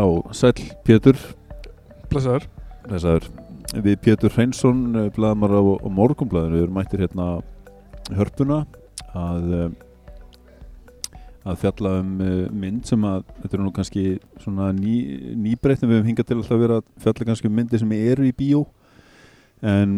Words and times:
Já, 0.00 0.06
sæl 0.32 0.54
Pétur. 0.84 1.18
Blessaður. 2.08 2.46
Þessar, 2.88 3.26
Við 3.84 3.98
Pétur 4.00 4.32
Hreinsson 4.32 4.94
Blaðmar 5.12 5.52
á, 5.52 5.60
á 5.60 5.88
morgunblæðinu 5.92 6.56
Við 6.56 6.62
erum 6.64 6.78
mættir 6.78 7.02
hérna 7.04 7.26
hörpuna 8.16 8.62
að 9.12 9.52
eh, 9.58 9.68
að 11.44 11.60
fjalla 11.60 11.94
um 12.00 12.16
eh, 12.24 12.48
mynd 12.62 12.88
sem 12.88 13.04
að 13.04 13.28
þetta 13.42 13.58
er 13.58 13.64
nú 13.66 13.74
kannski 13.76 14.06
svona 14.40 14.72
ný, 14.72 14.96
nýbreytt 15.36 15.84
en 15.84 15.92
við 15.92 16.00
hefum 16.00 16.10
hingað 16.14 16.30
til 16.30 16.40
alltaf 16.40 16.56
að 16.56 16.64
vera 16.64 16.80
að 16.80 16.90
fjalla 17.04 17.30
kannski 17.30 17.52
um 17.52 17.56
myndir 17.60 17.84
sem 17.84 17.96
eru 18.00 18.28
í 18.30 18.34
bíó. 18.40 18.64
En 19.60 19.94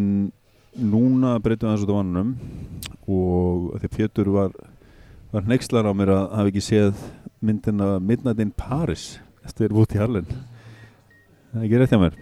núna 0.75 1.39
breytum 1.39 1.71
við 1.71 1.77
aðeins 1.77 1.87
út 1.87 1.95
á 1.95 2.01
vannum 2.03 2.37
og 3.07 3.75
að 3.79 3.91
Pétur 3.95 4.35
var 4.35 4.63
var 5.31 5.47
nexlar 5.47 5.87
á 5.87 5.93
mér 5.95 6.19
að 6.19 6.25
hafa 6.41 6.51
ekki 6.51 6.71
séð 6.73 7.11
myndina 7.39 8.01
Midnight 8.03 8.43
in 8.43 8.51
Paris 8.51 9.13
eftir 9.47 9.73
Woody 9.75 10.01
Allen. 10.03 10.27
Það 11.53 11.61
er 11.61 11.67
ekki 11.67 11.81
rétt 11.81 11.95
hjá 11.95 12.01
mér? 12.01 12.19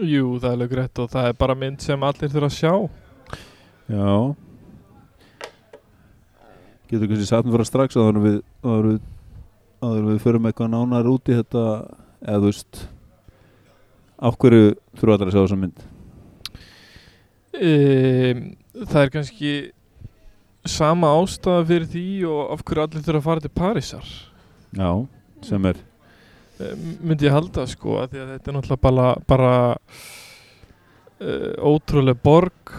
Jú, 0.00 0.38
það 0.40 0.52
er 0.52 0.60
lög 0.62 0.76
rétt 0.78 1.00
og 1.02 1.10
það 1.12 1.28
er 1.30 1.36
bara 1.40 1.56
mynd 1.58 1.82
sem 1.84 2.06
allir 2.08 2.32
þurfa 2.32 2.48
að 2.48 2.56
sjá. 2.56 2.72
Já. 3.90 4.12
Getur 6.90 7.10
kannski 7.10 7.34
mér 7.36 7.52
fyrir 7.54 7.68
strax 7.68 7.98
áður 7.98 8.16
en 8.16 8.24
við 8.24 8.38
áður 8.64 8.86
en 8.86 8.94
við, 8.94 9.02
áður 9.80 10.00
en 10.00 10.08
við 10.10 10.22
förum 10.24 10.48
eitthvað 10.48 10.72
nánar 10.72 11.10
út 11.10 11.30
í 11.30 11.36
þetta 11.36 11.66
eða 12.20 12.40
þú 12.40 12.48
veist 12.48 12.80
á 14.20 14.28
hverju 14.30 14.64
þurfa 15.00 15.16
allir 15.16 15.30
að 15.30 15.36
sjá 15.36 15.42
þessa 15.42 15.60
mynd? 15.60 15.84
Um, 17.60 18.42
Það 18.80 19.02
er 19.02 19.12
kannski 19.12 19.52
sama 20.70 21.10
ástæða 21.18 21.66
fyrir 21.68 21.88
því 21.90 22.06
og 22.30 22.52
af 22.54 22.64
hverju 22.64 22.84
allir 22.86 23.04
þurfa 23.04 23.20
að 23.20 23.26
fara 23.26 23.44
til 23.44 23.52
Parísar. 23.60 24.10
Já, 24.76 24.90
sem 25.44 25.66
er 25.66 25.80
myndi 27.00 27.26
ég 27.28 27.34
halda 27.34 27.66
sko 27.70 27.98
að 28.02 28.12
því 28.14 28.22
að 28.24 28.32
þetta 28.34 28.50
er 28.50 28.56
náttúrulega 28.58 28.82
bara, 28.86 29.06
bara 29.30 29.52
uh, 31.20 31.52
ótrúlega 31.70 32.18
borg 32.24 32.74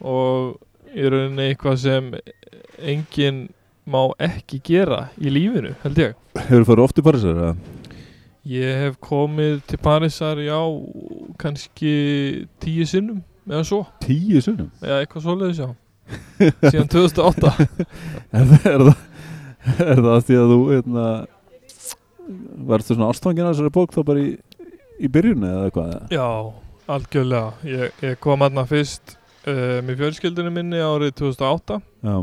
og 0.00 0.56
í 0.96 1.04
rauninni 1.10 1.48
eitthvað 1.50 1.76
sem 1.84 2.12
enginn 2.80 3.44
má 3.90 4.02
ekki 4.22 4.60
gera 4.64 5.08
í 5.20 5.30
lífinu 5.32 5.74
held 5.84 5.98
ég 6.00 6.16
hefur 6.46 6.66
farið 6.68 6.84
oft 6.86 7.00
í 7.00 7.04
Parísar? 7.06 7.40
Ég 8.50 8.78
hef 8.86 8.94
komið 9.04 9.58
til 9.68 9.78
Parísar, 9.84 10.38
já, 10.40 10.56
kannski 11.42 11.90
tíu 12.62 12.86
sinnum 12.88 13.20
eða 13.50 13.64
svo, 13.68 13.82
tíu 14.04 14.40
sunnum 14.44 14.70
eða 14.80 15.02
eitthvað 15.02 15.26
svoleiðis, 15.26 15.60
já. 15.60 15.68
Síðan 16.70 16.88
2008. 16.90 17.50
er, 18.38 18.46
það- 18.50 18.70
er, 18.70 18.84
það- 18.86 19.84
er 19.84 20.00
það 20.06 20.24
því 20.30 20.38
að 20.40 20.52
þú 20.54 20.58
hérna, 20.70 21.04
varstu 22.70 22.96
svona 22.96 23.10
ástfangin 23.12 23.46
að 23.46 23.54
þessari 23.54 23.72
bók 23.74 23.94
þá 23.94 24.02
bara 24.08 24.24
í, 24.24 24.34
í 25.00 25.10
byrjun 25.12 25.46
eða 25.48 25.64
eitthvað? 25.68 25.94
Já, 26.14 26.28
algjörlega. 26.96 27.70
Ég, 27.70 28.04
ég 28.06 28.20
kom 28.22 28.44
aðna 28.46 28.66
fyrst 28.68 29.16
uh, 29.46 29.80
með 29.86 30.04
fjölskyldinu 30.04 30.52
minni 30.54 30.82
árið 30.82 31.16
2008 31.22 31.80
já, 31.80 32.16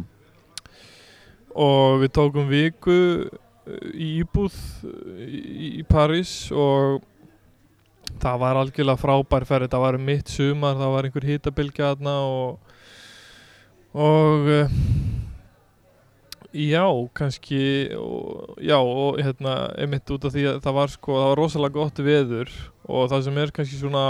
og 1.57 1.99
við 2.03 2.13
tókum 2.17 2.49
viku 2.51 2.97
uh, 3.25 3.91
í 3.93 4.17
íbúð 4.21 4.57
í, 5.25 5.73
í 5.81 5.83
París 5.87 6.51
og 6.53 7.03
það 8.21 8.39
var 8.43 8.61
algjörlega 8.61 9.01
frábær 9.01 9.45
ferð, 9.47 9.71
það 9.73 9.83
var 9.83 9.99
um 9.99 10.07
mitt 10.07 10.31
sumar, 10.31 10.77
það 10.79 10.95
var 10.95 11.09
einhver 11.09 11.29
hitabilgja 11.33 11.91
aðna 11.95 12.15
og 12.27 12.63
og 13.97 14.49
uh, 14.53 14.73
já, 16.57 16.85
kannski 17.13 17.61
og, 17.97 18.55
já, 18.57 18.77
og 18.79 19.19
hérna 19.21 19.53
einmitt 19.77 20.09
út 20.13 20.25
af 20.25 20.33
því 20.33 20.45
að 20.51 20.57
það 20.65 20.75
var 20.77 20.93
sko, 20.93 21.19
það 21.19 21.29
var 21.29 21.39
rosalega 21.41 21.77
gott 21.77 22.01
veður 22.01 22.55
og 22.87 23.11
það 23.11 23.23
sem 23.27 23.37
er 23.41 23.53
kannski 23.53 23.79
svona 23.81 24.05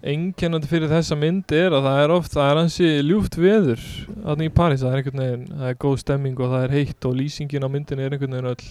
einkennandi 0.00 0.70
fyrir 0.70 0.88
þessa 0.92 1.18
mynd 1.18 1.52
er 1.52 1.74
að 1.76 1.88
það 1.88 2.02
er 2.04 2.14
oft, 2.14 2.36
það 2.36 2.52
er 2.52 2.60
hansi 2.62 2.92
ljúft 3.04 3.36
veður 3.40 3.82
þannig 4.22 4.48
í 4.48 4.54
París, 4.60 4.84
það 4.84 4.92
er 4.94 5.02
einhvern 5.02 5.24
veginn 5.24 5.44
það 5.50 5.66
er 5.72 5.82
góð 5.84 5.98
stemming 6.04 6.40
og 6.40 6.54
það 6.54 6.64
er 6.68 6.76
heitt 6.78 7.10
og 7.10 7.18
lýsingin 7.18 7.66
á 7.66 7.68
myndin 7.74 8.00
er 8.00 8.16
einhvern 8.16 8.38
veginn 8.38 8.52
öll 8.54 8.64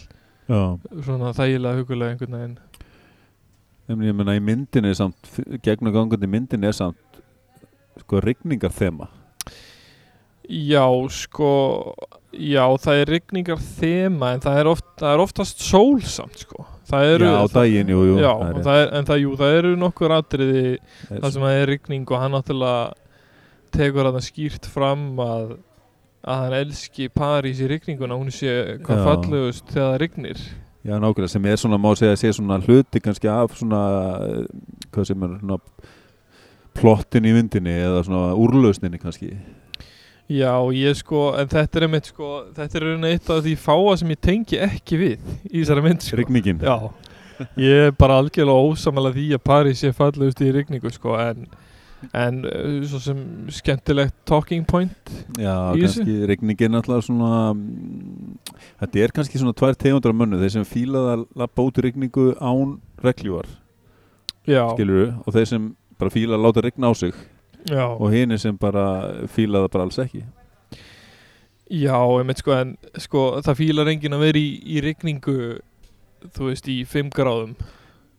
já. 0.50 0.62
svona 1.06 1.36
þægilega 1.38 1.84
hugulega 1.84 2.16
einhvern 2.16 2.40
veginn. 2.40 2.58
Ég 3.90 4.14
meina 4.14 4.36
í 4.38 4.42
myndinni 4.46 4.94
samt, 4.98 5.32
gegnum 5.66 5.94
gangandi 5.94 6.30
myndinni 6.30 6.70
er 6.70 6.78
samt 6.78 7.22
sko 8.00 8.22
rigningar 8.24 8.74
þema 8.74 9.10
Já, 10.50 10.86
sko 11.14 11.50
já, 12.34 12.64
það 12.82 13.02
er 13.04 13.12
rigningar 13.14 13.62
þema 13.62 14.34
en 14.34 14.44
það 14.44 14.60
er, 14.62 14.70
oft, 14.72 14.88
það 14.98 15.14
er 15.14 15.24
oftast 15.24 15.62
sólsamt 15.62 16.44
sko. 16.46 16.66
Það 16.90 17.12
eru, 17.14 17.28
Já, 17.30 17.36
á 17.38 17.46
daginn, 17.54 17.92
jú, 17.94 18.00
jú 18.08 18.16
já, 18.18 18.32
það 18.34 18.62
það 18.66 18.80
er, 18.82 18.92
en 18.98 19.08
það, 19.10 19.20
jú, 19.22 19.34
það 19.38 19.58
eru 19.60 19.74
nokkur 19.78 20.14
atriði 20.16 20.64
þar 21.12 21.34
sem 21.36 21.46
það 21.46 21.58
er 21.60 21.70
rigning 21.70 22.10
og 22.10 22.24
hann 22.24 22.34
náttúrulega 22.34 22.80
tekur 23.76 24.10
að 24.10 24.18
það 24.18 24.26
skýrt 24.26 24.70
fram 24.74 25.04
að 25.22 25.52
að 26.20 26.42
hann 26.44 26.56
elski 26.58 27.08
París 27.14 27.62
í 27.64 27.70
rigninguna 27.70 28.18
hún 28.20 28.34
sé 28.34 28.80
hvað 28.84 29.06
fallegust 29.06 29.70
þegar 29.70 29.94
það 29.94 30.02
rignir. 30.04 30.42
Já, 30.84 30.96
nákvæmlega, 30.96 31.32
sem 31.32 31.48
er 31.52 31.60
svona, 31.60 31.80
má 31.80 31.90
segja, 32.00 32.18
sé 32.20 32.34
svona 32.36 32.60
hluti 32.64 33.02
kannski 33.04 33.30
af 33.32 33.56
svona, 33.60 33.80
eh, 34.26 34.84
hvað 34.90 35.08
sem 35.12 35.24
er 35.24 35.38
svona 35.40 35.58
plottin 36.80 37.28
í 37.28 37.34
myndinni 37.36 37.76
eða 37.84 38.04
svona 38.08 38.36
úrlausninni 38.40 39.00
kannski 39.02 39.34
Já, 40.30 40.52
ég 40.78 40.94
sko, 41.00 41.32
en 41.42 41.48
þetta 41.50 41.80
er 41.80 41.84
einmitt 41.88 42.12
sko, 42.12 42.28
þetta 42.54 42.78
er 42.78 42.84
raunin 42.86 43.08
eitt 43.10 43.30
af 43.34 43.40
því 43.42 43.54
fáa 43.58 43.96
sem 43.98 44.12
ég 44.14 44.20
tengi 44.22 44.60
ekki 44.62 45.00
við 45.00 45.32
í 45.50 45.64
þessari 45.64 45.82
mynd 45.88 46.04
sko. 46.06 46.20
Rigningin. 46.20 46.60
Já, 46.62 46.76
ég 47.58 47.88
er 47.88 47.96
bara 47.98 48.20
algjörlega 48.22 48.68
ósamalega 48.70 49.18
því 49.18 49.26
að 49.40 49.42
París 49.50 49.82
sé 49.82 49.90
fallegust 49.98 50.44
í 50.46 50.52
rigningu 50.54 50.92
sko, 50.94 51.16
en, 51.24 51.48
en 52.14 52.38
uh, 52.46 52.76
svo 52.92 53.02
sem 53.02 53.24
skemmtilegt 53.58 54.14
talking 54.30 54.68
point 54.70 55.12
Já, 55.42 55.74
kannski 55.74 56.20
rigningin 56.30 56.78
alltaf 56.78 57.08
svona 57.10 57.56
Þetta 58.84 59.02
er 59.02 59.16
kannski 59.18 59.42
svona 59.42 59.58
tvær 59.58 59.76
tegundar 59.82 60.14
af 60.14 60.22
mönnu 60.22 60.40
þeir 60.44 60.54
sem 60.60 60.70
fílaða 60.70 61.18
að 61.18 61.26
lappa 61.42 61.66
út 61.66 61.82
í 61.82 61.88
rigningu 61.88 62.30
án 62.38 62.78
regljóar, 63.02 63.50
Já, 64.46 64.62
skilur 64.76 65.18
og 65.26 65.34
þeir 65.36 65.52
sem 65.56 65.68
bara 66.00 66.14
fíla 66.14 66.38
að 66.38 66.46
láta 66.46 66.68
rigna 66.70 66.94
á 66.94 66.96
sig 66.96 67.18
já, 67.68 67.86
og 67.88 68.12
hini 68.14 68.38
sem 68.40 68.58
bara 68.58 68.86
fíla 69.32 69.66
það 69.66 69.74
bara 69.74 69.88
alls 69.88 70.00
ekki. 70.06 70.24
Já, 71.70 71.98
einmitt 72.02 72.42
sko, 72.42 72.54
en 72.58 72.78
sko, 72.98 73.26
það 73.46 73.60
fílar 73.60 73.92
enginn 73.92 74.16
að 74.18 74.24
vera 74.26 74.42
í, 74.42 74.48
í 74.66 74.80
rigningu, 74.82 75.36
þú 76.34 76.48
veist, 76.50 76.70
í 76.72 76.82
5 76.90 77.12
gráðum 77.14 77.54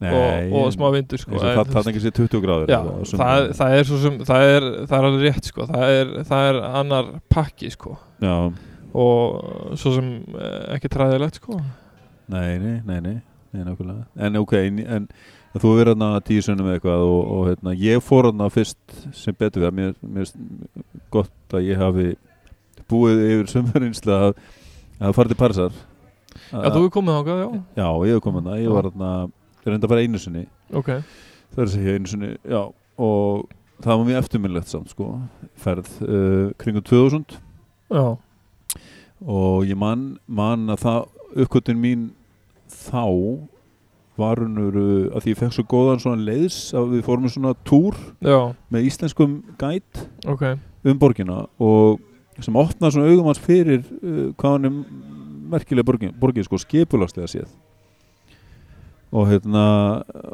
og, 0.01 0.53
og 0.57 0.71
smá 0.73 0.87
vindur 0.95 1.21
sko, 1.21 1.35
en 1.37 1.59
það 1.59 1.73
það 1.75 1.89
20 2.17 2.43
gráður 2.45 2.71
Já, 2.73 2.79
á 2.81 2.85
það, 2.89 3.09
sumrin. 3.11 3.57
það 3.59 3.75
er 3.77 3.89
svo 3.89 3.99
sem, 4.01 4.19
það 4.31 4.45
er, 4.55 4.67
það 4.89 4.97
er 4.99 5.09
alveg 5.09 5.25
rétt 5.27 5.51
sko, 5.51 5.67
það 5.69 5.97
er, 5.97 6.13
það 6.31 6.49
er 6.51 6.61
annar 6.81 7.11
pakki 7.33 7.73
sko. 7.75 7.97
Já, 8.23 8.37
og 8.91 9.75
svo 9.81 9.93
sem 9.99 10.09
eh, 10.41 10.63
ekki 10.77 10.93
træðilegt 10.95 11.41
sko. 11.43 11.59
Nei, 12.31 12.55
nei, 12.63 12.77
nei, 12.87 13.01
nei, 13.03 13.17
nei. 13.57 13.99
En 14.27 14.39
ok, 14.41 14.57
en, 14.61 15.09
þú 15.55 15.61
hefur 15.61 15.79
verið 15.81 15.93
hérna 15.93 16.11
tíu 16.27 16.45
sunnum 16.47 16.69
eða 16.71 16.79
eitthvað 16.79 17.05
og, 17.07 17.21
og 17.35 17.47
hérna, 17.51 17.75
ég 17.81 18.05
fór 18.07 18.31
hérna 18.31 18.51
fyrst 18.55 18.99
sem 19.19 19.37
betur 19.37 19.67
við, 19.67 19.77
mér, 19.79 19.95
mér 20.01 20.29
finnst 20.29 21.07
gott 21.11 21.57
að 21.57 21.67
ég 21.67 21.81
hafi 21.81 22.09
búið 22.91 23.25
yfir 23.27 23.51
sömurinsla 23.51 24.19
að, 24.29 24.41
að 25.01 25.17
fara 25.19 25.33
til 25.33 25.39
Parísar. 25.41 25.79
Já, 26.51 26.71
þú 26.71 26.85
er 26.87 26.93
komið 26.95 27.19
þákað, 27.19 27.41
já, 27.43 27.49
Já, 27.81 27.89
ég 28.07 28.15
hef 28.15 28.25
komið 28.25 28.43
hérna, 28.45 28.61
ég 28.63 28.75
var 28.75 28.89
hérna 28.91 29.13
reynda 29.67 29.87
að 29.87 29.93
fara 29.93 30.05
einu 30.07 30.21
sinni, 30.23 30.45
ok. 30.73 30.93
Það 31.51 31.63
er 31.63 31.67
að 31.67 31.75
segja 31.75 31.95
einu 31.99 32.11
sinni 32.11 32.31
já, 32.49 32.61
og 33.03 33.49
það 33.83 33.97
var 33.97 34.09
mjög 34.09 34.23
eftirminnlegt 34.23 34.71
samt 34.71 34.93
sko, 34.95 35.09
ferð 35.61 35.91
uh, 36.07 36.51
kringum 36.61 36.85
2000 36.87 37.39
Já, 37.91 38.05
og 39.27 39.67
ég 39.69 39.79
man, 39.79 40.13
man 40.31 40.71
að 40.71 40.85
það 40.85 41.01
uppkvötin 41.45 41.81
mín 41.81 42.09
þá 42.81 43.07
var 44.21 44.43
húnur 44.43 44.77
að 45.15 45.25
því 45.25 45.33
ég 45.33 45.39
fekk 45.41 45.57
svo 45.57 45.65
góðan 45.71 46.03
svona 46.03 46.27
leiðs 46.27 46.59
að 46.77 46.93
við 46.97 47.07
fórum 47.07 47.31
svona 47.33 47.55
túr 47.65 47.97
já, 48.21 48.53
með 48.73 48.91
íslenskum 48.91 49.39
gæt 49.61 50.03
ok. 50.29 50.45
um 50.85 51.01
borgina 51.01 51.45
og 51.63 52.03
sem 52.41 52.57
opnaði 52.57 52.97
svona 52.97 53.15
augum 53.15 53.31
hans 53.31 53.41
fyrir 53.41 53.81
uh, 53.81 54.29
hvað 54.37 54.57
hann 54.57 54.69
er 54.69 54.79
merkilega 55.51 55.89
borgin, 55.89 56.15
borgin 56.21 56.47
sko 56.47 56.61
skipulastlega 56.61 57.29
séð. 57.31 57.51
Og 59.11 59.27
hérna 59.27 59.65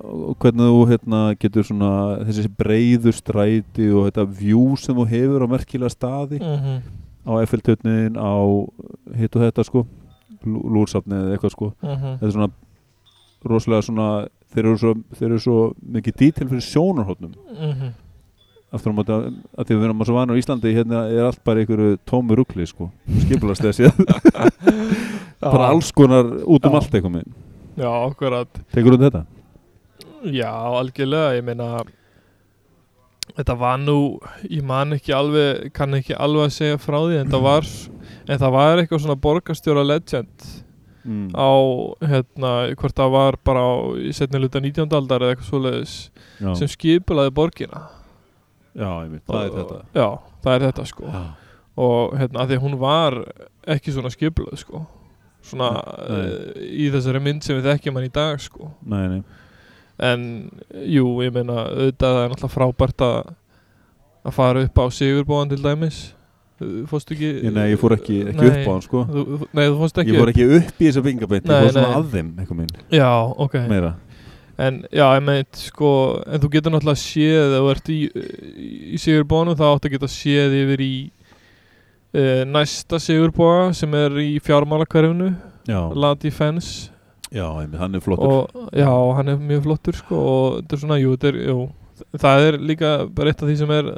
og 0.04 0.34
hvernig 0.43 0.69
þú 0.69 0.82
hérna 0.90 1.20
getur 1.40 1.64
svona 1.64 1.93
þessi 2.28 2.50
breiðu 2.58 3.14
stræti 3.16 3.88
og 3.88 4.10
þetta 4.10 4.26
vjú 4.43 4.66
sem 4.81 4.98
þú 4.98 5.06
hefur 5.14 5.46
á 5.48 5.52
merkilega 5.54 5.94
staði 5.94 6.43
mm 6.43 7.04
á 7.26 7.32
Eiffeltutnin 7.43 8.14
á 8.14 8.38
hitt 9.19 9.34
og 9.34 9.43
þetta 9.43 9.64
sko 9.66 9.82
lúrsafni 10.46 11.19
eða 11.19 11.37
eitthvað 11.37 11.54
sko. 11.54 11.70
Þetta 11.82 12.26
er 12.28 12.34
svona 12.34 12.50
rosalega 13.46 13.87
svona 13.87 14.08
þeir 14.54 14.64
eru 14.64 14.78
svo, 14.81 14.93
þeir 15.19 15.28
eru 15.31 15.43
svo 15.43 15.58
mikið 15.96 16.19
dítil 16.22 16.48
fyrir 16.50 16.64
sjónarhóttnum 16.66 17.34
aftur 18.75 18.93
á 18.93 18.96
móti 18.96 19.14
að, 19.14 19.26
að 19.56 19.69
því 19.69 19.76
við 19.76 19.84
erum 19.87 20.04
svo 20.08 20.16
vanur 20.16 20.37
í 20.38 20.43
Íslandi 20.43 20.72
hérna 20.75 21.04
er 21.12 21.28
allt 21.28 21.43
bara 21.46 21.62
einhverju 21.62 21.98
tómi 22.08 22.37
ruggli 22.37 22.66
sko. 22.66 22.88
Skipulast 23.22 23.62
þessi 23.64 23.90
bara 25.44 25.70
alls 25.70 25.93
konar 25.94 26.26
út 26.43 26.66
um 26.66 26.75
Já. 26.75 26.78
allt 26.81 26.96
eitthvað 26.96 27.14
með 27.19 27.28
Já, 27.76 27.90
akkurat. 27.93 28.60
Tekur 28.72 28.96
þú 28.96 29.02
þetta? 29.04 29.22
Já, 30.32 30.50
algjörlega, 30.81 31.37
ég 31.37 31.44
meina 31.44 31.84
Þetta 33.37 33.56
var 33.60 33.81
nú 33.82 33.96
ég 34.48 34.62
man 34.64 34.96
ekki 34.96 35.12
alveg 35.12 35.70
kann 35.76 35.98
ekki 35.98 36.14
alveg 36.16 36.46
að 36.46 36.54
segja 36.56 36.78
frá 36.81 36.96
því 37.02 37.19
en 37.20 37.32
það 37.34 37.43
var, 37.44 37.66
en 38.28 38.38
það 38.43 38.55
var 38.56 38.81
eitthvað 38.82 39.02
svona 39.06 39.20
borgarstjóra 39.26 39.84
legend 39.87 40.46
Mm. 41.06 41.28
á, 41.38 41.50
hérna, 42.02 42.49
hvort 42.75 42.96
það 42.99 43.11
var 43.14 43.37
bara 43.46 43.61
á, 43.62 43.73
í 43.94 44.11
setni 44.11 44.40
luta 44.43 44.58
19. 44.58 44.90
aldar 44.90 45.23
eða 45.23 45.37
eitthvað 45.37 45.50
svoleiðis 45.52 45.93
Já, 46.43 46.49
sem 46.58 46.67
skipulaði 46.73 47.31
borgina. 47.31 47.84
Já 48.75 48.88
einmitt, 49.05 49.23
það 49.28 49.44
er 49.44 49.52
þetta. 49.55 49.76
Já, 49.94 50.08
það 50.43 50.56
er 50.56 50.64
þetta 50.67 50.87
sko. 50.90 51.05
Já, 51.14 51.20
og 51.87 52.17
hérna, 52.19 52.40
að 52.43 52.50
því 52.50 52.58
hún 52.64 52.75
var 52.82 53.19
ekki 53.76 53.94
svona 53.94 54.11
skipulað 54.11 54.58
sko. 54.64 54.82
Svona 55.46 55.69
uh, 55.79 56.58
í 56.58 56.90
þessari 56.90 57.22
mynd 57.22 57.46
sem 57.46 57.61
við 57.61 57.70
þekkjum 57.70 58.00
hann 58.00 58.08
í 58.08 58.12
dag 58.19 58.43
sko. 58.43 58.72
Nei, 58.82 59.06
nei. 59.14 59.22
En 60.11 60.26
jú, 60.90 61.06
ég 61.22 61.31
meina 61.38 61.69
auðvitað 61.70 62.19
er 62.25 62.34
náttúrulega 62.34 62.56
frábært 62.58 63.06
að 63.06 63.31
að 64.26 64.34
fara 64.34 64.67
upp 64.67 64.82
á 64.82 64.84
Sigurbóðan 64.90 65.55
til 65.55 65.62
dæmis 65.62 66.00
Þú 66.56 66.87
fórst 66.88 67.11
ekki 67.12 67.26
ég, 67.29 67.50
Nei, 67.53 67.67
ég 67.75 67.81
fór 67.81 67.93
ekki, 67.99 68.14
ekki 68.31 68.41
Nei. 68.41 68.49
upp 68.49 68.69
á 68.69 68.73
hann 68.73 68.85
sko. 68.87 69.03
Þú, 69.11 69.25
Nei, 69.53 69.64
þú 69.67 69.79
fórst 69.82 69.99
ekki 70.00 70.14
Ég 70.14 70.23
fór 70.23 70.32
ekki 70.32 70.47
upp 70.56 70.81
í 70.81 70.87
þessa 70.88 71.03
bingabeint, 71.05 71.50
ég 71.50 71.67
fór 71.67 71.75
svona 71.76 71.99
að 71.99 72.06
þeim 72.14 72.31
eitthvað 72.41 72.61
minn, 72.62 72.75
Já, 72.97 73.11
ok. 73.44 73.56
Meira. 73.69 73.91
En 74.56 74.79
já, 74.88 75.05
ég 75.19 75.25
meint 75.26 75.61
sko 75.61 75.91
En 76.25 76.41
þú 76.41 76.49
getur 76.55 76.73
náttúrulega 76.73 77.03
séð 77.03 77.56
Ef 77.58 77.61
þú 77.61 77.70
ert 77.75 77.91
í, 77.93 77.99
í 78.97 79.00
Sigurbóðanum 79.03 79.58
þá 79.61 79.67
áttu 79.69 79.91
að 79.91 79.97
geta 79.99 80.08
séð 80.08 80.56
yfir 80.62 80.85
í 80.87 80.93
uh, 82.17 82.43
næsta 82.49 83.00
Sigurbóða 83.05 83.75
sem 83.76 83.97
er 84.00 84.17
í 84.25 84.31
fjármálakverfinu 84.41 85.35
Já, 85.67 85.81
La 85.99 86.14
Defense. 86.14 86.93
Já 87.35 87.43
einmitt, 87.58 87.81
hann 87.82 87.97
er 87.99 88.00
flottur. 88.05 88.31
Og 88.47 88.69
já, 88.79 88.87
hann 89.19 89.29
er 89.32 89.41
mjög 89.43 89.64
flottur 89.64 89.97
sko 89.99 90.19
og 90.31 90.44
þetta 90.61 90.76
er 90.76 90.82
svona, 90.85 90.99
jú, 91.03 91.17
þetta 91.17 91.32
er, 91.32 91.38
jú 91.50 91.56
það 92.20 92.46
er 92.48 92.58
líka 92.70 92.90
bara 93.14 93.32
eitt 93.32 93.43
af 93.43 93.48
því 93.50 93.56
sem 93.60 93.70
er 93.76 93.90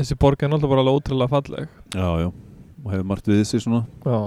þessi 0.00 0.16
borg 0.20 0.42
er 0.42 0.50
náttúrulega 0.52 0.84
bara 0.84 0.96
ótrúlega 0.96 1.32
falleg. 1.32 1.68
Já, 1.94 2.08
já, 2.24 2.28
og 2.84 2.90
hefur 2.92 3.06
margt 3.12 3.30
við 3.32 3.44
sig 3.48 3.62
svona. 3.64 3.84
Já, 4.06 4.18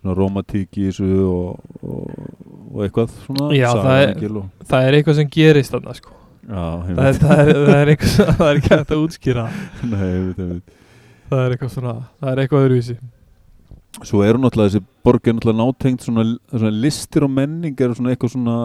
svona 0.00 0.16
romantík 0.18 0.78
í 0.80 0.88
þessu 0.90 1.08
og, 1.28 1.64
og, 1.80 2.28
og 2.74 2.84
eitthvað 2.86 3.14
svona 3.24 3.48
Já, 3.56 3.70
það 3.72 4.02
er- 4.04 4.36
það 4.74 4.88
er 4.90 4.98
eitthvað 5.00 5.18
sem 5.22 5.32
gerist 5.38 5.74
þarna 5.74 5.96
sko. 5.98 6.12
Já, 6.44 6.64
það 6.84 7.02
er, 7.08 7.18
það 7.24 7.38
er, 7.40 7.52
það 7.64 7.74
er 7.80 7.90
eitthvað 7.94 8.14
sem- 8.14 8.32
það 8.38 8.48
er 8.50 8.58
ekki 8.62 8.72
hægt 8.76 8.90
að 8.94 9.02
útskýra. 9.06 9.44
Nei, 9.94 10.06
einmitt, 10.12 10.38
einmitt. 10.44 10.80
Það 11.30 11.40
er 11.46 11.54
eitthvað 11.56 11.70
svona, 11.78 11.94
það 12.20 12.32
er 12.34 12.42
eitthvað 12.44 12.66
öðruvísi. 12.68 12.96
Svo 14.04 14.20
eru 14.26 14.40
náttúrulega 14.42 14.72
þessi 14.74 14.84
borg 15.06 15.28
er 15.30 15.36
náttúrulega 15.38 15.60
nátengt 15.64 16.02
svona, 16.04 16.24
svona 16.50 16.70
listir 16.84 17.24
og 17.24 17.30
menning 17.30 17.78
eru 17.80 17.94
svona 17.96 18.12
eitthvað 18.12 18.32
svona 18.34 18.56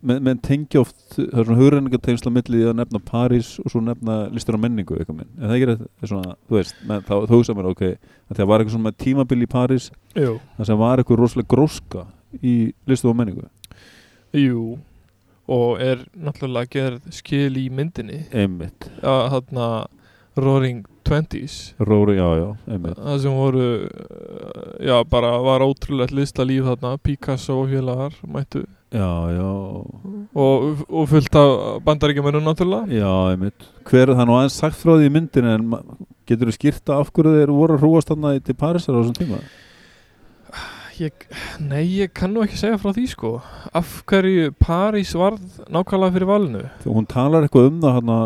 menn 0.00 0.22
men 0.22 0.40
tengja 0.44 0.82
oft, 0.82 0.96
það 1.16 1.40
er 1.40 1.48
svona 1.48 1.58
hugrenningatengsla 1.58 2.32
milli 2.34 2.60
í 2.62 2.66
að 2.70 2.76
nefna 2.78 3.00
París 3.02 3.54
og 3.62 3.72
svo 3.72 3.82
nefna 3.82 4.18
listir 4.34 4.58
og 4.58 4.62
menningu 4.62 4.98
eitthvað 4.98 5.20
minn, 5.22 5.30
en 5.38 5.50
það 5.50 5.56
er 5.56 5.72
ekki 5.74 6.12
svona, 6.12 6.36
þú 6.46 6.58
veist, 6.58 6.82
þá, 7.08 7.14
hugsa 7.32 7.56
mér 7.58 7.70
ok, 7.72 7.82
að 8.28 8.40
það 8.40 8.50
var 8.50 8.62
eitthvað 8.62 8.76
svona 8.76 8.94
tímabil 9.04 9.40
í 9.42 9.50
París 9.50 9.88
það 10.14 10.70
sem 10.70 10.82
var 10.84 11.02
eitthvað 11.02 11.22
rosalega 11.22 11.52
gróska 11.54 12.06
í 12.38 12.54
listum 12.90 13.14
og 13.14 13.18
menningu? 13.18 13.48
Jú 14.36 14.78
og 15.48 15.80
er 15.80 16.02
náttúrulega 16.12 16.68
gerð 16.74 17.12
skil 17.16 17.54
í 17.56 17.68
myndinni. 17.72 18.26
Einmitt, 18.36 18.90
að 19.00 19.88
Roaring 20.38 20.84
Twenties. 21.02 21.74
Róri, 21.80 22.16
já, 22.16 22.28
já, 22.38 22.48
einmitt. 22.68 22.98
Það 22.98 23.22
sem 23.24 23.32
voru 23.34 23.68
já, 24.84 24.96
bara 25.10 25.30
var 25.42 25.64
ótrúlegt 25.66 26.14
listalíf 26.14 26.68
þarna. 26.68 26.98
Picasso 27.02 27.56
og 27.62 27.72
félagar 27.72 28.14
mættu 28.28 28.66
já, 28.92 29.10
já, 29.36 29.48
og, 30.34 30.82
og 30.88 31.08
fullt 31.10 31.38
af 31.38 31.80
bandaríkjumennum 31.86 32.44
náttúrulega? 32.48 32.88
Já, 33.00 33.12
einmitt. 33.32 33.70
Hver, 33.88 34.14
það 34.14 34.24
er 34.24 34.30
nú 34.30 34.36
aðeins 34.38 34.58
sagt 34.62 34.78
frá 34.80 34.94
því 34.96 35.08
í 35.08 35.14
myndinu 35.14 35.54
en 35.54 35.72
getur 36.28 36.50
þú 36.50 36.56
skýrta 36.56 36.98
af 37.00 37.12
hverju 37.12 37.38
þeir 37.38 37.54
voru 37.54 37.78
að 37.78 37.82
hrúast 37.84 38.12
þarna 38.12 38.36
til 38.44 38.56
Parísar 38.58 38.96
á 38.96 39.00
þessum 39.00 39.18
tíma? 39.18 39.40
Ég, 40.98 41.26
Nei, 41.62 41.84
ég 42.00 42.10
kann 42.10 42.32
nú 42.34 42.42
ekki 42.42 42.56
segja 42.58 42.78
frá 42.82 42.90
því 42.90 43.04
sko. 43.12 43.36
Af 43.76 44.00
hverju 44.10 44.50
París 44.58 45.12
varð 45.14 45.60
nákvæmlega 45.70 46.14
fyrir 46.16 46.26
valinu? 46.26 46.62
Hún 46.82 47.06
talar 47.06 47.46
eitthvað 47.46 47.68
um 47.70 47.76
það 47.84 48.00
hérna 48.00 48.16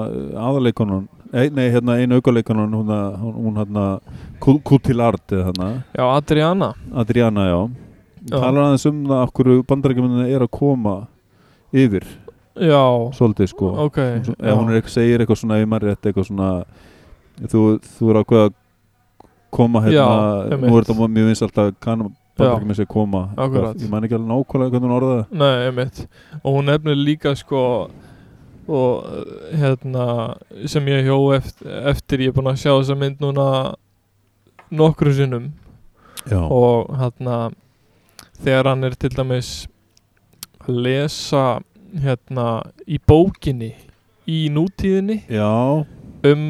aðaleikonan 0.41 1.11
nei, 1.32 1.69
hérna 1.73 1.99
einu 2.00 2.17
aukaleikonan 2.20 2.73
hún, 2.73 3.56
hérna 3.56 4.00
Kutilard 4.41 5.32
eða 5.32 5.82
Já, 5.97 6.05
Adriana. 6.17 6.73
Adriana, 6.93 7.47
Já. 7.49 7.70
Talar 8.30 8.62
aðeins 8.69 8.86
um 8.86 9.04
það 9.06 9.22
af 9.22 9.32
hverju 9.32 9.62
bandarækjumennin 9.66 10.34
er 10.34 10.40
að 10.46 10.50
koma 10.50 10.96
yfir, 11.72 12.04
Já, 12.52 12.82
svolítið 13.16 13.48
sko. 13.48 13.69
Ok 13.86 13.96
Hún- 13.96 14.36
já. 14.36 14.48
ef 14.52 14.58
hún 14.58 14.69
er 14.70 14.80
eitthvað, 14.80 14.92
segir 14.92 15.20
eitthvað 15.20 15.38
svona 15.40 15.78
rétt 15.80 16.02
eitthvað 16.04 16.26
svona 16.28 16.64
þú, 17.48 17.80
þú 17.80 18.10
er 18.10 18.19
ákveð 18.22 18.42
að 18.46 18.52
koma 19.50 19.80
hérna, 19.80 20.58
nú 20.60 20.76
er 20.76 20.84
þetta 20.84 21.08
mjög 21.08 21.26
vins 21.30 21.42
alltaf 21.42 21.72
kann 21.80 22.14
bandarækjumenn 22.36 22.76
sé 22.76 22.84
að 22.84 22.88
koma. 22.88 23.28
Ég 23.36 23.90
man 23.90 24.02
ekki 24.04 24.14
alveg 24.16 24.28
nákvæmlega 24.28 24.70
hvernig 24.70 24.88
hún 24.88 24.96
orðaði. 25.00 25.24
Nei, 25.32 25.66
einmitt. 25.69 26.06
Og 26.44 26.54
hún 26.56 26.64
nefnir 26.64 26.96
líka 26.96 27.34
sko 27.36 27.90
og 28.69 29.04
hérna 29.52 30.36
sem 30.66 30.84
ég 30.86 31.04
hjó 31.08 31.34
eftir, 31.36 31.69
eftir 31.90 32.19
ég 32.20 32.28
er 32.28 32.32
búinn 32.36 32.52
að 32.52 32.60
sjá 32.62 32.72
þessa 32.78 32.96
mynd 32.98 33.19
núna 33.20 33.74
nokkru 34.72 35.12
sinnum. 35.12 35.50
Já, 36.30 36.38
og 36.38 36.88
hérna 36.96 37.52
þegar 38.43 38.73
hann 38.73 38.89
er 38.89 38.99
til 38.99 39.12
dæmis 39.15 39.53
að 40.62 40.83
lesa 40.87 41.47
hérna 42.03 42.47
í 42.87 42.99
bókinni 42.99 43.73
í 44.31 44.44
nútíðinni. 44.55 45.23
Já, 45.33 45.85
um, 46.29 46.47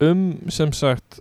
um 0.00 0.22
sem 0.52 0.72
sagt 0.76 1.20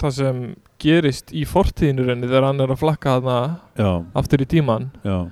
það 0.00 0.16
sem 0.18 0.40
gerist 0.82 1.32
í 1.32 1.46
fortíðinu 1.48 2.06
reyni 2.06 2.28
þegar 2.28 2.50
hann 2.50 2.60
er 2.60 2.72
að 2.72 2.82
flakka 2.82 3.16
þarna 3.16 3.96
aftur 4.16 4.44
í 4.44 4.48
tíman 4.50 4.90
já. 5.06 5.26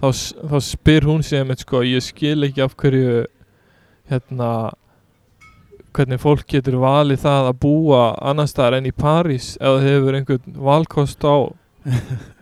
Þá, 0.00 0.08
þá 0.52 0.56
spyr 0.64 1.06
hún 1.08 1.24
einmitt 1.36 1.64
sko 1.64 1.82
ég 1.84 2.04
skil 2.04 2.46
ekki 2.46 2.64
af 2.64 2.76
hverju 2.80 3.26
hérna 4.10 4.50
hvernig 5.96 6.20
fólk 6.20 6.44
getur 6.48 6.78
valið 6.80 7.22
það 7.24 7.50
að 7.50 7.60
búa 7.64 8.00
annars 8.20 8.52
staðar 8.52 8.78
en 8.80 8.88
í 8.88 8.94
París 8.96 9.54
það 9.56 9.84
hefur 9.86 10.18
einhvern 10.18 10.58
valkost 10.68 11.24
á 11.24 11.36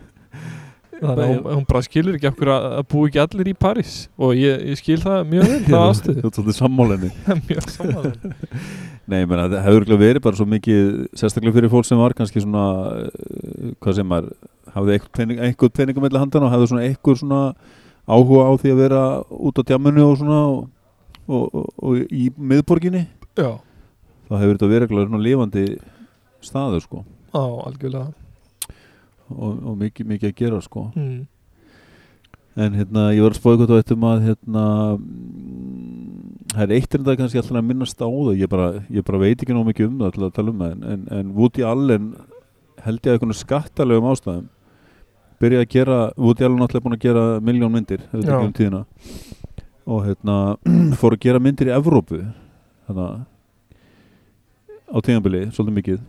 þannig 1.01 1.35
að 1.35 1.47
hún, 1.51 1.65
bara 1.69 1.83
skilur 1.85 2.17
ekki 2.19 2.29
af 2.29 2.37
hverju 2.39 2.55
að, 2.55 2.81
búa 2.93 3.09
ekki 3.09 3.21
allir 3.23 3.51
í 3.51 3.55
París. 3.65 3.95
Og 4.21 4.35
ég, 4.39 4.65
ég 4.71 4.81
skil 4.81 4.99
það 5.03 5.21
mjög 5.31 5.47
vel 5.51 5.59
það 5.59 5.69
Þú 5.75 5.81
aðstöðu 5.81 6.25
ert 6.25 6.39
svolítið 6.39 6.59
sammálinni 6.59 7.11
mjög 7.49 7.71
samanlega 7.75 8.33
Nei, 9.11 9.19
ég 9.21 9.29
meina, 9.29 9.47
það 9.53 9.67
hefur 9.67 9.99
verið 10.01 10.25
bara 10.25 10.39
svo 10.39 10.47
mikið 10.49 10.93
sérstaklega 11.13 11.57
fyrir 11.59 11.73
fólk 11.75 11.89
sem 11.89 12.01
var 12.01 12.15
kannski 12.17 12.41
svona 12.41 12.65
uh, 13.05 13.75
hvað 13.85 13.99
sem 13.99 14.15
var 14.15 14.31
hafði 14.73 14.97
einhvern 14.97 15.75
peningum 15.77 16.07
meðlega 16.07 16.23
handan 16.23 16.47
og 16.47 16.55
hafði 16.55 16.71
svona 16.71 16.87
einhver 16.89 17.21
svona 17.21 17.43
áhuga 18.09 18.49
á 18.49 18.53
því 18.63 18.73
að 18.73 18.81
vera 18.81 19.03
út 19.29 19.61
á 19.61 19.63
djamminu 19.69 20.07
og 20.09 20.17
svona 20.23 20.41
og, 20.49 20.65
og, 21.29 21.45
og, 21.53 21.69
og 21.85 22.17
í 22.17 22.31
miðborginni. 22.33 23.05
Já, 23.37 23.59
þá 24.31 24.35
hefur 24.41 24.57
þetta 24.57 24.73
verið 24.73 24.87
eitthvað 24.89 25.09
svona 25.11 25.25
lifandi 25.29 25.67
staður 26.45 26.85
sko. 26.85 27.05
Á, 27.37 27.45
algjörlega 27.69 28.13
og, 29.31 29.52
og 29.54 29.78
mikið, 29.81 30.11
mikið 30.12 30.31
að 30.31 30.37
gera 30.43 30.61
sko. 30.64 30.88
Mm. 30.95 31.23
en 32.54 32.76
hérna, 32.78 33.09
ég 33.14 33.25
var 33.25 33.35
að 33.35 33.40
spóða 33.40 33.64
eitthvað 33.64 33.97
um 33.97 34.04
að 34.07 34.26
hérna 34.28 34.64
það 36.54 36.64
er 36.64 36.75
eitt 36.76 36.93
er 36.95 37.00
þetta 37.00 37.16
kannski 37.19 37.40
alltaf 37.40 37.59
að 37.59 37.66
minnast 37.66 37.99
á 37.99 38.07
það 38.07 38.37
ég 38.38 38.50
bara, 38.52 38.69
ég 38.95 39.07
bara 39.07 39.23
veit 39.25 39.40
ekki 39.43 39.57
nóg 39.57 39.66
mikið 39.73 39.88
um 39.88 39.97
það 40.04 40.14
til 40.14 40.23
að 40.26 40.35
tala 40.37 40.52
um 40.52 40.62
það 40.62 40.76
en, 40.76 40.85
en, 40.93 41.07
en 41.19 41.33
Woody 41.35 41.64
Allen 41.66 42.12
held 42.85 43.00
ég 43.00 43.11
að 43.11 43.16
einhvern 43.16 43.38
skattalegum 43.38 44.11
ástæðum 44.12 44.47
byrjaði 45.43 45.66
að 45.66 45.73
gera, 45.75 45.99
Woody 46.16 46.47
Allen 46.47 46.61
náttúrulega 46.62 46.85
búin 46.87 46.97
að 46.97 47.04
gera 47.04 47.25
miljón 47.45 47.75
myndir, 47.75 48.02
hefur 48.11 48.23
þetta 48.23 48.37
ekki 48.37 48.49
um 48.49 48.57
tíðina. 48.59 48.83
Og 49.85 50.02
hérna 50.07 50.37
fór 51.00 51.16
að 51.16 51.25
gera 51.26 51.43
myndir 51.43 51.71
í 51.71 51.75
Evrópu 51.75 52.21
að 52.90 53.00
á 54.95 54.97
tíðanbili, 55.02 55.47
svolítið 55.50 55.78
mikið 55.81 56.02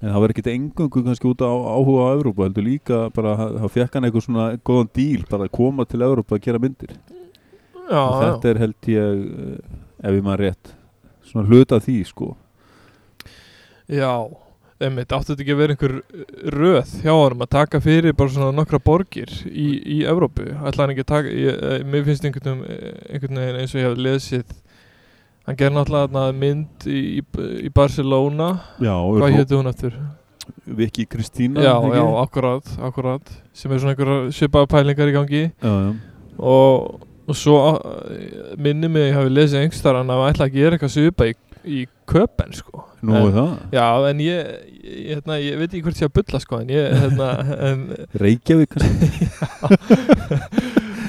en 0.00 0.10
það 0.10 0.20
var 0.22 0.34
ekkert 0.34 0.52
engungu 0.52 1.02
kannski 1.06 1.28
út 1.30 1.44
á 1.44 1.50
áhuga 1.50 2.06
á 2.06 2.14
Evrópu 2.14 2.46
heldur 2.46 2.66
líka 2.66 3.00
bara, 3.14 3.34
það 3.56 3.74
fekk 3.76 3.98
hann 3.98 4.08
eitthvað 4.08 4.26
svona 4.28 4.46
góðan 4.60 4.92
díl 4.96 5.26
bara 5.30 5.48
að 5.48 5.54
koma 5.58 5.86
til 5.88 6.04
Evrópu 6.04 6.36
að 6.36 6.46
gera 6.46 6.62
myndir. 6.62 6.94
Já, 7.84 8.00
og 8.00 8.14
já, 8.14 8.24
þetta 8.24 8.50
er 8.50 8.62
held 8.64 8.88
ég 8.94 9.20
eh, 9.24 9.76
ef 10.04 10.16
ég 10.16 10.24
maður 10.24 10.46
rétt 10.46 10.72
svona 11.28 11.48
hluta 11.48 11.80
því 11.84 11.98
sko. 12.08 12.32
Já 13.92 14.12
einmitt, 14.82 15.12
áttu 15.14 15.32
þetta 15.32 15.44
ekki 15.44 15.54
að 15.54 15.60
vera 15.60 15.74
einhver 15.74 15.94
röð 16.54 16.94
hjá 17.04 17.12
honum 17.14 17.44
að 17.44 17.52
taka 17.54 17.80
fyrir 17.84 18.16
bara 18.18 18.32
svona 18.34 18.54
nokkra 18.54 18.80
borgir 18.82 19.30
í, 19.46 19.68
í 19.96 19.98
Evrópu? 20.10 20.48
Ætla 20.50 20.84
hann 20.84 20.94
ekki 20.94 21.04
að 21.04 21.10
taka, 21.12 21.34
ég, 21.38 21.60
eh, 21.68 21.84
mér 21.88 22.06
finnst 22.08 22.26
einhvern 22.26 22.64
veginn 22.66 23.60
eins 23.60 23.74
og 23.74 23.80
ég 23.80 23.88
hef 23.88 24.02
lesið 24.06 24.56
hann 25.44 25.58
gerði 25.60 25.76
náttúrulega 25.78 26.26
mynd 26.40 26.86
í, 26.88 27.00
í, 27.20 27.70
Barcelona. 27.74 28.50
Já, 28.82 28.94
hvað 28.96 29.38
hétu 29.38 29.60
hún 29.60 29.70
eftir? 29.70 29.96
Viki 30.64 31.06
Kristína 31.08 31.62
já, 31.64 31.72
ekki? 31.78 31.96
já, 31.96 32.04
akkurat, 32.20 32.70
akkurat. 32.84 33.32
Sem 33.56 33.72
er 33.72 33.80
svona 33.80 33.94
einhverja 33.94 34.32
svipaða 34.36 34.70
pælingar 34.74 35.10
í 35.12 35.16
gangi. 35.16 35.42
Já, 35.64 35.72
já. 35.72 35.90
og, 36.38 37.06
og 37.28 37.38
svo 37.38 37.58
minni 38.60 38.90
mig 38.92 39.06
að 39.06 39.10
ég 39.10 39.18
hafi 39.18 39.32
lesið 39.32 39.62
einhverstaðar 39.62 40.00
að 40.02 40.12
hann 40.12 40.32
ætla 40.34 40.48
að 40.48 40.56
gera 40.58 40.76
eitthvað 40.78 40.94
svipa 40.96 41.28
í, 41.30 41.36
í 41.64 41.84
köpen 42.10 42.52
sko. 42.56 42.84
Nú 43.04 43.16
En- 43.16 43.26
er 43.28 43.34
það? 43.36 43.50
Já, 43.76 43.86
en 44.10 44.20
ég, 44.24 44.52
ég, 44.80 45.00
hérna, 45.12 45.38
ég 45.40 45.58
veit 45.60 45.68
ekki 45.70 45.84
hvert 45.84 46.00
ég 46.00 46.08
að 46.08 46.14
bulla 46.20 46.40
sko 46.40 46.60
en 46.64 46.72
ég, 46.72 46.94
hérna, 47.04 47.28
en 47.68 47.84
Reykjavík 48.20 48.76
kannski? 48.76 49.10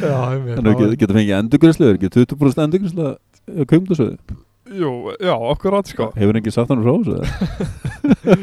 Já, 0.05 0.17
einmitt, 0.27 0.57
Þannig 0.57 0.73
að 0.73 0.81
geta, 0.81 0.97
geta 0.99 1.15
fengið 1.15 1.37
endurgræslu 1.37 1.87
Er 1.87 1.95
ekki 1.97 2.09
20% 2.11 2.63
endurgræslu 2.65 3.05
svo 3.45 4.09
Jú, 4.65 4.91
já, 5.21 5.35
akkurat 5.51 5.85
sko. 5.85 6.09
Hefur 6.17 6.39
ekki 6.39 6.51
sagt 6.53 6.71
hann 6.73 6.81
frá 6.81 6.95
þessu 7.05 7.21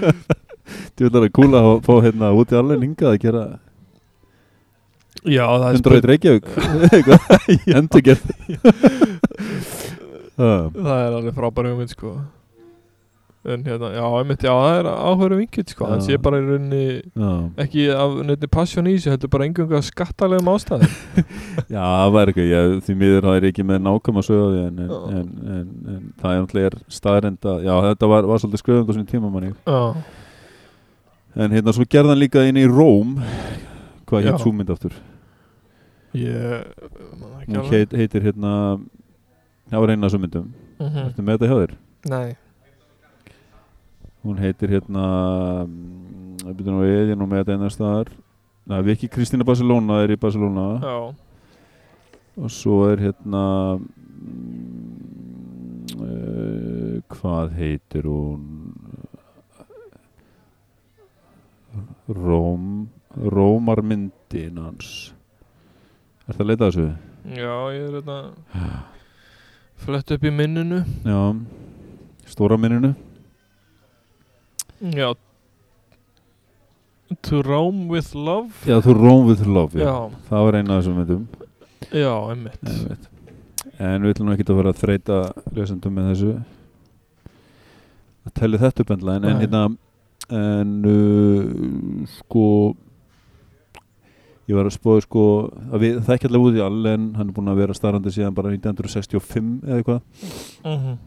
Þú 0.96 1.08
vil 1.08 1.18
að 1.18 1.32
kúla 1.34 1.62
að 1.66 1.80
fá 1.82 1.94
hérna 2.04 2.30
út 2.38 2.52
í 2.54 2.58
alveg 2.60 2.84
hingað 2.86 3.10
að 3.10 3.22
gera 3.24 3.42
Já, 5.22 5.44
það 5.46 5.66
er 5.68 5.76
101 5.78 6.06
Reykjavík. 6.10 6.46
Í 7.54 7.74
endurgerð. 7.78 8.24
Já, 10.34 10.54
Það 10.74 10.96
er 10.96 11.16
alveg 11.18 11.36
frábæri 11.36 11.70
hugmynd 11.74 11.92
sko 11.92 12.14
En 13.44 13.64
hérna, 13.66 13.88
já, 13.90 14.02
einmitt, 14.20 14.42
já, 14.46 14.52
það 14.54 14.76
er 14.78 14.86
áhverju 14.92 15.36
vinkill 15.40 15.64
sko 15.66 15.86
Já. 15.86 15.90
Það 15.96 16.02
sé 16.06 16.16
bara 16.22 16.38
í 16.38 16.42
rauninni 16.46 16.82
já. 17.02 17.30
ekki 17.64 17.86
af 17.90 18.12
nefnir 18.28 18.50
passion 18.54 18.86
í 18.86 18.92
þessu 18.94 19.10
heldur 19.10 19.30
bara 19.32 19.46
engunga 19.48 19.80
skattalegum 19.82 20.50
ástæðum 20.52 20.92
Já, 21.74 21.82
það 21.82 22.12
var 22.14 22.30
ekki, 22.30 22.44
ég, 22.52 22.76
því 22.86 22.94
miður 23.00 23.26
það 23.26 23.38
er 23.40 23.46
ekki 23.50 23.64
með 23.66 23.80
nákvæm 23.88 24.20
að 24.22 24.26
sögja 24.28 24.44
því 24.52 24.60
en, 24.68 24.78
en, 24.84 24.92
Já. 24.92 25.00
en, 25.18 25.32
en, 25.96 26.04
það 26.22 26.36
er 26.36 26.44
náttúrulega 26.44 26.70
er 26.70 26.76
staðrend 27.00 27.48
að, 27.50 27.64
já 27.66 27.74
þetta 27.88 28.10
var, 28.14 28.28
var 28.30 28.42
svolítið 28.44 28.62
skrifund 28.62 28.86
á 28.86 28.94
sinni 28.94 29.10
tíma 29.10 29.32
manni 29.34 29.50
Já, 29.66 29.80
En 31.42 31.54
hérna 31.58 31.72
svo 31.74 31.88
gerði 31.88 32.12
hann 32.12 32.20
líka 32.22 32.46
inn 32.46 32.60
í 32.62 32.66
Róm 32.70 33.16
Hvað 34.06 34.22
Já. 34.22 34.28
hétt 34.30 34.42
svo 34.44 34.52
mynd 34.54 34.70
aftur? 34.76 34.94
ég 36.14 36.62
Hún 37.48 37.70
heit, 37.72 37.90
heitir 37.96 38.22
hérna 38.26 38.54
Það 39.72 39.80
var 39.82 39.92
eina 39.94 40.06
af 40.06 40.10
þessum 40.12 40.26
myndum 40.28 40.50
Mhm. 40.82 41.12
Með 41.22 41.36
þetta 41.38 41.48
hjá 41.50 41.58
þér? 41.62 41.72
Nei, 42.10 42.36
Hún 44.22 44.38
heitir 44.38 44.70
hérna 44.70 45.06
mm, 45.66 46.22
Það 46.42 46.54
byrja 46.58 46.72
nú 46.74 46.82
við, 46.82 47.10
er 47.12 47.18
nú 47.18 47.26
með 47.30 47.44
þetta 47.46 48.04
Það 48.62 48.76
er 48.76 48.86
Viki 48.86 49.08
Kristína 49.10 49.46
Barcelona 49.46 49.98
er 50.02 50.12
í 50.14 50.18
Barcelona. 50.18 50.64
Já, 50.82 50.98
og 52.42 52.50
svo 52.54 52.76
er 52.88 53.02
hérna 53.02 53.42
uh, 55.98 56.96
hvað 57.12 57.56
heitir 57.58 58.06
hún? 58.06 58.44
Róm 62.12 62.88
Rómarmyndin 63.16 64.58
hans. 64.62 65.12
Er 66.26 66.36
það 66.36 66.44
að 66.44 66.50
leita 66.50 66.66
að 66.66 66.74
þessu? 66.74 66.88
já, 67.38 67.54
ég 67.74 67.86
er 67.86 67.94
hérna 67.98 68.18
flett 69.82 70.14
upp 70.14 70.26
í 70.26 70.34
minninu. 70.34 70.84
Já 71.06 71.22
Stóra 72.30 72.56
minninu 72.58 72.94
Já. 74.82 75.14
To 77.28 77.42
roam 77.44 77.88
with 77.88 78.14
love. 78.14 78.50
Já, 78.66 78.80
þú 78.80 78.94
Rome 78.96 79.28
with 79.28 79.46
Love 79.46 79.78
já. 79.78 79.84
Já, 79.84 80.10
Það 80.30 80.44
var 80.46 80.56
eina 80.58 80.76
af 80.76 80.82
þessum 80.82 80.96
myndum. 81.00 81.26
Já, 81.92 82.12
einmitt. 82.32 82.62
Einmitt. 82.64 83.08
En 83.82 84.02
við 84.06 84.14
ætlum 84.14 84.30
ekki 84.32 84.46
að 84.48 84.58
vera 84.60 84.72
að 84.72 84.80
þreita 84.80 85.18
lesendum 85.56 85.96
með 85.98 86.08
þessu. 86.12 86.32
Að 88.22 88.34
telli 88.38 88.60
þetta 88.62 88.84
upp 88.84 88.94
endla 88.96 89.16
en, 89.18 89.28
en 89.28 89.42
hérna 89.42 89.62
en 90.32 90.74
uh, 90.88 92.08
sko 92.08 92.46
ég 94.48 94.56
var 94.56 94.68
að 94.68 94.76
spóða 94.76 95.04
sko 95.04 95.24
að 95.74 95.82
við 95.84 95.98
þekkja 96.06 96.30
allavega 96.30 96.48
út 96.52 96.58
í 96.60 96.62
all 96.64 96.92
en 96.92 97.08
hann 97.18 97.28
er 97.28 97.34
búin 97.36 97.50
að 97.52 97.60
vera 97.62 97.76
starrandi 97.76 98.12
síðan 98.14 98.36
bara 98.36 98.52
1965 98.54 99.52
eða 99.66 99.80
eitthvað. 99.82 100.00
Mhm. 100.64 101.00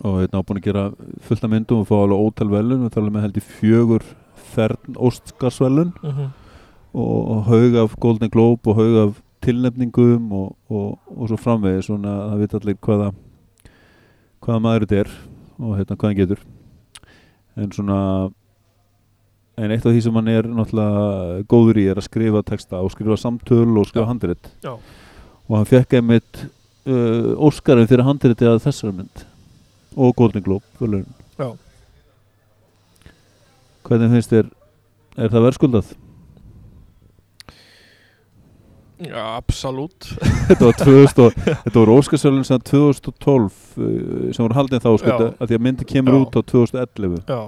Og 0.00 0.20
hérna 0.22 0.40
á 0.40 0.46
búin 0.46 0.60
að 0.60 0.64
gera 0.68 0.84
fullt 1.20 1.44
af 1.44 1.50
myndum 1.52 1.82
og 1.82 1.88
fá 1.90 1.96
alveg 2.00 2.22
ótal 2.24 2.50
velun 2.52 2.86
og 2.86 2.92
tala 2.94 3.10
með 3.12 3.26
held 3.26 3.36
í 3.36 3.44
fjögur 3.44 4.06
fern 4.52 4.96
Óskarsvelun 4.96 5.92
Mhm. 6.02 6.30
og, 6.94 7.30
og 7.30 7.44
haug 7.44 7.74
af 7.76 7.94
Golden 8.00 8.30
Globe 8.30 8.70
og 8.70 8.76
haug 8.76 8.96
af 9.08 9.20
tilnefningum 9.42 10.32
og, 10.32 10.56
og, 10.70 10.98
og 11.16 11.28
svo 11.28 11.36
framvegis. 11.36 11.86
Svona 11.88 12.08
að 12.08 12.30
það 12.32 12.40
vita 12.42 12.56
allir 12.60 12.76
hvaða 12.80 13.12
hvaða 14.42 14.60
maður 14.62 14.86
þetta 14.86 15.00
er 15.00 15.10
og 15.62 15.76
hérna 15.78 15.96
hvað 15.96 16.08
hann 16.08 16.16
getur. 16.20 16.38
En 17.56 17.72
svona 17.72 17.98
en 19.58 19.70
eitt 19.70 19.84
af 19.86 19.92
því 19.92 20.00
sem 20.02 20.14
hann 20.16 20.28
er 20.32 20.46
náttúrulega 20.48 21.42
góður 21.50 21.76
í 21.82 21.88
er 21.90 21.98
að 22.00 22.06
skrifa 22.08 22.42
texta 22.42 22.80
og 22.80 22.90
skrifa 22.94 23.18
samtöl 23.20 23.76
og 23.78 23.86
skrifa 23.86 24.36
Já. 24.64 24.72
og 25.48 25.56
hann 25.56 25.68
fekk 25.68 25.92
einmitt 25.98 26.46
uh, 26.86 27.36
Óskarinn 27.36 27.88
fyrir 27.90 28.04
handriti 28.06 28.46
að 28.48 28.62
þessari 28.64 28.94
mynd 28.96 29.26
og 29.96 30.16
Golden 30.16 30.44
Globe 30.44 30.64
hvernig 33.92 34.12
finnst 34.14 34.32
þér 34.32 34.48
er 35.20 35.32
það 35.32 35.46
verðskuldað? 35.46 35.92
Já, 39.02 39.22
absolutt. 39.34 40.12
Þetta 40.48 40.68
var 40.68 40.76
2000 40.78 41.24
og, 41.24 41.38
þetta 41.64 41.74
voru 41.74 41.96
Óskarsvölun 41.98 42.46
sem 42.46 42.60
2012 42.68 43.48
uh, 43.82 44.28
sem 44.30 44.44
voru 44.44 44.54
haldin 44.54 44.82
þá 44.82 44.90
sko, 45.02 45.16
að 45.32 45.50
því 45.50 45.58
að 45.58 45.64
myndi 45.66 45.88
kemur 45.90 46.14
Já. 46.14 46.20
út 46.22 46.38
á 46.38 46.40
2011 46.52 47.16
Já, 47.26 47.40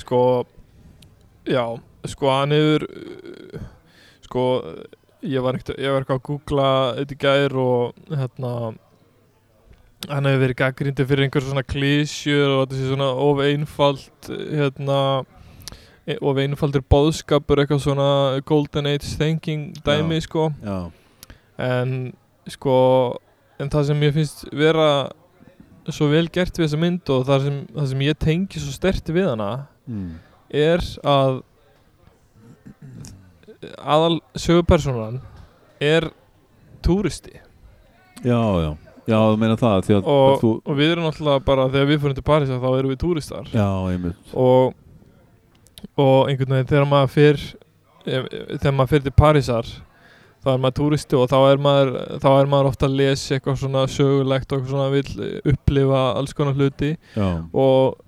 sko 0.00 0.22
Já, 1.48 1.64
sko 2.08 2.32
hann 2.32 2.56
hefur 2.56 2.86
uh, 2.88 3.66
sko 4.24 4.46
ég 5.28 5.44
var 5.44 5.58
eitthvað 5.60 6.16
að 6.16 6.24
googla 6.30 6.70
í 7.04 7.18
gær 7.20 7.56
og 7.60 8.14
hérna 8.14 8.54
hann 10.06 10.28
hefur 10.28 10.44
verið 10.44 10.58
gaggrindi 10.60 11.06
fyrir 11.08 11.26
einhver 11.26 11.44
svona 11.44 11.64
klísjur 11.66 12.54
og 12.60 12.74
sé 12.74 12.86
svona 12.86 13.08
of 13.24 13.40
einfalt 13.42 14.28
hérna 14.30 15.00
e- 16.06 16.18
of 16.22 16.38
einfaldur 16.38 16.84
boðskapur 16.86 17.62
eitthvað 17.62 17.82
svona 17.82 18.10
golden 18.46 18.86
age 18.86 19.16
thinking 19.18 19.72
dæmi 19.84 20.20
sko. 20.22 20.52
Já, 20.62 20.90
en 21.58 22.14
sko 22.46 22.78
en 23.58 23.72
það 23.74 23.90
sem 23.90 24.06
ég 24.06 24.14
finnst 24.14 24.46
vera 24.54 25.10
svo 25.88 26.10
vel 26.12 26.28
gert 26.30 26.54
við 26.54 26.68
þessa 26.68 26.80
mynd 26.80 27.10
og 27.10 27.26
það 27.26 27.46
sem, 27.48 27.60
það 27.74 27.92
sem 27.92 28.06
ég 28.06 28.22
tengi 28.22 28.62
svo 28.62 28.72
stert 28.76 29.10
við 29.10 29.30
hana 29.32 29.52
mm. 29.88 30.10
er 30.62 30.84
að 31.02 31.40
aðal 33.82 34.18
sögupersonan 34.38 35.22
er 35.82 36.12
túristi. 36.84 37.40
Já, 38.22 38.38
já 38.62 38.76
já, 39.08 39.16
þú 39.16 39.38
meina 39.40 39.56
það 39.58 39.94
og, 40.02 40.34
þú, 40.42 40.52
og 40.62 40.78
við 40.78 40.92
erum 40.92 41.08
náttúrulega 41.08 41.44
bara 41.46 41.68
þegar 41.72 41.88
við 41.88 42.02
fyrir 42.04 42.18
til 42.18 42.26
París 42.28 42.52
þá 42.52 42.68
erum 42.70 42.92
við 42.92 43.00
túristar. 43.02 43.48
Já, 43.54 43.68
einmitt. 43.88 44.34
Og, 44.36 44.76
og 45.96 46.30
einhvern 46.30 46.58
veginn 46.58 46.70
þegar 46.74 46.90
maður 46.92 47.14
fyrir 47.16 47.48
þegar 48.08 48.74
maður 48.74 48.92
fyrir 48.92 49.06
til 49.08 49.14
Parísar 49.18 49.70
þá 50.38 50.50
er 50.52 50.60
maður 50.62 50.76
túristi 50.78 51.18
og 51.18 51.30
þá 51.30 51.38
er 51.38 51.62
maður 51.62 51.94
þá 52.22 52.28
er 52.30 52.50
maður 52.50 52.70
ofta 52.70 52.88
að 52.88 52.98
lesa 53.00 53.36
eitthvað 53.36 53.58
svona 53.62 53.86
sögulegt 53.90 54.52
og 54.52 54.58
eitthvað 54.58 54.74
svona 54.74 54.92
vill 54.94 55.30
upplifa 55.52 56.04
alls 56.18 56.36
konar 56.36 56.58
hluti. 56.58 56.92
Já, 57.16 57.28
og 57.52 57.98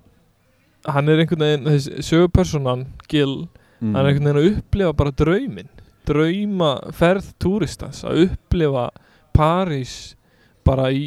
hann 0.90 1.11
er 1.11 1.23
einhvern 1.23 1.45
veginn 1.45 1.69
þessi 1.69 2.07
sögupersonan 2.07 2.87
Gil 3.11 3.35
mm. 3.80 3.92
hann 3.92 4.00
er 4.00 4.12
einhvern 4.12 4.30
veginn 4.30 4.40
að 4.40 4.50
upplifa 4.52 4.97
bara 5.02 5.16
drauminn. 5.23 5.75
Drauma 6.09 6.73
ferð 6.97 7.35
túristans 7.42 8.04
að 8.07 8.28
upplifa 8.28 8.88
París 9.37 10.14
bara 10.70 10.88
í 10.94 11.04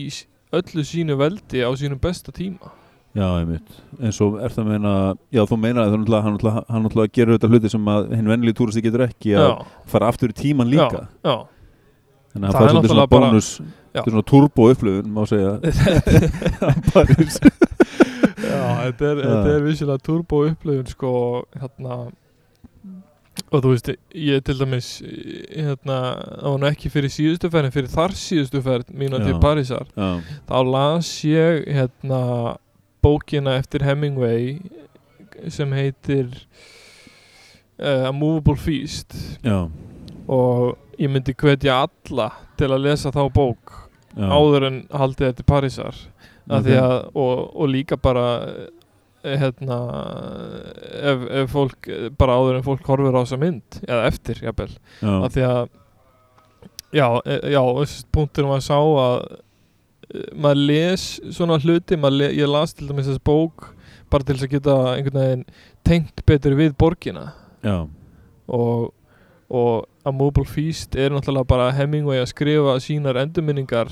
öllu 0.53 0.83
sínu 0.85 1.15
veldi 1.19 1.63
á 1.65 1.69
sínum 1.79 1.99
besta 2.03 2.31
tíma. 2.35 2.71
Já, 3.13 3.27
einmitt. 3.37 3.67
Eins 4.01 4.17
og 4.25 4.39
er 4.41 4.49
það 4.49 4.63
að 4.63 4.69
meina 4.71 4.91
já, 5.33 5.43
þú 5.45 5.57
meina 5.61 5.83
að 5.85 5.91
hann 5.93 6.07
náttúrulega- 6.87 7.11
gerur 7.13 7.35
þetta 7.37 7.49
hluti 7.51 7.69
sem 7.69 7.89
að 7.93 8.07
hinn 8.17 8.29
venlið 8.31 8.55
túristi 8.57 8.81
getur 8.81 9.03
ekki 9.05 9.35
að 9.37 9.65
fara 9.85 10.07
aftur 10.09 10.33
í 10.33 10.37
tíman 10.39 10.71
líka. 10.71 11.03
já, 11.21 11.29
já. 11.29 11.35
þannig 12.33 12.47
að 12.49 12.53
Það 12.53 12.61
er 12.61 12.65
er 12.65 12.73
svolítið 12.73 12.93
svona 12.95 13.07
bónus 13.13 13.49
Já. 13.93 14.01
þetta 14.01 14.09
er 14.09 14.13
svona 14.15 14.25
turbo 14.31 14.63
upplöfun 14.73 15.11
má 15.13 15.21
segja. 15.29 15.51
París 16.93 17.35
Já, 18.43 18.63
þetta 18.89 19.09
er, 19.11 19.21
er 19.53 19.61
vissilega 19.67 20.01
turbo 20.03 20.39
upplifun 20.49 20.89
sko 20.89 21.11
hérna 21.61 21.97
og 23.53 23.61
þú 23.61 23.73
veist, 23.73 23.89
ég 24.17 24.43
til 24.47 24.57
dæmis 24.57 24.87
hérna, 25.03 25.97
það 26.41 26.47
var 26.47 26.61
nú 26.61 26.69
ekki 26.71 26.91
fyrir 26.93 27.13
síðustu 27.13 27.51
ferð 27.53 27.69
en 27.69 27.75
fyrir 27.75 27.91
þar 27.93 28.15
síðustu 28.17 28.61
ferð 28.65 28.93
mína 28.97 29.19
til. 29.21 29.35
Parísar 29.43 29.89
já, 29.93 30.09
þá 30.49 30.55
las 30.71 31.11
ég 31.27 31.67
hérna 31.69 32.21
bókina 33.03 33.57
eftir 33.59 33.85
Hemingway 33.85 34.57
sem 35.53 35.73
heitir 35.75 36.31
uh, 37.77 38.09
A 38.09 38.13
Movable 38.15 38.57
Feast 38.57 39.13
já, 39.45 39.67
og 40.25 40.97
ég 40.97 41.11
myndi 41.13 41.35
hvetja 41.37 41.83
alla 41.85 42.31
til 42.57 42.71
að 42.71 42.87
lesa 42.87 43.13
þá 43.13 43.27
bók 43.33 43.77
já. 44.15 44.25
áður 44.29 44.69
en 44.71 44.81
haldið 44.93 45.29
þetta 45.29 45.47
Parísar 45.53 46.01
Ok. 46.43 46.57
okay. 46.59 46.75
að, 46.75 46.97
og, 47.15 47.53
og 47.55 47.69
líka 47.71 47.95
bara 47.95 48.25
hérna 49.23 49.77
ef, 51.11 51.23
ef 51.41 51.53
fólk, 51.53 51.89
bara 52.19 52.37
áður 52.39 52.59
en 52.59 52.65
fólk 52.65 52.89
horfir 52.91 53.15
á 53.15 53.21
þessa 53.23 53.39
mynd, 53.41 53.79
eða 53.87 54.09
eftir 54.09 54.41
jafnvel, 54.43 54.69
af 55.13 55.35
því 55.35 55.45
að 55.47 55.61
já, 56.93 57.07
e, 57.25 57.37
já, 57.53 57.61
punktur 58.13 58.49
maður 58.49 58.65
sá 58.67 58.79
að 58.79 59.15
e, 60.09 60.25
maður 60.35 60.65
les 60.71 61.05
svona 61.35 61.59
hluti, 61.63 61.99
le, 62.11 62.33
ég 62.35 62.51
las 62.51 62.75
til 62.75 62.89
dæmis 62.89 63.09
þessi 63.09 63.23
bók 63.25 63.71
bara 64.11 64.27
til 64.27 64.35
þess 64.37 64.49
að 64.49 64.57
geta 64.57 64.75
einhvern 64.91 65.21
veginn 65.23 65.47
tengt 65.87 66.21
betur 66.27 66.53
við 66.59 66.75
borgina. 66.77 67.31
Já, 67.63 67.87
og, 68.47 68.91
og 69.49 69.87
A 70.03 70.11
Mobile 70.11 70.45
Feast 70.45 70.97
er 70.99 71.13
náttúrulega 71.15 71.47
bara 71.47 71.71
Hemingway 71.71 72.19
að 72.19 72.33
skrifa 72.33 72.75
sínar 72.83 73.17
endurminningar 73.21 73.89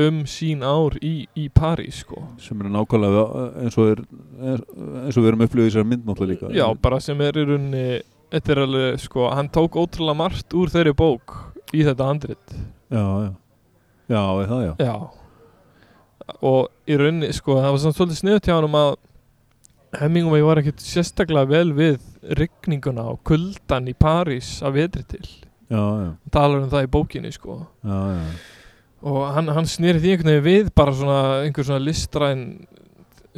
um 0.00 0.22
sín 0.26 0.64
ár 0.64 0.96
í, 1.04 1.26
í 1.36 1.48
París 1.52 2.00
sko. 2.02 2.22
sem 2.40 2.60
er 2.64 2.70
nákvæmlega 2.72 3.24
eins 3.60 3.76
og, 3.78 3.92
er, 3.92 4.00
eins 4.40 5.16
og 5.16 5.22
við 5.22 5.30
erum 5.32 5.44
upplifið 5.46 5.66
í 5.66 5.70
þessari 5.70 5.90
mynd 5.90 6.08
náttúrulega 6.08 6.48
líka. 6.48 6.56
Já, 6.56 6.66
bara 6.82 7.00
sem 7.04 7.20
er 7.24 7.38
í 7.38 7.46
rauninni 7.48 7.86
þetta 8.32 8.54
er 8.54 8.60
alveg, 8.64 9.00
sko, 9.02 9.26
hann 9.32 9.50
tók 9.52 9.76
ótrúlega 9.80 10.18
margt 10.22 10.56
úr 10.56 10.72
þeirri 10.72 10.94
bók 10.96 11.34
í 11.76 11.84
þetta 11.84 12.08
handrit 12.08 12.54
já, 12.92 13.02
já, 13.02 13.32
já, 14.08 14.22
það 14.48 14.64
já. 14.64 14.72
Já. 14.80 14.94
Og 16.40 16.68
í 16.88 16.98
rauninni, 17.00 17.32
sko, 17.36 17.58
það 17.60 17.74
var 17.74 17.82
samt 17.82 17.98
svolítið 17.98 18.20
sniðut 18.22 18.48
hjá 18.48 18.54
hann 18.56 18.78
að 18.80 18.92
Hemingway 20.00 20.44
var 20.44 20.62
ekkert 20.62 20.80
sérstaklega 20.80 21.50
vel 21.50 21.74
við 21.76 21.98
rigninguna 22.38 23.10
og 23.12 23.20
kuldan 23.28 23.90
í 23.90 23.92
París 23.92 24.54
að 24.64 24.78
vetri 24.78 25.02
til. 25.10 25.26
Já, 25.68 25.82
já, 25.82 26.08
hann 26.08 26.32
talar 26.32 26.62
um 26.62 26.70
það 26.72 26.86
í 26.86 26.92
bókinni, 26.94 27.32
sko. 27.34 27.58
Já, 27.84 27.98
já. 28.16 28.22
og 29.12 29.20
hann, 29.36 29.50
hann 29.52 29.68
snýri 29.68 30.00
því 30.00 30.14
einhvern 30.14 30.32
veginn 30.32 30.46
við 30.46 30.72
bara 30.78 30.94
svona 30.96 31.20
einhver 31.42 31.68
svona 31.68 31.84
listræn 31.84 32.46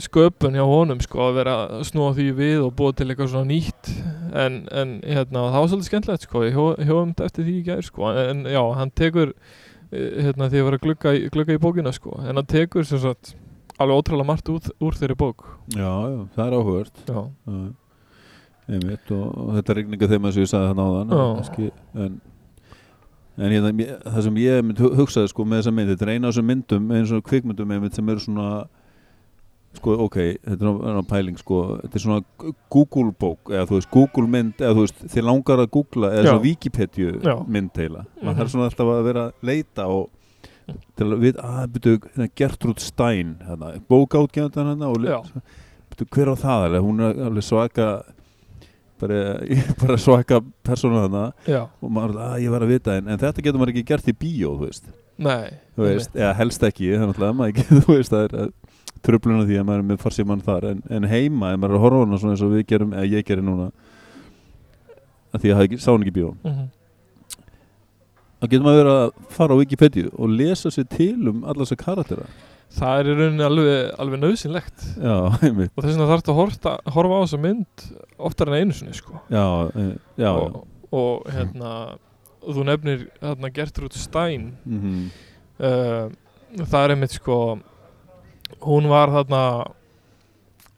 sköpun 0.00 0.56
hjá 0.58 0.64
honum 0.66 0.98
sko 1.04 1.20
að 1.28 1.36
vera 1.38 1.52
að 1.68 1.84
snúa 1.90 2.14
því 2.16 2.24
við 2.38 2.64
og 2.64 2.72
búa 2.78 2.94
til 2.96 3.06
eitthvað 3.12 3.30
svona 3.34 3.50
nýtt. 3.52 3.90
En, 4.34 4.56
en 4.74 4.96
hérna 5.06 5.44
það 5.52 5.60
var 5.60 5.70
svolítið 5.70 5.90
skemmtilegt 5.90 6.26
sko 6.26 6.42
ég 6.48 6.56
hjó- 6.56 6.80
hjóðum 6.82 7.12
þetta 7.14 7.28
eftir 7.30 7.46
því 7.46 7.54
í 7.60 7.64
gær 7.68 7.84
sko. 7.86 8.10
En 8.24 8.42
já 8.50 8.62
hann 8.80 8.90
tekur 8.98 9.32
eh, 9.92 10.10
hérna 10.26 10.48
því 10.50 10.60
að 10.64 10.68
vera 10.70 10.82
glugga, 10.88 11.14
glugga 11.36 11.54
í 11.58 11.62
bókina 11.62 11.92
sko. 11.94 12.16
En 12.24 12.34
hann 12.40 12.50
tekur 12.50 12.84
sem 12.88 12.98
sagt 13.04 13.34
alveg 13.78 14.00
ótrúlega 14.02 14.26
margt 14.32 14.50
úr, 14.50 14.66
úr 14.82 14.98
þeirri 14.98 15.16
bók. 15.18 15.46
Já, 15.74 15.90
já, 16.10 16.20
það 16.36 16.44
er 16.46 16.58
Já, 17.08 17.22
einmitt 18.74 19.10
og, 19.12 19.32
þetta 19.58 19.74
rigninga 19.76 20.06
þeim 20.08 20.24
að 20.30 20.38
ég 20.40 20.48
sagði 20.48 20.70
það 20.70 20.78
náðan 20.78 21.10
en 22.04 22.14
en 23.34 23.50
hérna, 23.50 23.72
mér- 23.74 23.98
það 24.06 24.22
sem 24.28 24.36
ég 24.40 24.68
hugsaði 24.94 25.28
sko 25.32 25.44
með 25.44 25.58
þessa 25.60 25.72
mynd, 25.74 25.90
þetta 25.90 26.04
er 26.06 26.12
eina 26.14 26.28
af 26.28 26.32
þessum 26.36 26.46
myndum 26.48 26.92
eins 26.94 27.10
og 27.12 27.24
kvikmyndum 27.26 27.72
einmitt 27.74 27.96
sem 27.98 28.08
eru 28.12 28.22
svona 28.22 28.48
sko 29.80 29.94
ok, 30.06 30.18
þetta 30.44 30.72
er 30.72 30.96
ná 30.96 31.02
pæling 31.08 31.38
sko, 31.40 31.60
þetta 31.82 31.98
er 31.98 32.04
svona 32.04 32.52
Google 32.72 33.12
bók 33.20 33.52
eða 33.52 33.66
þú 33.70 33.78
veist 33.78 33.90
Google 33.94 34.30
mynd 34.30 34.60
eða 34.62 34.76
þú 34.76 34.84
veist 34.86 35.04
þið 35.14 35.28
langar 35.28 35.62
að 35.64 35.70
googla 35.76 36.10
eða 36.12 36.26
svona 36.28 36.44
Wikipedia 36.44 37.14
Já. 37.24 37.34
mynd 37.56 37.80
heila, 37.80 38.04
maður 38.20 38.40
þarf 38.40 38.54
svona 38.54 38.68
alltaf 38.70 38.92
að 38.94 39.08
vera 39.08 39.26
að 39.28 39.48
leita 39.50 39.88
og 39.92 40.10
til 40.96 41.06
að 41.10 41.24
við, 41.26 41.38
að 41.44 41.64
byrju, 41.74 41.94
hérna, 42.14 42.28
Gertrúd 42.40 42.82
Stein 42.82 43.36
hérna, 43.44 43.74
bókátgefndan 43.90 44.72
hérna 44.72 44.90
og 44.92 45.00
byrju, 45.02 46.10
hver 46.16 46.32
á 46.32 46.36
það? 46.40 46.68
Alveg, 46.68 46.86
hún 46.86 47.04
er 47.04 47.24
alveg 47.28 47.44
svaka 47.46 47.88
bara, 49.00 49.20
bara 49.82 49.98
svaka 50.00 50.40
persóna 50.66 51.04
þarna 51.04 51.24
já, 51.48 51.62
og 51.80 51.92
maður, 51.92 52.20
að 52.24 52.36
ég 52.44 52.54
var 52.54 52.64
að 52.64 52.74
vita 52.74 52.98
en, 52.98 53.10
en 53.10 53.20
þetta 53.20 53.44
getur 53.44 53.60
maður 53.62 53.74
ekki 53.74 53.88
gert 53.90 54.10
í 54.10 54.16
bíó 54.16 54.54
þú 54.58 54.68
veist, 54.68 54.90
nei 55.22 55.56
þú 55.74 55.88
veist 55.88 56.16
eða 56.18 56.32
helst 56.40 56.66
ekki, 56.70 56.92
er 56.94 57.04
náttúrulega 57.04 57.38
maður 57.38 57.54
ekki 57.54 57.66
þú 57.84 57.98
veist, 57.98 58.14
það 58.14 58.26
er 58.28 58.52
tröfluna 59.04 59.49
því 59.49 59.58
að 59.61 59.66
maður 59.68 59.82
er 59.82 59.90
með 59.90 60.00
farsímann 60.04 60.44
þar. 60.44 60.70
En, 60.73 60.84
en 60.96 61.09
heima, 61.11 61.52
ef 61.52 61.61
maður 61.61 61.74
er 61.74 61.81
að 61.81 61.85
horfa 61.87 62.05
hana 62.05 62.22
svona 62.22 62.37
eins 62.37 62.46
og 62.46 62.55
við 62.55 62.64
gerum, 62.72 62.94
eða 62.96 63.11
ég 63.12 63.28
gerir 63.28 63.46
núna 63.46 63.68
að 65.35 65.42
því 65.44 65.52
að 65.52 65.61
það 65.61 65.76
sá 65.83 65.90
hann 65.92 66.07
ekki 66.07 66.16
bíó. 66.20 66.33
Mm 66.46 66.64
þá 68.44 68.50
getur 68.52 68.64
maður 68.66 68.83
verið 68.83 68.98
að 69.00 69.12
fara 69.33 69.57
á 69.57 69.61
Wikipedia 69.61 70.11
og 70.12 70.33
lesa 70.37 70.70
sér 70.72 70.88
til 70.92 71.31
um 71.31 71.44
alla 71.48 71.64
þessar 71.64 71.81
karaktera. 71.81 72.26
Það 72.74 72.98
er 72.98 73.09
í 73.09 73.14
rauninni 73.14 73.44
alveg, 73.46 73.76
alveg 74.02 74.20
nöðsynlegt 74.20 74.87
já, 74.98 75.14
og 75.31 75.78
þess 75.78 75.92
vegna 75.94 76.09
þarf 76.11 76.24
þetta 76.24 76.33
að 76.33 76.40
horfa, 76.40 76.74
horfa 76.96 77.20
á 77.20 77.22
þessa 77.22 77.40
mynd 77.44 77.85
oftar 78.28 78.50
en 78.50 78.57
einu 78.59 78.76
sinni 78.76 78.96
sko. 78.98 79.20
Já, 79.33 79.46
eh, 79.81 79.92
já, 80.20 80.31
og, 80.33 80.59
og 80.92 81.31
hérna 81.33 81.70
þú 82.44 82.66
nefnir 82.68 83.07
hérna 83.22 83.52
Gertrúd 83.55 83.96
Stein. 83.96 84.50
Mm 84.68 85.07
uh, 85.62 86.12
það 86.55 86.81
er 86.81 86.92
einmitt 86.94 87.14
sko 87.16 87.37
hún 88.64 88.88
var 88.90 89.12
þarna 89.12 89.42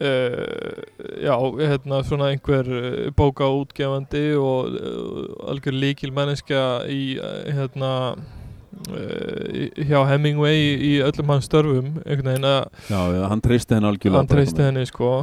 uh, 0.01 0.83
já, 1.22 1.35
hérna 1.70 2.03
svona 2.05 2.31
einhver 2.33 2.68
uh, 2.68 3.11
bókaútgefandi 3.16 4.27
og 4.40 4.75
uh, 4.75 5.51
algjör 5.51 5.77
líkil 5.77 6.12
manneskja 6.16 6.62
í 6.90 7.16
hérna 7.46 7.92
uh, 8.12 9.49
hjá 9.87 10.01
Hemingway 10.11 10.57
í, 10.59 10.70
í 10.90 10.92
öllum 11.07 11.35
hans 11.35 11.49
störfum 11.49 11.96
veginn 12.05 12.49
að 12.49 12.68
já, 12.90 13.01
hann 13.31 13.44
treysti 13.44 13.79
henni 13.79 13.92
algjörlega 13.92 14.22
hann 14.22 14.33
treysti 14.33 14.66
henni 14.66 14.87
sko. 14.88 15.16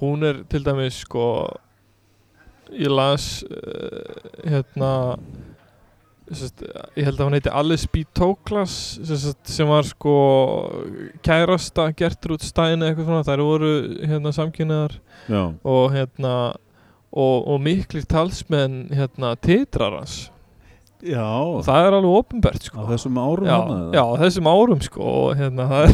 Hún 0.00 0.26
er 0.26 0.42
til 0.50 0.64
dæmis 0.66 1.04
sko 1.04 1.28
ég 2.74 2.90
las 2.90 3.44
hérna 4.42 5.16
ég 6.32 7.04
held 7.04 7.18
að 7.18 7.24
hún 7.26 7.36
heiti 7.36 7.52
Alice 7.52 7.88
B. 7.92 8.04
Toklas 8.16 8.74
sem 9.44 9.68
var 9.68 9.84
sko 9.88 10.14
kærasta 11.24 11.90
Gertrúd 11.96 12.44
Stein 12.44 12.80
eða 12.80 12.92
eitthvað 12.92 13.10
svona. 13.10 13.26
Þær 13.28 13.42
voru 13.44 13.72
hérna 14.08 14.32
samkynnaðar 14.36 14.98
já, 15.28 15.42
og 15.62 15.90
hérna 15.92 16.36
og, 17.14 17.48
og 17.48 17.60
miklir 17.62 18.06
talsmenn 18.10 18.88
hérna 18.94 19.34
titrarans 19.38 20.30
já, 21.04 21.20
og 21.20 21.60
það 21.66 21.86
er 21.86 21.96
alveg 21.98 22.16
ofinbert 22.18 22.64
á 22.64 22.66
sko 22.70 22.86
þessum 22.88 23.18
árum 23.20 23.46
já, 23.48 23.54
hana, 23.60 23.76
já, 23.92 24.02
á 24.02 24.12
þessum 24.24 24.48
árum 24.50 24.80
sko 24.84 25.04
og 25.04 25.36
hérna 25.38 25.66
það 25.70 25.84
er 25.84 25.92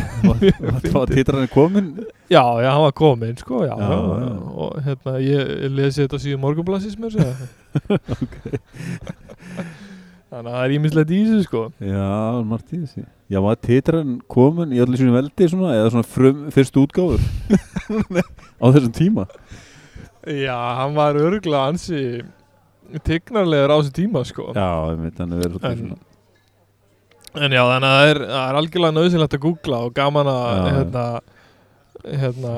það 0.71 0.89
var 0.97 1.11
titrar 1.11 1.41
henni 1.43 1.53
komin 1.53 1.91
Já, 2.31 2.45
já, 2.63 2.69
hann 2.71 2.85
var 2.87 2.95
kominn 2.95 3.39
sko, 3.41 3.65
já, 3.67 3.75
og 3.75 4.77
hérna, 4.87 5.17
ég 5.19 5.67
lesi 5.75 6.05
þetta 6.05 6.23
síðan 6.23 6.45
morgunblassis 6.45 6.95
mér 7.01 7.19
segja 7.19 7.35
Þannig 10.31 10.51
að 10.53 10.57
það 10.57 10.65
er 10.69 10.75
ímislegt 10.77 11.11
í 11.11 11.21
þessu 11.27 11.47
sko. 11.49 11.63
Já, 11.83 12.11
margt 12.47 12.75
í 12.77 12.81
þessi 12.85 13.03
já, 13.31 13.39
titrar 13.67 14.01
henni 14.05 14.21
komin 14.31 14.75
í 14.75 14.81
allir 14.83 14.99
svona 15.01 15.17
veldi 15.17 15.49
svona, 15.51 15.73
eða 15.79 15.91
svona 15.95 16.07
frum, 16.11 16.45
fyrstu 16.55 16.85
útgáfur. 16.87 17.25
Á 18.63 18.67
þessum 18.75 18.95
tíma. 18.95 19.25
Já, 20.31 20.55
hann 20.81 20.95
var 20.99 21.19
örgulega 21.19 21.65
ansi 21.73 22.03
tignarlegur 23.07 23.71
á 23.75 23.77
þessu 23.81 23.95
tíma 23.97 24.23
sko. 24.27 24.49
Já, 24.55 24.69
ég 24.93 25.03
veit 25.05 25.21
hann 25.23 25.35
er 25.37 25.43
verið 25.45 25.69
En- 25.71 25.99
En 27.39 27.53
já, 27.55 27.61
þannig 27.63 27.87
að 27.87 27.95
það 27.95 28.09
er, 28.11 28.19
það 28.27 28.49
er 28.51 28.57
algjörlega 28.59 28.95
nöðsynlegt 28.97 29.35
að 29.37 29.43
googla 29.45 29.79
og 29.87 29.93
gaman 29.95 30.31
að 30.33 30.65
hérna, 30.75 31.05
hérna 32.23 32.55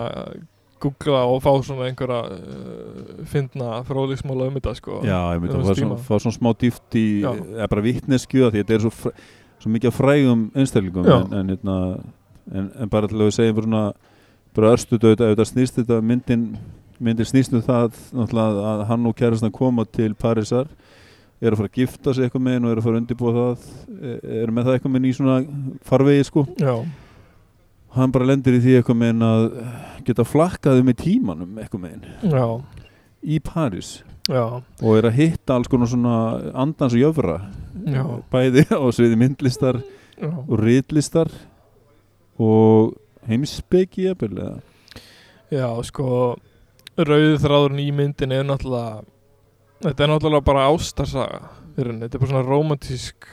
googla 0.83 1.23
og 1.31 1.43
fá 1.45 1.51
svona 1.65 1.89
einhverja 1.89 2.21
uh, 2.29 3.23
fyndna 3.31 3.83
fróðleiksmála 3.89 4.49
um 4.51 4.59
þetta 4.59 4.75
sko 4.79 5.01
já, 5.07 5.19
ég 5.35 5.45
veit 5.45 5.53
á 5.53 5.57
hann 5.57 5.69
þessum 5.71 5.95
var 5.95 6.03
svona, 6.03 6.25
svona 6.27 6.39
smá 6.39 6.51
dýft 6.63 6.99
í 6.99 7.07
eða 7.23 7.71
bara 7.73 7.87
vittneskju 7.87 8.47
að 8.47 8.55
því 8.57 8.65
þetta 8.65 8.77
er 8.77 8.85
svo, 8.87 8.93
fr 9.03 9.17
svo 9.63 9.71
mikið 9.71 9.95
frægum 9.95 10.47
einstælingum 10.59 11.07
en, 11.07 11.29
en, 11.39 11.53
hérna, 11.55 11.77
en, 12.51 12.71
en 12.83 12.91
bara 12.91 13.07
til 13.11 13.21
að 13.21 13.29
við 13.29 13.37
segjum 13.39 13.61
svona 13.63 13.83
bara 14.53 14.73
örstuð 14.75 15.05
auðvitað, 15.07 15.29
auðvitað 15.29 15.51
snýst 15.53 15.79
þetta 15.79 15.99
myndin, 16.05 16.47
myndin 16.99 17.29
snýst 17.29 17.55
um 17.55 17.63
það 17.65 18.01
að 18.43 18.83
hann 18.91 19.07
og 19.09 19.15
kærastan 19.17 19.55
koma 19.55 19.87
til 19.87 20.13
Parísar 20.19 20.67
er 21.43 21.55
að 21.55 21.63
fara 21.63 21.71
að 21.71 21.79
gifta 21.81 22.15
sig 22.15 22.27
eitthvað 22.27 22.45
með 22.47 22.59
og 22.59 22.73
er 22.73 22.81
að 22.81 22.87
fara 22.87 22.99
að 22.99 23.01
undirbúa 23.03 23.33
það 23.37 23.65
e- 24.11 24.43
er 24.43 24.53
með 24.55 24.69
það 24.69 24.77
eitthvað 24.77 24.93
með 24.95 25.07
í 25.09 25.15
svona 25.17 25.39
farvegi 25.89 26.27
sko. 26.29 26.45
Já, 26.61 26.75
hann 27.97 28.15
bara 28.15 28.29
lendir 28.31 28.57
í 28.59 28.63
því 28.65 28.79
eitthvað 28.79 29.01
með 29.03 29.27
að 29.27 29.45
geta 30.07 30.27
flakkaði 30.27 30.87
með 30.87 30.99
tímanum 31.03 31.61
eitthvað 31.61 31.85
með 31.85 32.33
já, 32.33 32.47
í 33.23 33.39
París. 33.45 33.93
Já, 34.31 34.45
og 34.63 34.97
er 34.97 35.09
að 35.09 35.19
hitta 35.19 35.57
alls 35.57 35.71
konar 35.71 35.91
svona 35.91 36.17
andans 36.55 36.95
og 36.95 37.03
jöfra. 37.03 37.41
Já. 37.83 38.05
bæði 38.31 38.67
á 38.71 38.83
sviði 38.95 39.19
myndlistar 39.19 39.81
og 40.23 40.53
ritlistar 40.61 41.31
og 42.39 42.95
jafnvel 43.27 44.37
eða? 44.39 44.61
Já, 45.53 45.69
sko 45.85 46.37
rauðu 46.97 47.39
þráðurinn 47.41 47.83
í 47.83 47.91
myndin 47.95 48.33
er 48.33 48.45
náttúrulega 48.47 49.03
þetta 49.83 50.05
er 50.05 50.13
náttúrulega 50.13 50.47
bara 50.47 50.69
ástarsaga 50.71 51.41
þetta 51.77 52.07
er 52.07 52.19
bara 52.21 52.31
svona 52.31 52.45
romantísk 52.47 53.29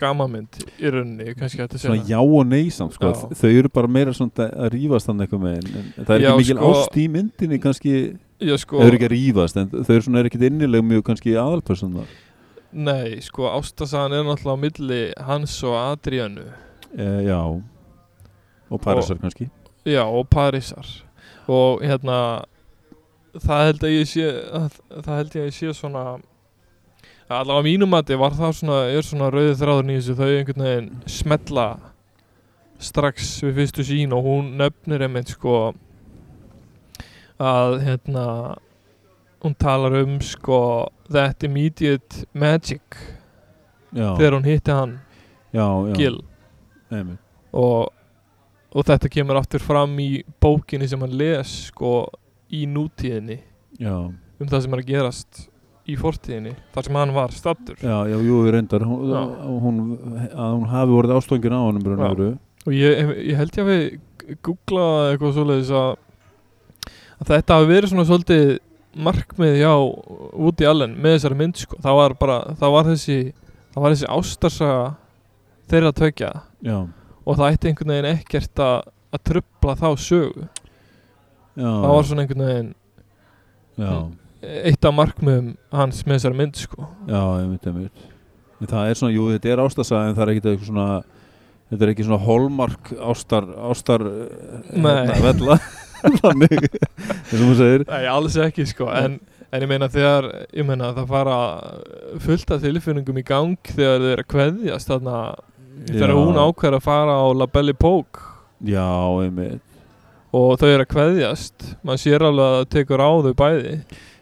gamamynd 0.00 0.58
í 0.80 0.92
rauninni 0.94 1.34
kannski 1.38 1.62
að 1.64 1.76
svona 1.76 2.00
segja 2.00 2.16
já 2.16 2.20
og 2.20 2.48
nei 2.48 2.70
samt 2.74 2.96
sko. 2.96 3.12
Já. 3.12 3.38
þau 3.42 3.50
eru 3.52 3.72
bara 3.80 3.92
meira 3.98 4.14
svona 4.16 4.48
að 4.50 4.72
rífast 4.74 5.10
hann 5.12 5.22
eitthvað 5.24 5.44
með 5.44 5.70
en 5.70 5.92
það 6.00 6.14
er 6.16 6.24
Já, 6.24 6.30
ekki 6.30 6.40
mikil 6.42 6.58
sko- 6.58 6.72
ást 6.72 6.98
í 6.98 7.06
myndinni 7.16 7.60
kannski, 7.62 7.94
Já, 8.40 8.56
sko, 8.64 8.80
þau 8.80 8.88
eru 8.88 8.98
ekki 9.00 9.08
að 9.10 9.14
rífast 9.16 9.60
en 9.60 9.70
þau 9.76 9.94
eru 9.96 10.06
svona 10.08 10.22
er 10.24 10.30
ekkit 10.30 10.46
innilega 10.48 10.88
mjög 10.90 11.06
kannski 11.10 11.36
aðalpersonar 11.36 12.16
nei, 12.72 13.18
sko 13.26 13.48
ástarsagan 13.50 14.14
er 14.14 14.26
náttúrulega 14.26 14.56
á 14.56 14.62
milli 14.64 15.02
hans 15.26 15.56
og 15.66 15.74
Adrianu 15.78 16.46
e, 16.96 17.06
já. 17.26 17.40
Og 18.70 18.78
Parísar 18.80 19.18
kannski. 19.18 19.48
Já, 19.84 20.04
og 20.06 20.28
Parísar. 20.30 20.86
Og 21.50 21.82
hérna 21.82 22.44
það 23.34 23.64
held 23.66 23.86
að 23.86 23.94
ég 23.94 24.10
sé 24.10 24.26
að, 24.30 24.76
það 25.02 25.16
held 25.20 25.34
ég 25.34 25.42
að 25.42 25.48
ég 25.48 25.56
sé 25.56 25.74
svona 25.74 26.04
allavega 27.30 27.62
mínum 27.62 27.92
mati 27.92 28.16
var 28.18 28.34
það 28.34 28.56
svona 28.58 28.78
er 28.90 29.06
svona 29.06 29.28
rauðið 29.30 29.60
þráðurinn 29.60 29.92
í 29.94 29.98
þessu 30.00 30.16
þau 30.18 30.30
einhvern 30.30 30.64
veginn 30.66 30.88
smetla 31.06 31.66
strax 32.80 33.28
við 33.44 33.60
fyrstu 33.60 33.84
sín 33.86 34.14
og 34.16 34.24
hún 34.26 34.48
nefnir 34.58 35.04
einmitt 35.06 35.30
sko 35.36 35.60
að 37.40 37.76
hérna 37.84 38.24
hún 39.44 39.54
talar 39.54 39.94
um 40.00 40.18
sko 40.24 40.58
that 41.08 41.46
immediate 41.46 42.24
magic 42.34 42.98
já, 43.94 44.10
þegar 44.18 44.36
hún 44.36 44.48
hitti 44.48 44.74
hann 44.74 44.98
já, 45.54 45.64
já, 45.64 45.94
Gil. 45.96 46.18
Og, 47.54 47.92
og 48.74 48.88
þetta 48.90 49.10
kemur 49.12 49.38
aftur 49.38 49.62
fram 49.62 49.94
í 50.02 50.24
bókinni 50.42 50.88
sem 50.90 51.00
hann 51.00 51.14
les 51.20 51.54
sko 51.70 52.08
í 52.50 52.66
nútíðinni 52.66 53.38
um 54.42 54.50
það 54.50 54.66
sem 54.66 54.74
er 54.74 54.82
að 54.82 54.90
gerast 54.90 55.46
í 55.90 55.96
fortíðinni 55.98 56.54
þar 56.74 56.86
sem 56.88 56.98
hann 57.00 57.14
var 57.16 57.34
stattur 57.34 57.80
já, 57.82 57.96
já, 58.10 58.16
jú, 58.16 58.38
við 58.44 58.54
reyndar 58.56 58.86
hún, 58.86 59.10
Já. 59.10 59.20
hún, 59.64 59.82
að 60.30 60.54
hún 60.54 60.70
hafi 60.70 60.94
voruð 60.94 61.16
ástofngin 61.18 61.56
á 61.56 61.60
raun 61.60 61.80
og 61.90 62.72
Já. 62.72 62.76
ég, 62.76 63.12
ég 63.30 63.38
held 63.40 63.58
ég 63.58 63.64
að 63.64 63.70
við 63.70 63.84
googlað 64.46 65.12
eitthvað 65.12 65.36
svoleiðis 65.38 65.72
að, 65.80 65.92
að 67.20 67.32
þetta 67.34 67.58
hafi 67.58 67.70
verið 67.70 67.92
svona 67.94 68.08
svolítið 68.08 68.50
markmið 69.10 69.58
hjá 69.60 69.72
Woody 70.34 70.66
Allen 70.66 70.96
með 70.98 71.16
þessari 71.16 71.38
mynd 71.38 71.60
sko. 71.62 71.78
það 71.82 71.98
var 72.00 72.16
bara, 72.20 72.38
það 72.58 72.74
var 72.74 72.88
þessi 72.90 73.18
það 73.70 73.84
var 73.84 73.94
þessi 73.94 74.08
ástarsaga 74.16 74.88
þeirra 75.70 75.92
tvekja 75.94 76.30
já, 76.66 76.78
og 77.24 77.38
það 77.38 77.52
ætti 77.54 77.70
einhvern 77.70 77.92
veginn 77.94 78.10
ekkert 78.10 78.62
að, 78.64 78.88
að 79.14 79.22
trubla 79.30 79.76
þá 79.78 79.88
sögu. 80.02 80.48
Já, 81.60 81.68
það 81.68 81.92
var 81.94 82.08
svona 82.08 82.24
einhvern 82.24 82.46
veginn 82.48 82.72
já, 83.78 83.92
eitt 84.42 84.84
af 84.88 84.94
markmiðum 84.96 85.54
hans 85.74 86.02
með 86.06 86.18
þessari 86.18 86.38
mynd 86.40 86.60
sko. 86.60 86.86
já, 87.08 87.20
einmitt, 87.40 87.66
einmitt. 87.68 88.06
En 88.60 88.68
það 88.68 88.90
er 88.90 88.98
svona, 89.00 89.14
jú, 89.14 89.26
þetta 89.34 89.52
er 89.54 89.62
ástasaga 89.64 90.08
en 90.10 90.16
það 90.16 90.24
er 90.26 90.32
ekkit 90.34 90.48
eitthvað 90.50 90.70
svona 90.70 90.88
þetta 91.70 91.86
er 91.86 91.92
ekki 91.94 92.06
svona 92.06 92.24
hólmark 92.24 92.90
ástar 93.12 93.46
ástar 93.70 94.04
Nei. 94.04 94.90
hérna, 94.90 95.20
vella. 95.24 95.58
Þannig, 96.00 96.64
og 96.72 97.32
þú 97.36 97.50
segir. 97.58 97.82
Nei, 97.90 98.04
alls 98.08 98.36
ekki 98.40 98.64
sko. 98.68 98.86
En, 98.96 99.18
en 99.52 99.64
ég 99.64 99.68
meina 99.68 99.88
þegar 99.92 100.30
ég 100.56 100.64
meina 100.64 100.94
það 100.96 101.10
fara 101.12 101.38
fullt 102.24 102.54
af 102.56 102.62
tilfinningum 102.64 103.20
í 103.20 103.24
gang 103.28 103.58
þegar 103.68 104.00
þeir 104.00 104.14
eru 104.14 104.24
að 104.24 104.30
kveðjast 104.32 104.92
þarna 104.94 105.18
þegar 105.90 106.14
hún 106.16 106.40
ákveður 106.40 106.78
að 106.78 106.86
fara 106.86 107.18
á 107.20 107.26
La 107.36 107.48
Belle 107.52 107.76
Époque. 107.76 108.24
Já, 108.64 108.86
einmitt. 109.20 109.60
Og 110.36 110.54
þau 110.60 110.68
eru 110.70 110.84
að 110.86 110.90
kveðjast. 110.94 111.68
Maður 111.84 112.02
sér 112.06 112.24
alveg 112.30 112.46
að 112.48 112.56
það 112.58 112.68
tekur 112.76 113.04
á 113.04 113.10
þau 113.26 113.32
bæði 113.44 113.74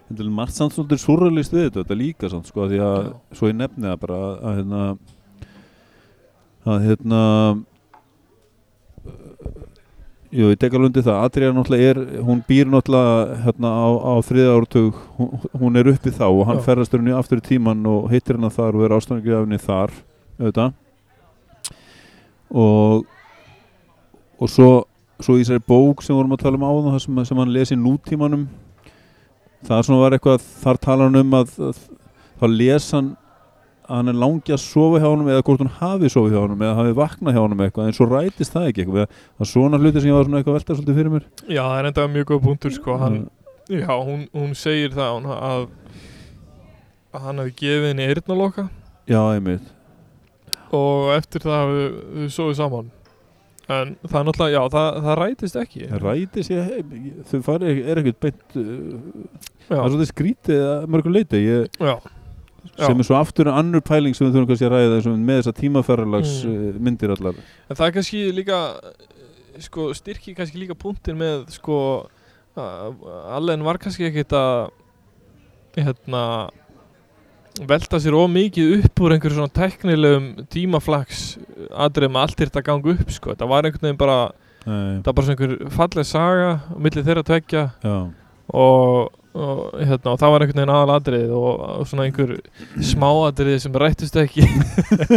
Þetta 0.09 0.23
er 0.25 0.29
margt 0.33 0.57
samt 0.57 0.73
svolítið 0.73 1.01
surrealist 1.03 1.53
við 1.53 1.67
þetta, 1.67 1.83
þetta 1.83 1.97
líka 1.99 2.29
samt 2.31 2.49
sko, 2.49 2.65
því 2.69 2.79
að, 2.81 2.99
Já. 3.05 3.15
svo 3.37 3.49
ég 3.51 3.57
nefni 3.59 3.85
það 3.85 3.99
bara 4.01 4.19
að, 4.25 4.55
hérna 4.59 4.79
að 6.69 6.87
hérna 6.87 7.19
jú, 10.29 10.49
ég 10.49 10.57
tek 10.61 10.73
alveg 10.73 10.89
undir 10.89 11.05
það 11.05 11.21
Adriana 11.27 11.57
náttúrulega 11.59 11.91
er, 11.93 12.01
hún 12.25 12.41
býr 12.49 12.67
náttúrulega 12.69 13.37
hérna 13.45 13.69
á, 13.69 13.87
á 14.01 14.13
þriða 14.25 14.57
ártug 14.57 14.99
hún, 15.17 15.31
hún 15.61 15.79
er 15.79 15.91
uppi 15.93 16.13
þá 16.13 16.25
og 16.27 16.43
hann 16.49 16.59
Já. 16.59 16.65
ferðast 16.67 16.97
henni 16.97 17.13
aftur 17.15 17.41
í 17.41 17.45
tíman 17.45 17.85
og 17.89 18.09
hittir 18.13 18.37
henni 18.37 18.51
þar 18.53 18.77
og 18.77 18.85
er 18.85 18.97
henni 18.97 19.61
þar 19.61 19.93
auðvitað 20.39 20.73
og 22.49 23.05
og 24.39 24.47
svo, 24.47 24.69
svo 25.19 25.35
í 25.35 25.43
þessari 25.43 25.63
bók 25.67 26.03
sem 26.03 26.15
vorum 26.15 26.33
að 26.35 26.45
tala 26.45 26.59
um 26.59 26.65
áðan 26.65 26.93
það 26.95 27.01
sem, 27.03 27.21
sem 27.27 27.41
hann 27.41 27.53
lesi 27.53 27.77
nútímanum 27.77 28.47
það 29.67 29.81
svona 29.87 30.03
var 30.03 30.15
eitthvað 30.15 30.45
þar 30.63 30.79
talar 30.85 31.09
hann 31.09 31.19
um 31.23 31.33
að, 31.39 31.55
að 31.69 31.81
þá 32.39 32.45
les 32.53 32.91
hann 32.95 33.09
að 33.89 33.97
hann 33.97 34.11
er 34.11 34.19
langi 34.21 34.53
að 34.53 34.61
sofa 34.61 34.99
hjá 35.01 35.07
honum 35.09 35.29
eða 35.33 35.43
hvort 35.47 35.63
hann 35.63 35.71
hafi 35.79 36.11
sofið 36.13 36.35
hjá 36.35 36.41
honum 36.43 36.61
eða 36.61 36.75
hafi 36.77 36.95
vaknað 36.99 37.35
hjá 37.35 37.41
honum 37.41 37.63
eitthvað 37.65 37.89
en 37.89 37.95
svo 37.97 38.05
rætist 38.05 38.53
það 38.53 38.67
ekki 38.69 38.83
eitthvað. 38.83 39.15
Það 39.33 39.45
er 39.45 39.49
svona 39.49 39.79
hluti 39.81 40.03
sem 40.03 40.11
ég 40.11 40.17
var 40.17 40.27
svona 40.27 40.41
eitthvað 40.41 40.53
að 40.53 40.59
velta 40.59 40.77
svolítið 40.77 40.99
fyrir 40.99 41.13
mér. 41.15 41.25
Já, 41.47 41.61
það 41.63 41.77
er 41.79 41.89
enda 41.89 42.05
mjög 42.13 42.27
góð 42.29 42.43
punktur 42.45 42.75
sko. 42.75 42.97
Hann, 43.01 43.17
Já, 43.69 43.89
hún, 44.01 44.21
hún 44.33 44.53
segir 44.57 44.93
það 44.93 45.11
hún, 45.15 45.25
að, 45.33 45.65
að 47.13 47.25
hann 47.25 47.41
hafi 47.43 47.55
gefið 47.59 47.87
henni 47.91 48.07
eyrnaloka. 48.09 48.63
Já, 49.09 49.19
einmitt. 49.33 49.73
Og 50.73 51.11
eftir 51.15 51.45
það 51.45 51.59
hafi 51.63 52.29
sofið 52.33 52.57
saman 52.61 52.93
en 53.69 53.95
það 54.03 54.19
er 54.19 54.27
náttúrulega, 54.29 54.53
já, 54.55 54.61
það, 54.75 54.99
það 55.07 55.17
rætist 55.19 55.57
ekki. 55.63 55.81
Það 55.89 56.05
rætist 56.05 56.53
ég 56.53 56.93
þau 57.29 57.41
fari, 57.45 57.73
er 57.83 58.01
ekkert 58.01 58.21
beint 58.25 58.55
uh, 58.57 58.63
það 59.67 59.83
er 59.83 59.91
svolítið 59.93 60.09
skrítið 60.13 60.63
að 60.69 60.87
mörgum 60.95 61.13
leiti 61.15 61.41
ég, 61.43 61.81
sem 62.79 63.01
er 63.03 63.07
svo 63.07 63.17
aftur 63.19 63.51
annur 63.51 63.83
pæling 63.85 64.15
sem 64.17 64.27
við 64.27 64.35
þurfum 64.37 64.49
kannski 64.51 64.67
að 64.69 64.75
ræða 64.75 65.13
með 65.17 65.41
þessa 65.41 65.55
tímaferralags 65.59 66.33
Mm. 66.45 66.55
mm. 66.55 66.79
myndir 66.87 67.13
allar. 67.15 67.41
En 67.69 67.77
það 67.77 67.85
er 67.87 67.95
kannski 67.99 68.23
líka 68.35 68.59
sko, 69.59 69.89
styrki 69.97 70.33
kannski 70.37 70.61
líka 70.61 70.75
punktin 70.79 71.19
með 71.19 71.45
sko 71.53 71.79
að 72.59 73.03
Allen 73.37 73.63
var 73.63 73.77
kannski 73.81 74.07
ekkit 74.09 74.33
að 74.35 74.69
hérna 75.77 76.23
velta 77.67 77.99
sér 77.99 78.15
ómikið 78.17 78.75
upp 78.79 79.01
úr 79.03 79.15
einhverjum 79.15 79.41
svona 79.41 79.55
teknilegum 79.55 80.27
tímaflags 80.51 81.23
aðrið 81.69 82.13
með 82.13 82.25
allt 82.25 82.43
þetta 82.43 82.65
ganga 82.65 82.93
upp 82.95 83.13
sko. 83.13 83.33
þetta 83.33 83.49
var 83.49 83.67
einhvern 83.67 83.89
veginn 83.89 83.99
bara 83.99 84.19
Nei, 84.65 84.99
það 85.03 85.07
var 85.07 85.15
bara 85.15 85.27
svona 85.27 85.37
einhver 85.37 85.71
falleg 85.75 86.07
saga 86.07 86.49
á 86.59 86.75
milli 86.83 87.05
þeirra 87.05 87.23
tvekja 87.27 87.63
og, 87.89 89.13
og, 89.33 89.63
hérna, 89.79 90.13
og 90.13 90.19
það 90.19 90.33
var 90.33 90.45
einhvern 90.45 90.61
veginn 90.61 90.73
aðal 90.75 90.95
aðrið 90.97 91.33
og, 91.37 91.63
og 91.79 91.87
svona 91.89 92.05
einhver 92.07 92.35
smá 92.91 93.07
aðrið 93.29 93.57
sem 93.63 93.79
rættust 93.83 94.19
ekki. 94.19 94.45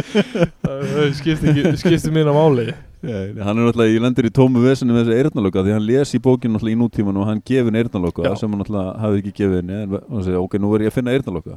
Það 0.62 1.12
skipti, 1.18 2.14
mín 2.14 2.30
á 2.30 2.34
máli. 2.36 2.70
Nei, 3.02 3.34
hann 3.42 3.58
er 3.58 3.66
náttúrulega, 3.66 3.90
ég 3.90 4.02
lendir 4.04 4.28
í 4.28 4.30
tómu 4.30 4.60
vesenu 4.62 4.94
með 4.94 5.08
þessi 5.08 5.24
eyrnaloka 5.24 5.64
því 5.66 5.72
hann 5.74 5.86
les 5.88 6.12
í 6.14 6.20
bókinu 6.22 6.54
náttúrulega 6.54 6.76
í 6.76 6.80
nútíman 6.84 7.16
og 7.18 7.26
hann 7.26 7.40
gefur 7.42 7.74
eyrnaloka 7.80 8.28
Já. 8.28 8.36
sem 8.38 8.52
hann 8.52 8.62
náttúrulega 8.62 8.92
hafði 9.02 9.22
ekki 9.24 9.32
gefið 9.40 9.56
henni 9.58 9.78
en 9.80 9.96
hann 9.98 10.22
segir, 10.22 10.38
ok, 10.38 10.54
nú 10.62 10.70
er 10.76 10.84
ég 10.86 10.92
að 10.92 11.00
finna 11.00 11.16
eyrnaloka 11.16 11.56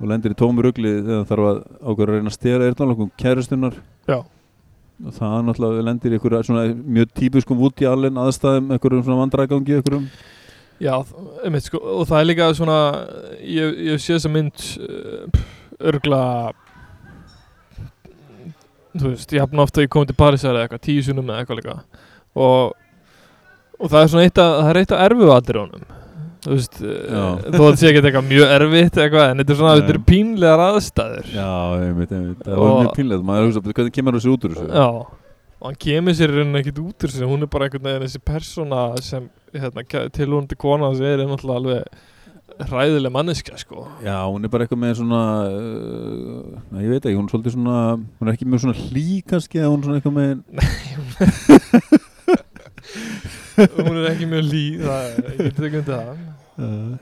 og 0.00 0.10
lendir 0.10 0.34
í 0.34 0.38
tómu 0.38 0.64
rugli 0.64 0.92
þegar 0.98 1.20
hann 1.20 1.28
þarf 1.28 1.48
að 1.50 1.58
ákveður 1.80 2.10
að 2.10 2.16
reyna 2.18 2.32
að 2.32 2.36
stela 2.38 2.68
eyrnalokum 2.68 3.10
kæristunnar 3.20 3.76
Já. 4.10 4.16
og 4.18 5.14
það 5.18 5.36
náttúrulega 5.48 5.86
lendir 5.88 6.14
í 6.14 6.18
einhverja 6.18 6.46
svona 6.48 6.64
mjög 6.98 7.12
típiskum 7.20 7.60
Woody 7.62 7.88
Allen 7.88 8.20
aðstæðum 8.24 8.74
einhverjum 8.74 9.04
svona 9.06 9.20
vandrægangi 9.22 9.78
einhverjum. 9.78 10.08
Já, 10.82 10.96
einmitt, 11.46 11.68
sko, 11.68 11.78
og 11.78 12.08
það 12.10 12.20
er 12.20 12.28
líka 12.32 12.50
svona 12.58 12.78
ég, 13.38 13.80
ég 13.92 14.02
sé 14.02 14.16
þessa 14.16 14.32
mynd 14.34 14.64
uh, 14.82 15.42
örgla 15.78 16.22
þú 18.98 19.12
veist, 19.12 19.34
ég 19.34 19.42
hafði 19.42 19.62
ofta 19.62 19.80
að 19.80 19.86
ég 19.86 19.92
kom 19.94 20.06
til 20.08 20.18
Parísar 20.18 20.56
eða 20.56 20.66
eitthvað, 20.66 20.82
tíu 20.86 21.04
sunum 21.06 21.30
eða 21.30 21.42
eitthvað 21.42 21.60
líka. 21.60 21.76
Og, 22.34 22.74
og 23.78 23.90
það 23.92 24.00
er 24.00 24.10
svona 24.10 24.26
eitt 24.26 24.40
að 24.42 24.56
það 24.58 24.72
er 24.72 24.80
eitt 24.82 24.94
að 24.94 25.04
erfu 25.06 25.30
aðrir 25.34 25.62
honum 25.62 25.92
þú 26.44 26.50
veist, 26.52 26.76
uh, 26.84 26.92
þó 27.48 27.58
að 27.58 27.64
það 27.64 27.78
sé 27.80 27.84
ekki 27.90 28.00
eitthvað 28.02 28.28
mjög 28.30 28.46
erfitt 28.58 28.94
eitthvað, 29.00 29.26
en 29.26 29.36
þetta 29.42 29.52
er 29.54 29.58
svona, 29.60 29.74
þetta 29.80 29.92
eru 29.94 30.02
pínlegar 30.10 30.60
aðstæður. 30.68 31.26
Já, 31.34 31.50
einmitt, 31.80 32.12
einmitt, 32.14 32.42
það 32.46 32.56
var 32.62 32.70
mjög 32.78 32.96
pínlega 32.98 33.22
maður 33.30 33.44
hugsa, 33.48 33.60
hvernig 33.68 33.94
kemur 33.98 34.14
þessi 34.18 34.32
út 34.34 34.42
úr 34.48 34.54
þessu? 34.56 34.68
Já, 34.70 34.88
og 35.54 35.64
hann 35.68 35.78
kemur 35.86 36.14
sér 36.18 36.30
rauninni 36.34 36.58
ekkit 36.60 36.82
út 36.84 36.98
úr 37.06 37.10
þessu, 37.14 37.30
hún 37.30 37.44
er 37.46 37.50
bara 37.54 37.64
einhvern 37.68 37.86
veginn 37.88 38.06
þessi 38.06 38.20
persóna 38.32 38.80
sem 39.04 39.22
hérna, 39.54 39.80
tilhúndi 40.12 40.54
kona 40.60 40.88
hans 40.90 41.00
er 41.00 41.24
náttúrulega 41.24 41.60
alveg 41.62 41.82
hræðileg 42.68 43.10
manneskja 43.10 43.56
sko. 43.58 43.86
Já, 44.04 44.18
hún 44.28 44.44
er 44.44 44.50
bara 44.52 44.62
eitthvað 44.66 44.82
með 44.84 44.94
svona 45.00 45.22
uh, 45.48 45.52
na, 46.70 46.76
ég 46.84 46.90
veit 46.92 47.02
ekki, 47.02 47.16
hún 47.16 47.26
er 47.26 47.32
svolítið 47.32 47.54
svona 47.56 47.78
hún 47.96 48.28
er 48.28 48.34
ekki 48.36 48.46
með 48.46 48.58
svona 48.64 48.78
hlý 48.78 49.08
kannski 49.26 49.56
eða 49.62 49.70
hún 49.72 49.80
er 49.80 49.86
svona 49.88 49.98
eitthvað 49.98 50.18
með 50.20 50.30
hún 53.88 53.96
er 53.98 54.06
ekki 54.12 54.26
mjög 54.30 54.44
lí 54.50 54.64
það 54.82 55.02
er, 55.08 55.14
ég 55.24 55.36
get 55.40 55.46
ekki 55.68 55.78
undir 55.80 55.94
það 55.94 56.08
uh, 56.58 56.94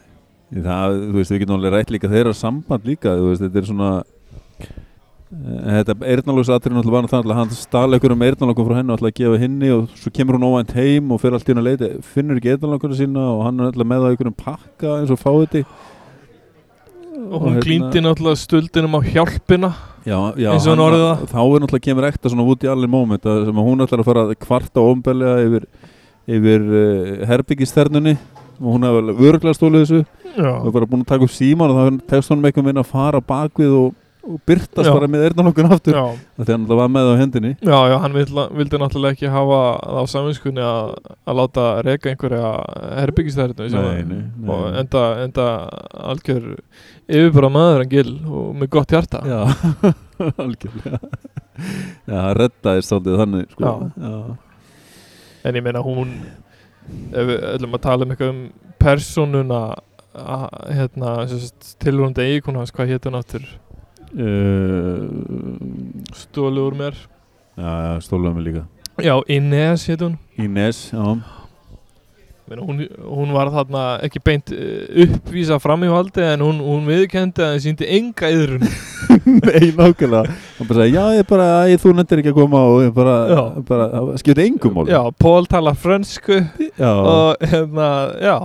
það, 0.52 0.98
þú 1.08 1.18
veist, 1.18 1.32
við 1.34 1.42
getum 1.44 1.58
alveg 1.58 1.72
rætt 1.76 1.90
líka 1.94 2.10
þeirra 2.12 2.34
samband 2.36 2.88
líka, 2.88 3.14
þú 3.18 3.30
veist, 3.30 3.44
þetta 3.46 3.62
er 3.62 3.68
svona 3.70 3.90
uh, 4.02 5.78
þetta 5.78 5.96
eyrnalóksatrið 6.12 6.76
náttúrulega 6.76 6.96
var 6.98 7.06
náttúrulega 7.08 7.38
hann 7.40 7.54
stala 7.56 7.98
ykkur 8.00 8.14
um 8.16 8.26
eyrnalókum 8.28 8.68
frá 8.68 8.76
henni 8.80 8.92
og 8.92 8.98
ætlaði 9.00 9.14
að 9.14 9.20
gefa 9.22 9.40
henni 9.44 9.70
og 9.76 9.88
svo 10.02 10.12
kemur 10.18 10.38
hún 10.38 10.48
óvænt 10.50 10.74
heim 10.76 11.14
og 11.14 11.22
fer 11.22 11.36
allt 11.36 11.48
í 11.48 11.54
hún 11.54 11.62
að 11.62 11.70
leita 11.70 11.92
finnur 12.14 12.40
ekki 12.40 12.52
eyrnalókuna 12.56 12.98
sína 13.00 13.24
og 13.36 13.42
hann 13.46 13.60
er 13.62 13.70
alltaf 13.72 13.88
með 13.94 14.04
það 14.06 14.16
ykkur 14.18 14.30
um 14.32 14.38
pakka 14.44 14.94
eins 15.00 15.14
og 15.16 15.22
fáiði 15.22 15.64
og 17.22 17.46
hún 17.46 17.58
glýndi 17.62 18.00
náttúrulega 18.02 18.40
stuldinum 18.40 18.96
á 18.98 19.00
hjálpina. 19.04 19.68
Já, 20.02 20.16
já, 20.34 20.48
Eins 20.50 20.64
og 20.66 20.72
hann- 20.74 20.80
orðið 20.82 21.02
það. 21.06 21.20
þá 21.30 21.38
er 21.42 21.60
náttúrulega 21.62 21.84
kemur 21.86 22.06
ekta 22.08 22.30
svona 22.32 22.46
út 22.50 22.64
í 22.66 22.70
allir 22.72 22.90
moment 22.90 23.22
að, 23.30 23.50
hún 23.54 23.84
ætlar 23.84 24.00
að 24.02 24.08
fara 24.08 24.24
kvarta 24.34 24.82
óumbelega 24.82 25.44
yfir, 25.46 25.66
yfir 26.26 26.64
uh, 26.66 27.26
herbyggisþernunni 27.30 28.16
hún 28.60 28.84
hefur 28.88 29.32
örglega 29.32 29.56
stólið 29.56 29.82
þessu. 29.86 30.04
Já, 30.32 30.52
og 30.58 30.68
er 30.70 30.76
bara 30.78 30.88
búin 30.88 31.02
að 31.04 31.10
taka 31.12 31.26
upp 31.28 31.34
síman 31.34 31.72
og 31.72 31.76
þá 31.80 32.06
tekst 32.12 32.32
honum 32.32 32.46
eitthvað 32.48 32.68
minna 32.70 32.82
að 32.84 32.88
fara 32.92 33.20
bakvið 33.20 33.74
og, 33.76 33.90
og 34.22 34.36
byrtast 34.48 34.88
Já. 34.88 34.92
bara 34.94 35.08
með 35.12 35.24
eyrnalokun 35.26 35.68
aftur. 35.74 35.96
Já, 35.98 36.04
það 36.38 36.44
þegar 36.46 36.54
hann 36.54 36.64
alltaf 36.64 36.78
var 36.80 36.92
með 36.94 37.08
það 37.08 37.12
á 37.12 37.20
hendinni. 37.20 37.50
Já, 37.60 37.78
já, 37.92 37.96
hann 38.04 38.16
vildi, 38.16 38.44
vildi 38.60 38.80
náttúrulega 38.80 39.16
ekki 39.18 39.32
hafa 39.34 39.58
það 39.82 39.98
á 40.00 40.04
saminskunni 40.14 40.64
að, 40.64 40.92
að 41.28 41.38
láta 41.42 41.66
reka 41.88 42.12
einhverja 42.12 42.52
herbyggistærinu 43.02 44.20
og 44.56 44.64
enda, 44.80 45.02
enda 45.26 45.48
algjör 46.12 46.46
yfirbara 47.12 47.50
maður 47.52 47.84
en 47.84 47.92
Gil 47.92 48.14
og 48.24 48.54
með 48.62 48.72
gott 48.78 48.94
hjarta. 48.96 49.20
Já, 49.28 49.42
algjörlega. 50.46 51.02
Já, 52.08 52.14
það 52.16 52.32
reddaði 52.40 52.86
svolítið 52.88 53.20
þannig 53.20 53.52
sko. 53.52 53.74
Já. 54.00 54.16
en 55.44 55.58
ég 55.58 55.64
meina 55.66 55.82
hún 55.84 56.14
ef 57.12 57.28
við 57.30 57.46
ætlum 57.54 57.78
að 57.78 57.84
tala 57.86 58.06
um 58.06 58.14
eitthvað 58.14 58.32
um 58.32 58.42
persónuna 58.82 59.60
að, 60.12 60.46
hérna, 60.78 61.12
tilvonandi 61.82 62.26
eiginkona 62.26 62.62
hans, 62.62 62.74
hvað 62.74 62.94
hétt 62.94 63.08
hann 63.08 63.20
aftur? 63.20 63.46
Uh, 64.12 65.06
stólu 66.18 66.66
úr 66.68 66.76
mér. 66.76 66.98
Já, 67.56 67.68
já, 67.68 67.92
stólaði 68.04 68.34
mig 68.36 68.48
líka. 68.50 68.66
Já, 69.00 69.14
Inés 69.32 69.86
hétt 69.88 70.04
hún. 70.04 70.18
Inés, 70.40 70.90
já 70.92 71.41
hún, 72.50 72.82
hún 73.06 73.32
var 73.34 73.50
þarna 73.54 73.82
ekki 74.06 74.20
beint 74.24 74.50
uh, 74.52 75.04
uppvísa 75.04 75.58
framhjóhaldi 75.62 76.24
en 76.34 76.42
hún, 76.44 76.58
hún 76.64 76.88
viðkendi 76.88 77.42
að 77.42 77.54
það 77.54 77.62
síndi 77.66 77.88
enga 77.98 78.30
yðrun 78.34 78.66
Nei, 79.22 79.70
nákvæmlega. 79.76 80.34
Hann 80.58 80.68
bara 80.68 80.78
sagði, 80.80 80.94
já, 80.96 81.02
ég 81.18 81.26
bara, 81.28 81.46
æ, 81.68 81.76
þú 81.82 81.92
nendir 81.96 82.22
ekki 82.22 82.32
að 82.32 82.38
koma 82.40 82.62
og 82.72 82.80
ég 82.82 82.94
bara, 82.96 83.16
bara 83.68 84.16
skipti 84.20 84.46
engum 84.46 84.74
mál 84.76 84.90
já, 84.90 85.00
Pól 85.20 85.46
tala 85.50 85.74
frönsku 85.78 86.40
já. 86.78 86.90
og 86.90 87.44
hérna, 87.52 87.88
já. 88.22 88.36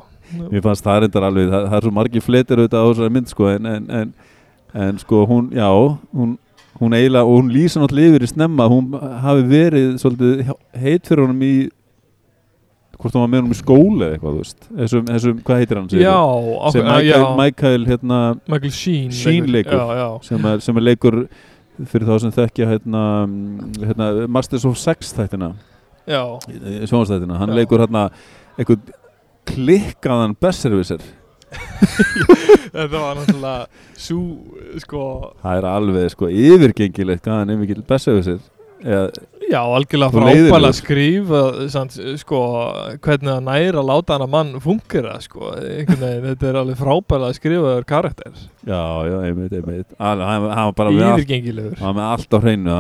Mér 0.52 0.66
fannst 0.66 0.86
það 0.86 1.06
reyndar 1.06 1.28
alveg, 1.30 1.48
það, 1.52 1.70
það 1.72 1.78
er 1.80 1.88
svo 1.88 1.94
margi 1.96 2.24
fletir 2.24 2.62
auðvitað 2.62 2.84
á 2.84 2.88
þessari 2.90 3.16
mynd 3.16 3.32
sko 3.32 3.50
en, 3.54 3.70
en, 3.72 3.88
en, 4.02 4.12
en 4.88 5.00
sko 5.02 5.24
hún, 5.30 5.50
já, 5.56 5.70
hún, 6.12 6.36
hún 6.82 6.98
eiginlega, 6.98 7.24
og 7.26 7.40
hún 7.40 7.54
lýsa 7.56 7.82
náttúrulega 7.82 8.14
yfir 8.14 8.28
í 8.28 8.32
snemma, 8.34 8.68
hún 8.72 8.92
hafi 9.24 9.48
verið 9.48 9.96
svolítið 10.04 10.52
heit 10.84 11.08
fyrir 11.08 11.24
honum 11.26 11.46
í, 11.48 11.54
hvort 12.98 13.14
hún 13.16 13.24
var 13.24 13.32
með 13.32 13.44
honum 13.44 13.54
í 13.56 13.60
skóla 13.60 14.08
eða 14.08 14.18
eitthvað, 14.18 14.54
þessum, 14.82 15.06
þessum, 15.12 15.42
hvað 15.46 15.62
heitir 15.62 15.80
hann? 15.82 15.90
já, 15.94 16.18
sem 16.74 16.88
ákveð, 16.88 17.06
já, 17.08 17.18
Michael, 17.18 17.38
Michael 17.42 17.88
hérna, 17.92 18.20
Michael 18.50 18.74
Sheen 18.74 19.12
Sheen 19.14 19.52
leikur. 19.54 19.78
já, 19.78 20.02
já, 20.02 20.08
sem, 20.28 20.50
er, 20.52 20.64
sem 20.66 20.82
er 20.82 20.88
leikur 20.88 21.20
fyrir 21.86 22.10
þá 22.10 22.16
sem 22.26 22.36
þekkja 22.40 22.70
hérna, 22.72 23.04
hérna 23.84 24.12
Masters 24.34 24.66
of 24.66 24.80
Sex 24.82 25.14
þættina. 25.14 25.52
Sjónastættina, 26.08 27.38
hann 27.38 27.54
leikur 27.54 27.84
hérna 27.84 28.08
einhvern 28.58 28.82
klikkaðan 29.48 30.36
besservisser 30.42 31.04
þetta 32.74 33.00
var 33.00 33.16
náttúrulega 33.16 33.68
svo, 33.96 34.20
sko 34.84 35.02
það 35.44 35.60
er 35.60 35.68
alveg 35.72 36.10
sko 36.12 36.30
yfirgengilegt 36.32 37.24
hvað 37.24 37.42
hann 37.42 37.54
er 37.54 37.60
mikil 37.62 37.84
besservisser 37.88 38.42
eða, 38.84 39.06
já, 39.52 39.60
algjörlega 39.64 40.12
Og 40.12 40.18
frábæla 40.18 40.72
samt, 41.74 41.98
sko, 42.22 42.42
hvernig 43.04 43.32
það 43.32 43.46
næra 43.48 43.82
að 43.82 43.90
láta 43.92 44.16
hann 44.16 44.26
að 44.28 44.34
mann 44.36 44.54
fungera, 44.64 45.18
sko 45.24 45.52
þetta 45.58 46.50
er 46.50 46.60
alveg 46.62 46.80
frábæla 46.82 47.32
skrifaður 47.38 47.88
karakter. 47.90 48.42
Já, 48.68 48.82
já, 49.08 49.18
einmitt, 49.30 49.54
einmitt. 49.58 49.88
Hann, 50.00 50.26
hann 50.26 50.50
var 50.50 50.76
bara 50.78 50.96
yfirgengilegur. 50.96 51.78
hann 51.80 51.94
var 51.94 51.98
með 52.02 52.12
allt 52.16 52.36
á 52.36 52.40
hreinu 52.44 52.78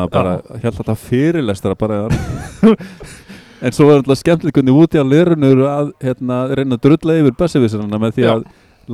held 0.65 0.81
þetta 0.81 0.97
fyrirlestra 1.07 1.77
bara 1.79 2.03
en 3.61 3.73
svo 3.73 3.89
er 3.89 4.01
alltaf 4.01 4.19
skemmtilegt 4.21 4.57
hvernig 4.57 4.75
úti 4.77 5.01
á 5.01 5.05
lirunur 5.05 5.63
að 5.69 5.93
hérna, 6.03 6.41
reyna 6.53 6.77
að 6.77 6.83
drulla 6.85 7.21
yfir 7.21 7.37
besservisserna 7.39 8.01
með 8.01 8.17
því 8.17 8.27
Já. 8.27 8.33
að 8.35 8.43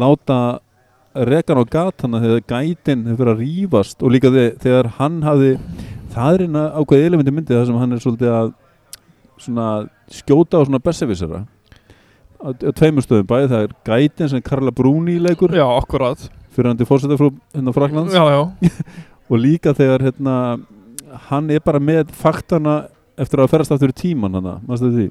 láta 0.03 0.37
rekan 1.13 1.61
á 1.61 1.63
gatana 1.69 2.21
þegar 2.23 2.45
gætin 2.49 3.03
hefur 3.09 3.25
verið 3.25 3.33
að 3.33 3.43
rífast 3.43 4.01
og 4.01 4.13
líka 4.15 4.31
þegar 4.33 4.89
hann 4.97 5.19
hafði 5.25 5.51
það 6.13 6.37
er 6.37 6.45
eina 6.47 6.63
ákveðið 6.77 7.09
elementi 7.09 7.33
myndið 7.33 7.59
þar 7.59 7.67
sem 7.69 7.81
hann 7.81 7.95
er 7.95 8.03
svolítið 8.03 8.35
að 8.37 8.53
svona 9.43 9.67
skjóta 10.13 10.61
á 10.61 10.65
svona 10.67 10.81
besservissera 10.83 11.43
á, 12.39 12.47
á 12.53 12.71
tveimur 12.77 13.05
stöðum 13.05 13.29
bæði 13.29 13.51
það 13.53 13.65
er 13.65 13.75
gætin 13.89 14.31
sem 14.31 14.45
Karla 14.45 14.73
Bruni 14.75 15.17
leikur 15.21 15.53
já, 15.55 15.65
akkurat 15.65 16.27
fyrir 16.53 16.71
hann 16.71 16.79
til 16.79 16.89
fórsettar 16.89 17.19
frá 17.19 17.29
hérna 17.55 17.75
Fraklands 17.75 18.15
já, 18.15 18.23
já, 18.29 18.71
og 19.31 19.41
líka 19.41 19.73
þegar 19.77 20.05
hérna 20.09 20.35
hann 21.29 21.49
er 21.53 21.63
bara 21.65 21.81
með 21.81 22.13
faktana 22.17 22.83
eftir 23.19 23.43
að 23.43 23.53
ferast 23.53 23.73
aftur 23.73 23.93
í 23.93 23.97
tíman 24.05 24.37
hann 24.39 24.53
mannstu 24.67 24.93
því? 24.93 25.09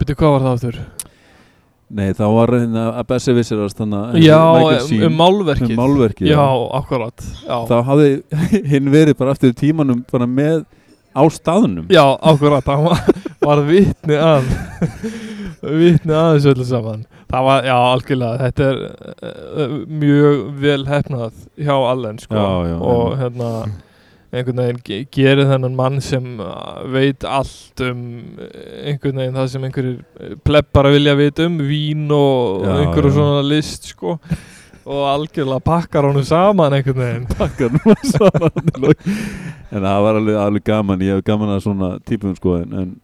byrju 0.00 0.18
hvað 0.18 0.36
var 0.36 0.46
það 0.48 0.56
aftur? 0.56 0.82
Nei, 1.90 2.12
þá 2.14 2.26
var 2.30 2.52
hérna 2.54 2.82
að 3.00 3.06
Bessi 3.10 3.32
Vissirast 3.34 3.80
já, 4.22 4.38
um, 4.38 4.92
um 5.08 5.16
málverkið. 5.18 5.72
Um 5.72 5.80
málverkið 5.80 6.28
já, 6.30 6.42
akkurat 6.78 7.24
já. 7.42 7.56
þá 7.66 7.76
hafði 7.88 8.10
hinn 8.70 8.90
verið 8.92 9.18
bara 9.18 9.34
aftur 9.34 9.50
í 9.50 9.56
tímanum 9.58 10.04
bara 10.10 10.28
með 10.30 10.62
á 11.10 11.22
staðnum. 11.34 11.88
Já, 11.90 12.04
ákveðrat, 12.22 12.70
hann 12.70 12.86
var, 12.86 13.02
var 13.42 13.64
vitni 13.66 14.20
að 14.22 14.46
vitni 15.82 16.14
að 16.14 16.36
þessu 16.36 16.52
öllu 16.54 16.68
saman. 16.68 17.04
Það 17.30 17.46
var, 17.46 17.66
já, 17.66 17.74
algjörlega 17.78 18.46
þetta 18.46 18.68
er 18.68 18.80
uh, 18.86 19.76
mjög 20.04 20.40
vel 20.62 20.80
hefnað 20.86 21.44
hjá 21.58 21.74
Allen, 21.74 22.22
sko. 22.22 22.38
Já, 22.38 22.74
og 22.78 23.18
hérna 23.18 23.50
einhvern 24.30 24.62
veginn 24.62 24.80
ge 24.86 25.00
gerir 25.10 25.48
þennan 25.50 25.74
mann 25.78 25.98
sem 26.04 26.38
uh, 26.42 26.80
veit 26.92 27.26
allt 27.26 27.82
um 27.86 28.04
uh, 28.38 28.46
einhvern 28.86 29.18
veginn 29.22 29.36
það 29.40 29.50
sem 29.54 29.66
einhverjir 29.66 30.38
plebbara 30.46 30.92
vilja 30.94 31.16
vita 31.18 31.48
um, 31.50 31.58
vín 31.66 32.06
og 32.14 32.64
Já, 32.66 32.72
einhverju 32.84 33.10
já. 33.10 33.16
svona 33.18 33.44
list, 33.46 33.90
sko. 33.94 34.16
Og 34.90 35.02
algjörlega 35.06 35.60
pakkar 35.66 36.06
honum 36.08 36.24
saman 36.26 36.78
einhvern 36.78 37.02
veginn. 37.04 37.28
Takkar 37.40 37.74
nú 37.74 37.94
saman 38.06 38.72
en 39.70 39.84
það 39.84 40.02
var 40.06 40.18
alveg, 40.22 40.40
alveg 40.46 40.66
gaman. 40.66 41.06
Ég 41.06 41.18
hef 41.18 41.26
gaman 41.26 41.54
að 41.56 41.62
svona 41.66 41.92
típum 42.06 42.34
sko 42.38 42.60
en, 42.62 42.96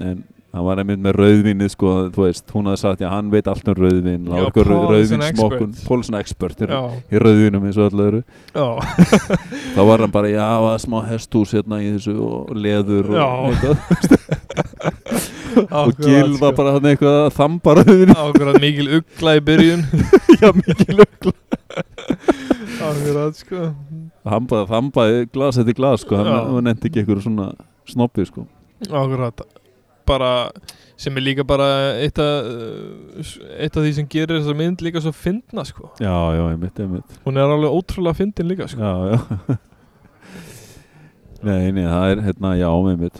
en 0.00 0.24
hann 0.56 0.64
var 0.64 0.80
einmitt 0.80 1.00
með 1.04 1.18
rauðvinni 1.20 1.66
sko, 1.68 1.90
þú 2.14 2.22
veist, 2.24 2.46
hún 2.54 2.68
hafði 2.70 2.80
sagt 2.80 3.00
já, 3.04 3.08
hann 3.12 3.28
veit 3.32 3.48
allt 3.50 3.66
um 3.68 3.74
rauðvin, 3.76 4.22
rauðvinsmokkun. 4.30 5.74
Pólsson 5.84 6.16
expert. 6.16 6.60
Er, 6.64 6.70
Já, 6.72 6.80
í 7.12 7.16
rauðvinum 7.20 7.66
eins 7.68 7.76
og 7.80 7.92
eru 8.06 8.20
já, 8.22 8.66
þá 9.76 9.80
var 9.90 9.98
hann 10.04 10.14
bara, 10.14 10.28
já, 10.32 10.46
að 10.46 10.78
smá 10.86 10.96
hestús 11.10 11.50
hérna 11.56 11.76
í 11.84 11.86
þessu 11.96 12.14
og 12.24 12.54
leður 12.56 13.04
og, 13.12 13.16
og 15.82 15.88
Gil 16.00 16.30
var 16.36 16.38
sko. 16.38 16.52
bara 16.62 16.70
hann 16.78 16.88
eitthvað 16.92 17.16
að 17.26 17.30
þamba 17.36 17.70
rauðvinu 17.80 18.14
Akkurat 18.24 18.56
mikil 18.62 18.88
ugla 19.00 19.30
í 19.36 19.38
byrjun. 19.50 19.82
Já, 20.40 20.48
mikið 20.56 20.92
lögla 21.02 21.32
Akkurat 22.86 23.34
sko. 23.42 23.60
Hann 24.26 24.44
bara 24.48 24.64
þambaði 24.72 25.16
glas 25.36 25.56
eftir 25.60 25.76
glas 25.76 26.00
sko, 26.06 26.12
hann, 26.22 26.32
nefndi 26.64 26.84
ekki 26.90 26.98
eitthvað 27.04 27.24
svona 27.28 27.46
snoppi 27.86 28.24
sko. 28.28 28.42
Akkurat 28.88 29.36
Bara 30.06 30.30
sem 30.96 31.16
er 31.18 31.24
líka 31.26 31.44
bara 31.44 31.66
eitt 32.00 32.18
af 32.22 32.46
eitt 33.58 33.76
af 33.76 33.82
því 33.84 33.92
sem 33.98 34.06
gerir 34.08 34.38
þessa 34.38 34.54
mynd 34.56 34.84
líka 34.86 35.02
svo 35.04 35.12
fyndna 35.12 35.64
sko. 35.66 35.90
Já, 36.00 36.14
já, 36.36 36.42
einmitt, 36.52 36.78
einmitt. 36.80 37.16
Hún 37.26 37.36
er 37.36 37.50
alveg 37.52 37.74
ótrúlega 37.74 38.16
fyndin 38.20 38.48
líka 38.48 38.68
sko. 38.70 38.80
Já, 38.80 39.16
já. 39.16 39.56
Nei, 41.46 41.70
nei, 41.76 41.84
það 41.84 42.10
er 42.14 42.22
hérna, 42.26 42.52
já, 42.58 42.68
með 42.86 43.02
mitt 43.04 43.18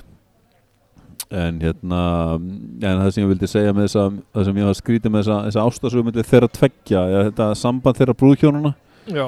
En 1.37 1.59
hérna 1.61 2.01
En 2.39 3.03
það 3.03 3.11
sem 3.13 3.23
ég 3.25 3.29
vildi 3.33 3.49
segja 3.51 3.75
með 3.77 3.87
þessa 3.89 4.05
Það 4.35 4.47
sem 4.49 4.61
ég 4.63 4.69
var 4.71 4.79
skrítið 4.79 5.13
með 5.13 5.25
þessa, 5.27 5.37
þessa 5.51 5.65
ástasugmyndi 5.69 6.25
þeirra 6.31 6.49
tveggja, 6.57 7.03
ja, 7.13 7.21
þetta 7.29 7.49
samband 7.61 7.99
þeirra 8.01 8.15
brúðhjónuna 8.23 8.73
Já, 9.13 9.27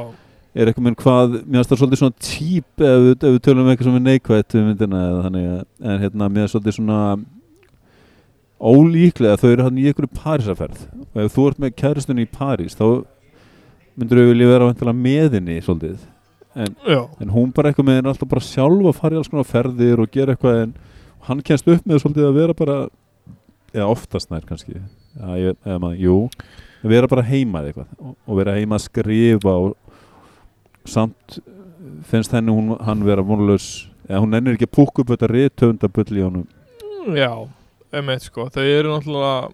er 0.58 0.70
eitthvað 0.72 0.86
minn 0.88 0.96
hvað, 0.98 1.34
mér 1.44 1.60
finnst 1.60 1.70
það 1.74 1.80
svolítið 1.82 2.00
svona 2.00 2.22
típ 2.28 2.82
ef, 2.88 3.08
ef 3.12 3.26
við 3.28 3.40
tölum 3.46 3.62
um 3.66 3.68
eitthvað 3.74 3.90
sem 3.90 3.98
er 4.00 4.06
neikvætt 4.08 4.56
við 4.56 4.64
myndina 4.70 5.02
eða 5.10 5.20
þannig 5.28 5.44
að- 5.52 5.66
en 5.92 6.00
hérna 6.02 6.30
mér 6.34 6.46
er 6.48 6.52
svolítið 6.54 6.78
svona 6.80 7.00
ólíklega 8.58 9.38
þau 9.38 9.50
eru 9.52 9.66
hann 9.68 9.78
í 9.78 9.86
einhverju 9.88 10.10
Parísaferð 10.18 10.84
og 11.14 11.22
ef 11.22 11.34
þú 11.34 11.46
ert 11.50 11.62
með 11.62 11.74
kæristunni 11.78 12.26
í 12.26 12.30
París 12.30 12.76
þá 12.78 12.86
myndur 13.98 14.22
þau 14.22 14.30
vilja 14.32 14.52
vera 14.52 14.94
meðinni 14.94 15.58
svolítið. 15.62 16.06
En, 16.58 16.74
en 17.22 17.30
hún 17.30 17.50
bara 17.54 17.70
eitthvað 17.70 17.86
með 17.86 17.98
henni 17.98 18.10
alltaf 18.10 18.30
bara 18.30 18.42
sjálf 18.42 18.86
að 18.90 18.96
fara 18.98 19.14
í 19.14 19.18
alls 19.20 19.30
konar 19.30 19.46
ferðir 19.46 20.02
og 20.02 20.10
gera 20.14 20.34
eitthvað 20.34 20.62
en 20.64 20.72
hann 21.28 21.42
kemst 21.46 21.68
upp 21.70 21.84
með 21.86 22.02
svolítið 22.02 22.28
að 22.28 22.38
vera 22.40 22.56
bara 22.58 22.78
eða 23.74 23.90
oftast 23.92 24.32
nær 24.32 24.46
kannski 24.48 24.74
ég, 24.74 25.54
eða 25.62 25.76
maður, 25.82 26.00
jú 26.02 26.16
að 26.78 26.94
vera 26.94 27.10
bara 27.10 27.26
heima 27.28 27.60
eða 27.60 27.70
eitthvað 27.70 27.92
og, 28.00 28.16
og 28.24 28.40
vera 28.40 28.56
heima 28.56 28.78
að 28.78 28.86
skrifa 28.86 29.54
og 29.66 30.88
samt 30.88 31.38
finnst 32.08 32.34
henni 32.34 32.54
hún, 32.54 32.74
hann 32.82 33.04
vera 33.06 33.22
vonlaus 33.22 33.86
eða 34.08 34.22
hún 34.24 34.38
ennir 34.38 34.56
ekki 34.56 34.70
að 34.70 34.76
púkka 34.78 35.04
upp 35.04 35.12
þetta 35.12 35.30
rithöfundabull 35.30 36.16
í 36.16 36.24
honum. 36.24 36.48
Já 37.14 37.30
Emmett 37.92 38.22
sko, 38.26 38.48
þau 38.52 38.64
eru 38.68 38.92
náttúrulega 38.92 39.48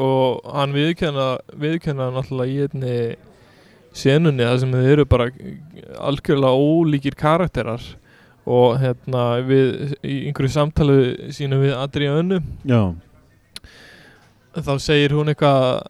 og 0.00 0.46
hann 0.48 0.72
viðkenna 0.72 1.26
viðkenna 1.60 2.06
náttúrulega 2.14 2.52
í 2.54 2.62
einni 2.64 2.94
senunni 3.94 4.46
þar 4.46 4.60
sem 4.62 4.72
þau 4.72 4.86
eru 4.94 5.04
bara 5.04 5.26
algjörlega 6.00 6.56
ólíkir 6.56 7.16
karakterar. 7.20 7.82
Og 8.44 8.78
hérna 8.80 9.24
við 9.44 9.94
í 10.04 10.16
einhverju 10.28 10.52
samtali 10.52 10.96
sínu 11.32 11.62
við 11.62 11.76
Adriánu 11.80 12.42
já, 12.68 12.80
þá 14.52 14.72
segir 14.84 15.14
hún 15.16 15.32
eitthvað 15.32 15.86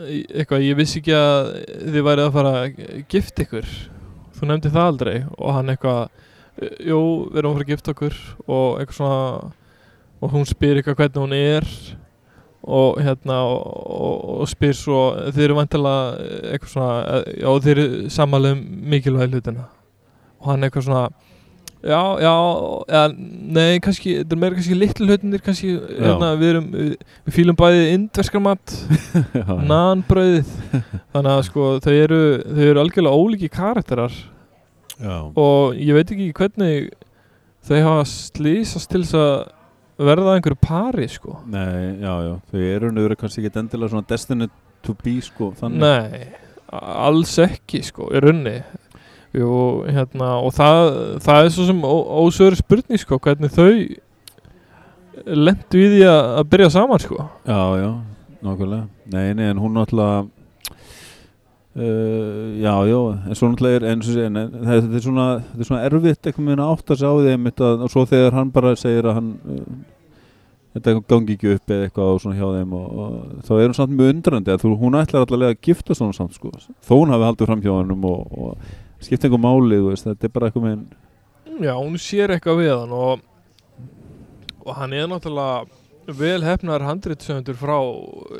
eitthvað, 0.00 0.64
ég 0.64 0.78
vissi 0.78 1.00
ekki 1.02 1.12
að 1.12 1.50
þið 1.92 2.04
værið 2.06 2.24
að 2.24 2.36
fara 2.38 2.52
að 2.62 2.80
gifta 3.12 3.44
ykkur. 3.44 3.68
Þú 4.38 4.48
nefndi 4.48 4.72
það 4.72 4.86
aldrei. 4.88 5.16
Og 5.36 5.52
hann 5.52 5.72
eitthvað 5.74 6.08
"Eh, 6.62 6.70
jú, 6.88 7.00
við 7.28 7.38
erum 7.42 7.50
að 7.50 7.56
fara 7.58 7.64
að 7.66 7.72
gifta 7.74 7.92
okkur. 7.92 8.16
Og 8.48 8.80
eitthvað 8.80 8.96
svona 8.96 9.52
og 10.20 10.34
hún 10.34 10.46
spyr 10.48 10.80
eitthvað 10.80 11.00
hvernig 11.00 11.24
hún 11.24 11.36
er. 11.36 11.66
Og 12.60 13.00
hérna 13.00 13.38
og, 13.48 13.60
og, 13.88 14.16
og 14.42 14.48
spyr 14.50 14.76
svo 14.76 15.00
þeir 15.32 15.46
eru 15.46 15.56
vantilega 15.56 16.26
eitthvað 16.52 16.72
svona 16.74 16.96
eh, 17.16 17.30
já 17.40 17.48
þeir 17.64 17.78
eru 17.78 18.10
samanlega 18.12 18.58
um 18.58 18.64
mikilvægi 18.92 19.32
hlutina. 19.32 19.66
Og 20.40 20.50
hann 20.50 20.66
eitthvað 20.66 20.88
svona 20.90 21.06
já, 21.80 22.00
já, 22.20 22.32
eða, 22.88 23.04
nei 23.56 23.80
kannski, 23.80 24.14
þetta 24.20 24.36
er 24.36 24.40
meira 24.42 24.58
kannski 24.58 24.76
litlu 24.76 25.06
hlutinir 25.08 25.44
kannski, 25.44 25.70
hérna, 25.96 26.34
við 26.40 26.50
erum 26.50 26.66
við, 26.74 26.90
við 27.24 27.36
fýlum 27.38 27.58
bæði 27.60 27.86
indverskar 27.94 28.44
mat 28.44 28.74
já, 28.76 29.40
já. 29.40 29.54
nanbröðið 29.70 30.50
þannig 31.14 31.30
að 31.32 31.44
sko 31.48 31.70
þau 31.84 31.94
eru, 31.94 32.20
þau 32.44 32.66
eru 32.66 32.82
algjörlega 32.84 33.22
ólíki 33.24 33.50
karakterar. 33.52 34.18
Já. 35.00 35.16
og 35.32 35.78
ég 35.80 35.96
veit 35.96 36.10
ekki 36.12 36.26
hvernig 36.36 36.90
þau 37.64 37.78
hafa 37.86 38.04
slýsast 38.10 38.90
til 38.92 39.00
þess 39.00 39.16
að 39.16 39.38
verða 40.08 40.34
einhverju 40.38 40.58
pari 40.64 41.06
sko. 41.12 41.38
Nei, 41.50 42.00
já, 42.02 42.12
já, 42.26 42.34
þau 42.50 42.60
eru 42.74 42.90
nöður 42.96 43.16
kannski 43.20 43.44
ekki 43.46 43.60
endilega 43.62 43.92
svona 43.92 44.08
destined 44.10 44.50
to 44.86 44.94
be 45.04 45.16
sko, 45.24 45.50
þannig. 45.60 45.82
Nei, 45.84 46.30
alls 46.72 47.34
ekki 47.42 47.82
sko, 47.84 48.08
í 48.14 48.20
runni 48.24 48.58
Jú, 49.30 49.46
hérna, 49.86 50.32
og 50.42 50.50
það, 50.56 50.88
það 51.22 51.44
er 51.44 51.52
svo 51.54 51.64
sem 51.68 51.82
ó- 51.86 52.08
ósögur 52.24 52.56
spurning 52.58 52.98
sko, 52.98 53.18
hvernig 53.22 53.52
þau 53.54 53.68
lendu 55.26 55.78
í 55.78 55.88
því 55.92 56.00
að, 56.10 56.40
byrja 56.50 56.70
saman 56.74 56.98
sko. 57.02 57.28
Já, 57.46 57.60
já, 57.78 57.90
nákvæmlega. 58.42 58.88
Nei, 59.12 59.28
nei, 59.38 59.50
en 59.52 59.60
hún 59.62 59.76
náttúrulega 59.78 60.24
uh, 61.76 62.58
Já, 62.60 62.74
já 62.88 62.98
En 63.28 63.38
svo 63.38 63.50
náttúrulega 63.50 63.80
er, 63.80 63.88
eins 63.92 64.08
og 64.08 64.18
segja 64.18 64.32
nei, 64.34 64.44
það, 64.50 64.74
þetta, 64.74 64.98
er 64.98 65.06
svona, 65.06 65.28
er 65.40 65.68
svona 65.68 65.86
erfitt 65.86 66.26
eitthvað 66.26 66.48
með 66.48 66.64
að 66.64 66.74
átta 66.74 66.98
sig 66.98 67.08
á 67.10 67.14
því 67.14 67.32
einmitt 67.36 67.64
að, 67.64 67.86
og 67.86 67.94
svo 67.94 68.04
þegar 68.10 68.38
hann 68.38 68.52
bara 68.54 68.76
segir 68.78 69.10
að 69.10 69.18
hann 69.20 69.32
uh, 69.44 69.64
þetta 70.76 70.94
gangi 71.10 71.34
ekki 71.34 71.54
upp 71.56 71.72
eða 71.74 71.88
eitthvað 71.88 72.12
og 72.14 72.20
svona 72.22 72.38
hjá 72.38 72.46
þeim 72.54 72.74
og, 72.78 73.00
og 73.02 73.46
þá 73.46 73.52
er 73.56 73.64
hún 73.64 73.76
samt 73.78 73.96
mjög 73.96 74.12
undrandi 74.14 74.52
að 74.54 74.62
þú, 74.62 74.74
hún 74.78 74.98
ætlar 75.00 75.26
allavega 75.26 75.56
að 75.56 75.64
gifta 75.66 75.96
svona 75.98 76.16
samt 76.16 76.36
sko 76.36 76.52
þó 76.54 76.92
hún 76.94 77.14
hafi 77.14 77.26
haldið 77.26 77.50
fram 77.50 77.64
hjá 77.64 77.72
hannum 77.74 78.06
og, 78.06 78.20
og 78.30 79.02
skipta 79.02 79.26
einhver 79.26 79.42
máli, 79.42 79.80
þú 79.80 79.90
veist, 79.90 80.06
þetta 80.06 80.28
er 80.28 80.34
bara 80.36 80.50
eitthvað 80.50 80.68
með 80.68 80.84
Já, 81.60 81.74
hún 81.76 81.98
sér 82.00 82.36
eitthvað 82.36 82.62
við 82.62 82.70
hann 82.76 82.94
og, 82.96 83.24
og 84.62 84.72
hann 84.78 84.94
er 84.96 85.10
náttúrulega 85.10 86.14
vel 86.20 86.44
hefnar 86.46 86.84
handritsöndur 86.86 87.58
frá 87.58 87.76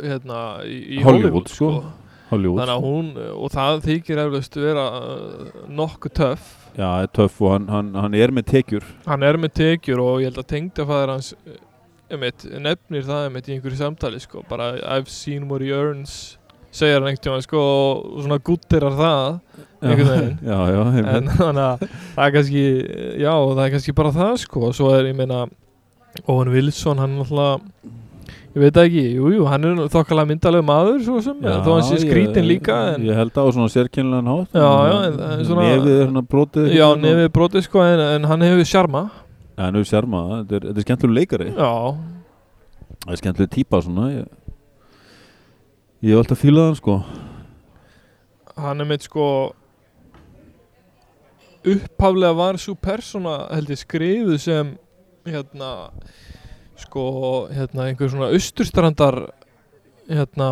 hérna 0.00 0.38
í, 0.64 0.78
í 0.96 1.02
Hollywood, 1.02 1.50
Hollywood, 1.50 1.50
sko. 1.52 1.72
Hollywood 2.30 2.62
Þannig 2.62 2.76
að 2.76 2.86
hún, 2.86 3.10
og 3.34 3.52
það 3.54 3.80
þykir 3.88 4.22
eflaust 4.24 4.58
vera 4.60 4.86
uh, 5.00 5.62
nokkuð 5.80 6.16
töff. 6.20 6.50
Já, 6.76 6.84
það 6.86 7.04
er 7.04 7.10
töff 7.18 7.40
og 7.42 7.54
hann, 7.56 7.70
hann, 7.74 7.94
hann 7.98 8.18
er 8.18 8.34
með 8.34 8.48
tekjur. 8.52 8.86
Hann 9.06 9.26
er 9.26 9.38
með 9.42 9.56
tekjur 9.58 10.02
og 10.04 10.20
ég 10.22 10.30
held 10.30 10.42
að 10.44 10.50
tengdafæður 10.54 11.14
hans 11.16 11.32
einmitt, 12.10 12.44
nefnir 12.62 13.06
það 13.06 13.24
einmitt 13.28 13.48
í 13.48 13.56
einhverju 13.56 13.80
samtali 13.80 14.20
sko, 14.22 14.44
bara 14.50 14.72
I've 14.82 15.10
seen 15.10 15.48
what 15.50 15.62
he 15.62 15.70
earns 15.74 16.36
segir 16.70 17.00
hann 17.00 17.08
einhvern 17.10 17.24
tíma 17.26 17.42
sko 17.42 17.60
og 17.60 18.20
svona 18.22 18.38
guttirar 18.46 18.94
það 18.98 19.24
einhvern 19.80 20.10
veginn. 20.10 20.36
Já, 20.50 20.58
já, 20.70 20.80
en 21.14 21.30
þannig 21.34 21.64
að 21.64 21.84
það 21.88 22.24
er 22.26 22.34
kannski 22.36 22.64
já, 23.24 23.32
það 23.32 23.62
er 23.64 23.72
kannski 23.74 23.94
bara 23.96 24.12
það 24.14 24.34
sko. 24.44 24.62
Og 24.68 24.76
svo 24.76 24.90
er, 24.94 25.08
ég 25.10 25.16
meina, 25.18 25.40
Owen 26.26 26.52
Wilson 26.52 27.00
hann 27.00 27.16
er 27.16 27.24
náttúrulega 27.24 27.96
ég 28.54 28.60
veit 28.64 28.78
ekki, 28.82 29.02
jú, 29.16 29.30
jú, 29.36 29.44
hann 29.46 29.64
er 29.68 29.80
þokkalega 29.92 30.28
myndalega 30.32 30.66
maður 30.66 31.02
svo 31.06 31.20
sem, 31.22 31.36
Já, 31.44 31.56
þó 31.64 31.70
hann 31.76 31.84
sé 31.86 31.98
skrítin 32.02 32.46
líka 32.48 32.76
en, 32.94 33.04
Ég 33.06 33.14
held 33.20 33.30
á 33.38 33.44
svona 33.54 33.68
sérkynlegan 33.70 34.30
hátt 34.32 34.56
Já, 34.58 34.70
já, 34.90 34.96
en 35.08 35.20
er 35.40 35.44
svona- 35.46 35.66
Nefið 35.68 35.94
er 36.00 36.06
svona 36.10 36.24
brotið 36.34 36.68
já, 36.74 36.86
nefið 37.04 37.28
brotið 37.36 37.66
sko 37.68 37.84
en, 37.86 38.00
en 38.16 38.24
hann 38.32 38.40
hefur 38.48 38.64
sjarma. 38.72 39.04
Já, 39.56 39.62
hann 39.66 39.74
hefur 39.78 39.90
sjarma, 39.92 40.22
þetta 40.42 40.58
er, 40.60 40.68
er 40.74 40.86
skemmtileg 40.88 41.16
leikari. 41.20 41.50
Já, 41.54 41.72
Það 43.00 43.14
er 43.14 43.20
skemmtileg 43.22 43.50
típa 43.54 43.80
svona 43.86 44.08
Ég, 44.12 44.26
ég 46.02 46.10
hef 46.14 46.22
alltaf 46.24 46.42
fílað 46.42 46.66
hann 46.70 46.78
sko. 46.82 46.98
Hann 48.60 48.80
er 48.82 48.88
með 48.90 49.06
sko 49.06 49.26
upphaflega 51.70 52.32
var 52.36 52.56
svo 52.60 52.74
persóna 52.80 53.34
held 53.52 53.68
ég 53.72 53.80
skrifuð 53.82 54.38
sem 54.40 54.70
hérna 55.28 55.70
sko 56.90 57.04
hérna 57.54 57.86
einhver 57.86 58.10
svona 58.10 58.32
austurstrandar 58.34 59.22
hérna 60.10 60.50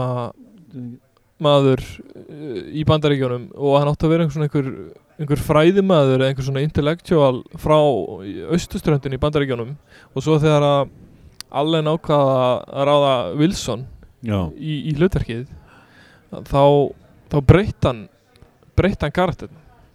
maður 1.43 1.83
uh, 1.83 2.63
í 2.75 2.85
bandaríkjónum 2.87 3.51
og 3.55 3.77
hann 3.79 3.91
átti 3.91 4.07
að 4.07 4.15
vera 4.15 4.25
einhver 4.25 4.37
svona 4.37 4.49
einhver, 4.49 4.71
einhver 5.19 5.43
fræðimaður 5.43 6.23
eða 6.23 6.31
einhver 6.31 6.47
svona 6.47 6.65
intellectual 6.67 7.43
frá 7.59 7.77
austurströndin 8.55 9.15
í 9.19 9.23
bandaríkjónum 9.23 9.75
og 10.15 10.25
svo 10.25 10.39
þegar 10.43 10.67
að 10.67 10.97
allen 11.59 11.91
ákvaða 11.91 12.43
að 12.69 12.89
ráða 12.91 13.15
Wilson 13.39 13.87
Já, 14.19 14.51
í, 14.59 14.91
í 14.91 14.97
hlutverkið 14.99 15.47
þá, 16.51 16.65
þá 17.31 17.39
breytt 17.47 17.87
hann 17.87 18.07
breytt 18.79 19.05
hann 19.07 19.15
karakter 19.15 19.51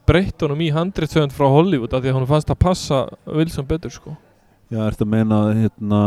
breytt 0.07 0.43
honum 0.43 0.63
í 0.63 0.71
handritsönd 0.75 1.35
frá 1.35 1.47
Hollywood 1.51 1.93
af 1.95 2.03
því 2.03 2.11
að 2.11 2.17
hann 2.17 2.29
fannst 2.31 2.51
að 2.51 2.61
passa 2.63 3.03
Wilson 3.27 3.67
betur 3.67 3.93
sko 3.93 4.15
já, 4.73 4.79
ertu 4.89 5.05
að 5.05 5.11
meina 5.13 5.39
hérna 5.57 6.01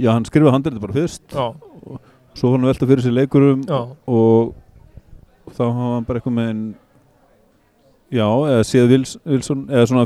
Já, 0.00 0.10
hann 0.14 0.26
skrifaði 0.28 0.54
handrið 0.56 0.80
bara 0.82 0.96
fyrst. 0.96 1.22
Já, 1.30 1.46
Svo 2.38 2.50
var 2.52 2.58
hann 2.60 2.68
velta 2.70 2.86
fyrir 2.88 3.02
sér 3.04 3.14
leikurum 3.16 3.62
já, 3.66 3.78
og 4.08 4.54
þá 5.56 5.62
hafa 5.66 5.88
hann 5.96 6.06
bara 6.08 6.20
eitthvað 6.20 6.36
með 6.38 6.50
en 6.54 6.62
Já, 8.10 8.26
eða 8.26 8.64
séð 8.66 8.88
Vils, 8.90 9.12
Vilson 9.26 9.64
eða 9.70 9.86
svona, 9.90 10.04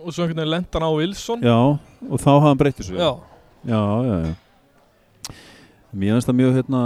og 0.00 0.12
svo 0.14 0.24
einhvern 0.24 0.38
veginn 0.40 0.52
lent 0.54 0.76
hann 0.78 0.86
á 0.88 0.90
Wilson. 0.96 1.42
Já 1.44 1.56
og 1.56 2.20
þá 2.22 2.28
hafa 2.36 2.46
hann 2.50 2.60
breytt 2.60 2.78
þessu. 2.80 2.96
Já, 3.00 3.10
Já, 3.66 3.80
já, 4.06 4.16
já. 4.24 5.34
Mér 5.96 6.16
finnst 6.16 6.28
það 6.30 6.38
mjög 6.40 6.56
hérna 6.60 6.80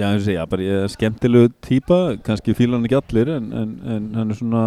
Já, 0.00 0.06
eins 0.08 0.22
og 0.22 0.26
segja, 0.30 0.46
bara 0.48 0.64
ég 0.64 0.82
er 0.86 0.90
skemmtilegu 0.94 1.50
típa 1.62 1.98
kannski 2.24 2.54
fíla 2.56 2.78
hann 2.78 2.86
ekki 2.88 2.96
allir 2.96 3.28
en, 3.36 3.50
en, 3.52 3.72
en 3.92 4.06
hann 4.16 4.30
er 4.32 4.38
svona 4.38 4.62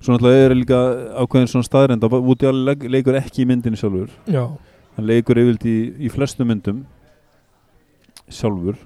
Svo 0.00 0.14
náttúrulega 0.14 0.46
er 0.50 0.54
líka 0.56 0.80
ákveðin 1.24 1.50
svona 1.50 1.66
staðrend 1.66 2.04
að 2.06 2.16
Woody 2.22 2.46
Allen 2.48 2.64
leik- 2.68 2.88
leikur 2.90 3.18
ekki 3.20 3.42
í 3.44 3.48
myndinni 3.50 3.78
sjálfur. 3.80 4.10
Já, 4.30 4.44
Hann 4.96 5.06
leikur 5.10 5.36
yfirlt 5.36 5.64
í, 5.68 5.76
í 6.06 6.08
flestum 6.08 6.48
myndum 6.48 6.84
sjálfur. 8.32 8.76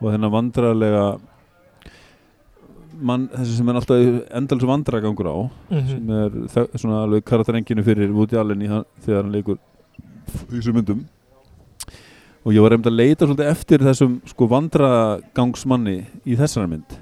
Og 0.00 0.12
þennan 0.12 0.30
vandrarlega 0.30 1.04
mann, 2.98 3.28
þessi 3.32 3.56
sem 3.58 3.68
er 3.70 3.78
alltaf 3.78 4.04
endalins 4.38 4.66
vandragangur 4.70 5.28
á 5.30 5.36
mhm, 5.70 5.88
sem 5.90 6.10
er 6.18 6.78
svona 6.78 7.02
alveg 7.04 7.24
karakterenginu 7.26 7.84
fyrir 7.86 8.10
Woody 8.14 8.38
Allen 8.38 8.62
hann- 8.70 8.86
þegar 9.04 9.22
hann 9.24 9.32
leikur 9.34 9.58
í 9.58 10.58
þessum 10.58 10.78
myndum. 10.80 11.04
Og 12.46 12.54
ég 12.54 12.62
var 12.62 12.70
reynd 12.72 12.86
að 12.86 12.96
leita 12.96 13.26
svolítið 13.26 13.50
eftir 13.50 13.82
þessum 13.84 14.20
sko 14.30 14.46
vandragangsmanni 14.48 15.98
í 16.26 16.36
þessari 16.38 16.70
mynd 16.70 16.96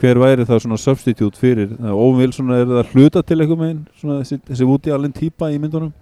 hver 0.00 0.20
væri 0.22 0.46
það 0.48 0.62
svona 0.64 0.78
substitute 0.80 1.38
fyrir? 1.38 1.72
Óvin 1.92 2.20
Wilson 2.22 2.52
er 2.54 2.66
það 2.66 2.82
að 2.82 2.92
hluta 2.94 3.22
til 3.26 3.40
eitthvað 3.40 3.64
svona 4.00 4.20
þessi, 4.22 4.38
þessi 4.48 4.68
Woody 4.68 4.94
Allen 4.94 5.16
típa 5.16 5.50
í 5.52 5.58
myndunum. 5.62 5.92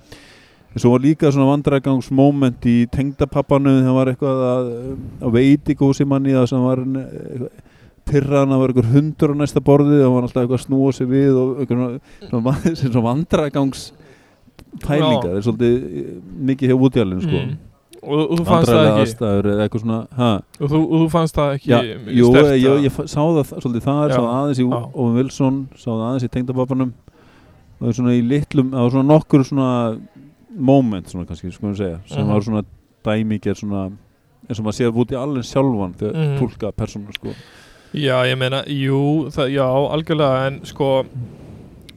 En 0.71 0.79
svo 0.83 0.93
var 0.93 1.03
líka 1.03 1.33
svona 1.33 1.49
vandragangsmoment 1.51 2.67
í 2.71 2.77
tengdapappanum 2.95 3.81
þegar 3.81 3.97
var 3.97 4.13
eitthvað 4.13 4.45
að, 4.47 4.69
að 5.19 5.35
veitikósi 5.35 6.07
manni 6.07 6.37
það 6.37 6.47
sem 6.53 6.63
var 6.63 6.85
eitthvað 6.87 7.67
pyrraðan 8.11 8.55
að 8.55 8.63
vera 8.63 8.75
einhver 8.75 8.93
hundur 8.95 9.35
á 9.35 9.41
næsta 9.41 9.63
borði 9.65 10.01
hann 10.03 10.15
var 10.15 10.27
alltaf 10.27 10.45
eitthvað 10.45 10.59
að 10.59 10.65
snúa 10.65 10.93
sig 10.97 11.09
við 11.11 11.39
og 11.39 11.61
einhver 11.63 11.99
svona, 12.31 13.03
vandragangs 13.09 13.91
pælingar, 14.85 15.27
það 15.27 15.37
er 15.37 15.45
svolítið 15.47 15.75
eh, 15.75 16.15
mikið 16.51 16.73
hjá 16.73 17.03
Allen 17.05 17.23
sko. 17.25 17.43
Mm. 17.43 17.59
Og, 18.03 18.39
þú 18.41 18.45
fannst 18.49 18.71
það 18.71 18.89
ekki 19.67 19.81
svona 19.81 19.99
og 20.61 20.71
þú, 20.71 20.79
og 20.81 20.97
þú 21.03 21.09
fannst 21.13 21.35
það 21.37 21.55
ekki 21.57 21.71
já, 21.71 21.81
jú, 22.17 22.31
sterkt, 22.31 22.55
ég, 22.63 22.85
ég, 22.87 22.93
fa- 22.93 23.07
sá 23.07 23.21
það 23.21 23.53
svolítið 23.61 23.85
þar, 23.87 24.09
Já, 24.09 24.15
sá 24.15 24.21
það 24.21 24.35
aðeins 24.41 24.61
í. 24.61 24.67
Owen 24.95 25.15
Wilson, 25.19 25.59
sá 25.77 25.89
það 25.91 26.05
aðeins 26.09 26.25
í 26.25 26.31
tengdapappanum 26.37 26.93
og 27.81 27.95
svona 27.97 28.13
í 28.17 28.23
litlum, 28.29 28.71
það 28.73 28.83
var 28.87 28.91
svona 28.91 29.09
nokkur 29.15 29.45
svona 29.45 29.71
moment 30.57 31.07
svona 31.13 31.27
kannski, 31.29 31.53
sko 31.53 31.67
við 31.71 31.77
segja 31.77 31.99
sem 32.07 32.25
Mhm. 32.25 32.33
var 32.33 32.41
svona 32.41 32.65
dæmiger 33.05 33.55
svona 33.57 33.91
eins 34.49 34.59
og 34.59 34.65
maður 34.67 34.79
séð 34.81 34.95
Woody 34.95 35.15
Allen 35.17 35.43
sjálfan 35.43 35.95
þegar 35.95 36.15
Mhm. 36.17 36.39
tólka 36.41 36.73
persónu 36.73 37.13
sko 37.15 37.35
Já, 37.93 38.23
ég 38.25 38.39
meina, 38.39 38.63
jú, 38.67 39.27
það, 39.35 39.51
já, 39.51 39.67
algjörlega, 39.67 40.47
en 40.47 40.61
sko, 40.65 41.05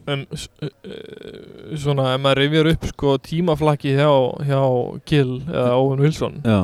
uh, 0.07 1.77
svona, 1.79 2.13
ef 2.15 2.21
maður 2.23 2.41
rifjar 2.43 2.69
upp 2.73 2.87
sko 2.91 3.17
tímaflakki 3.23 3.93
hjá, 3.97 4.09
hjá 4.47 4.61
Gill 5.09 5.35
eða 5.47 5.75
Owen 5.79 6.03
Wilson, 6.03 6.39
já, 6.43 6.59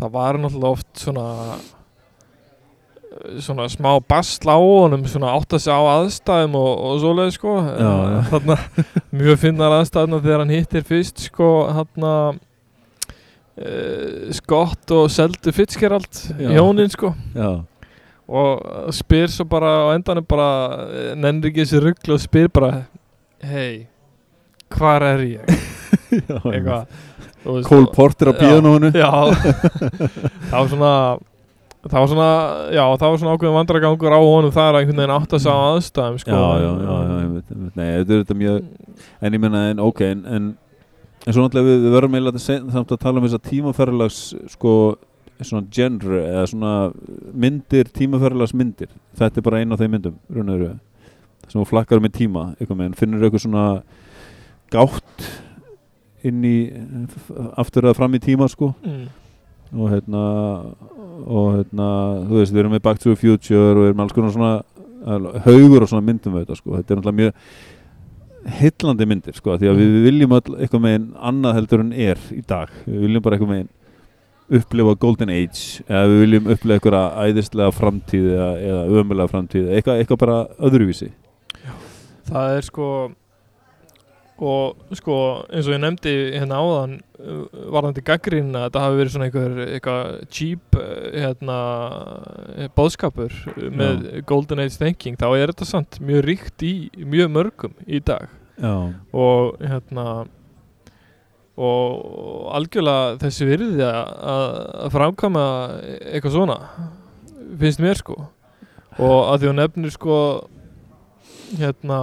það 0.00 0.14
var 0.16 0.38
náttúrulega 0.42 0.74
oft 0.76 1.02
svona, 1.04 1.26
uh, 1.56 3.38
svona 3.42 3.66
smá 3.72 3.90
basla 4.08 4.56
á 4.56 4.60
honum, 4.60 5.06
svona 5.10 5.32
átt 5.38 5.56
að 5.56 5.64
segja 5.66 5.78
á 5.80 5.84
aðstæðum 5.98 6.54
og, 6.60 6.70
og 6.90 7.00
svoleið, 7.04 7.32
sko, 7.38 7.56
Já, 7.64 7.90
já. 8.14 8.20
þarna, 8.34 8.58
mjög 9.22 9.42
finnar 9.46 9.78
aðstæðuna 9.80 10.22
þegar 10.24 10.44
hann 10.44 10.54
hittir 10.58 10.86
fyrst, 10.88 11.26
sko, 11.30 11.50
þarna, 11.80 12.14
uh, 13.60 14.30
Scott 14.36 14.94
og 14.96 15.10
Seldu 15.12 15.52
Fitzgerald, 15.56 16.12
Já. 16.38 16.48
hjónin, 16.56 16.92
sko, 16.92 17.14
já, 17.36 17.50
og 18.30 18.92
spyr 18.94 19.32
svo 19.32 19.46
bara 19.50 19.70
á 19.90 19.94
endanum 19.96 20.26
bara 20.28 20.48
nennir 21.18 21.50
ekki 21.50 21.64
þessi 21.64 21.80
rugglu 21.82 22.16
og 22.16 22.22
spyr 22.22 22.50
bara 22.54 22.84
hei, 23.42 23.86
hvar 24.76 25.06
er 25.08 25.24
ég? 25.26 25.50
Eitthvað 26.52 26.86
Cole 27.64 27.88
Porter 27.94 28.30
á 28.30 28.32
Já. 28.36 28.38
píanóinu. 28.42 28.90
Já, 29.00 29.10
það 30.50 30.56
var 30.58 30.70
svona 30.74 30.94
það 31.80 31.96
var 31.96 32.08
svona, 32.10 32.30
já, 32.76 32.82
það 33.00 33.06
var 33.06 33.20
svona 33.22 33.34
ákveðin 33.36 33.54
vandragangur 33.56 34.12
á 34.12 34.20
honum 34.20 34.52
þar 34.52 34.74
að 34.76 34.82
einhvern 34.82 34.98
veginn 35.00 35.14
átt 35.14 35.36
að 35.38 35.44
sá 35.46 35.52
aðstæðum 35.54 36.18
sko. 36.20 36.30
já, 36.36 36.48
já, 36.60 36.72
já, 36.84 36.96
já, 37.00 37.14
ég 37.22 37.30
veit, 37.36 37.54
nei, 37.78 37.86
þetta 37.86 38.12
er 38.12 38.20
þetta 38.20 38.36
mjög 38.36 38.58
en 39.24 39.36
ég 39.38 39.42
menna, 39.46 39.62
en 39.72 39.80
ok, 39.86 40.02
en, 40.10 40.20
en 40.28 40.50
en 41.26 41.36
svo 41.36 41.44
náttúrulega 41.44 41.68
við, 41.68 41.80
við 41.84 41.94
verðum 41.96 42.16
eiginlega 42.16 42.40
að 42.40 42.74
samt 42.74 42.92
að 42.94 43.00
tala 43.00 43.20
um 43.20 43.26
þessa 43.26 43.40
tímaferðalags 43.48 44.20
sko, 44.54 44.74
svona 45.48 45.66
genre 45.72 46.20
eða 46.20 46.46
svona 46.50 46.72
myndir, 47.32 47.90
tímaferðalags 47.96 48.54
myndir 48.56 48.90
þetta 49.18 49.40
er 49.40 49.46
bara 49.46 49.60
einn 49.60 49.74
af 49.74 49.80
þeim 49.80 49.94
myndum 49.96 50.18
raun 50.30 50.52
og 50.52 50.58
veru, 50.60 50.74
sem 51.48 51.68
flakkar 51.68 52.02
með 52.02 52.16
tíma 52.18 52.44
eitthvað 52.58 52.82
með, 52.82 52.98
finnur 53.00 53.26
eitthvað 53.26 53.44
svona 53.46 53.64
gátt 54.70 55.30
inn 56.26 56.44
í 56.44 56.56
aftur 57.58 57.88
eða 57.88 57.96
fram 57.96 58.14
í 58.16 58.22
tíma 58.22 58.48
sko. 58.50 58.74
Mm. 58.84 59.08
og 59.70 59.92
hérna 59.92 60.22
og 61.20 61.50
hérna, 61.58 61.88
þú 62.26 62.38
veist, 62.38 62.52
við 62.54 62.62
erum 62.62 62.72
með 62.74 62.82
Back 62.86 63.00
to 63.00 63.12
the 63.12 63.18
Future 63.18 63.74
og 63.74 63.82
við 63.82 63.90
erum 63.90 64.00
alls 64.04 64.14
konar 64.16 64.32
svona 64.34 64.54
haugur 65.44 65.84
og 65.84 65.90
svona 65.90 66.06
myndum 66.06 66.34
við 66.34 66.46
þetta 66.46 66.56
sko. 66.58 66.78
Þetta 66.78 66.94
er 66.94 67.00
náttúrulega 67.00 67.20
mjög 67.20 68.56
heillandi 68.60 69.06
myndir 69.08 69.36
sko 69.36 69.56
því 69.60 69.68
að 69.68 69.80
við 69.82 69.96
viljum 70.06 70.34
öll 70.38 70.56
eitthvað 70.56 70.84
meginn 70.86 71.10
annað 71.30 71.58
heldur 71.58 71.84
en 71.84 71.92
er 71.92 72.24
í 72.32 72.40
dag. 72.48 72.72
Við 72.86 73.04
viljum 73.04 73.24
bara 73.24 73.36
eitthvað 73.36 73.52
meginn 73.52 73.70
upplifa 74.58 74.96
Golden 75.00 75.32
Age? 75.34 75.84
Eða 75.86 76.10
við 76.10 76.20
viljum 76.24 76.50
upplifa 76.54 76.78
eitthvað 76.78 77.22
æðislega 77.24 77.76
framtíð 77.76 78.28
eða, 78.34 78.50
eða 78.70 79.00
ömulega 79.00 79.32
framtíð? 79.32 79.72
Eitthvað, 79.76 80.02
eitthvað 80.02 80.22
bara 80.24 80.38
öðruvísi? 80.68 81.10
Það 82.30 82.56
er 82.58 82.68
sko 82.68 82.90
og 84.40 84.96
sko 84.96 85.14
eins 85.52 85.68
og 85.68 85.74
ég 85.74 85.80
nefndi 85.82 86.12
hérna 86.32 86.60
áðan 86.62 86.94
uh, 87.20 87.42
varðandi 87.74 88.04
gaggrín 88.06 88.54
að 88.56 88.66
þetta 88.66 88.84
hafi 88.86 88.98
verið 89.00 89.14
svona 89.14 89.26
einhver 89.28 89.58
eitthvað 89.66 90.14
cheap 90.32 90.78
uh, 90.80 90.86
hérna 91.12 91.58
boðskapur 92.78 93.36
með 93.76 94.06
Golden 94.30 94.64
Age 94.64 94.80
thinking 94.80 95.20
þá 95.20 95.28
er 95.34 95.52
þetta 95.52 95.68
samt 95.68 96.00
mjög 96.00 96.24
ríkt 96.28 96.64
í 96.64 96.74
mjög 97.04 97.32
mörgum 97.36 97.76
í 97.84 98.00
dag. 98.00 98.32
Já, 98.60 98.74
og 99.16 99.60
hérna 99.60 100.06
og 101.60 102.50
algjörlega 102.56 103.18
þessi 103.20 103.48
virði 103.48 103.84
að, 103.84 104.14
að 104.86 104.92
framkama 104.94 105.44
eitthvað 106.08 106.36
svona 106.36 106.58
finnst 107.60 107.82
mér 107.82 108.00
sko. 108.00 108.16
Og 109.00 109.18
að 109.30 109.42
því 109.42 109.50
hún 109.50 109.60
nefnir 109.60 109.94
sko 109.94 110.16
hérna 111.58 112.00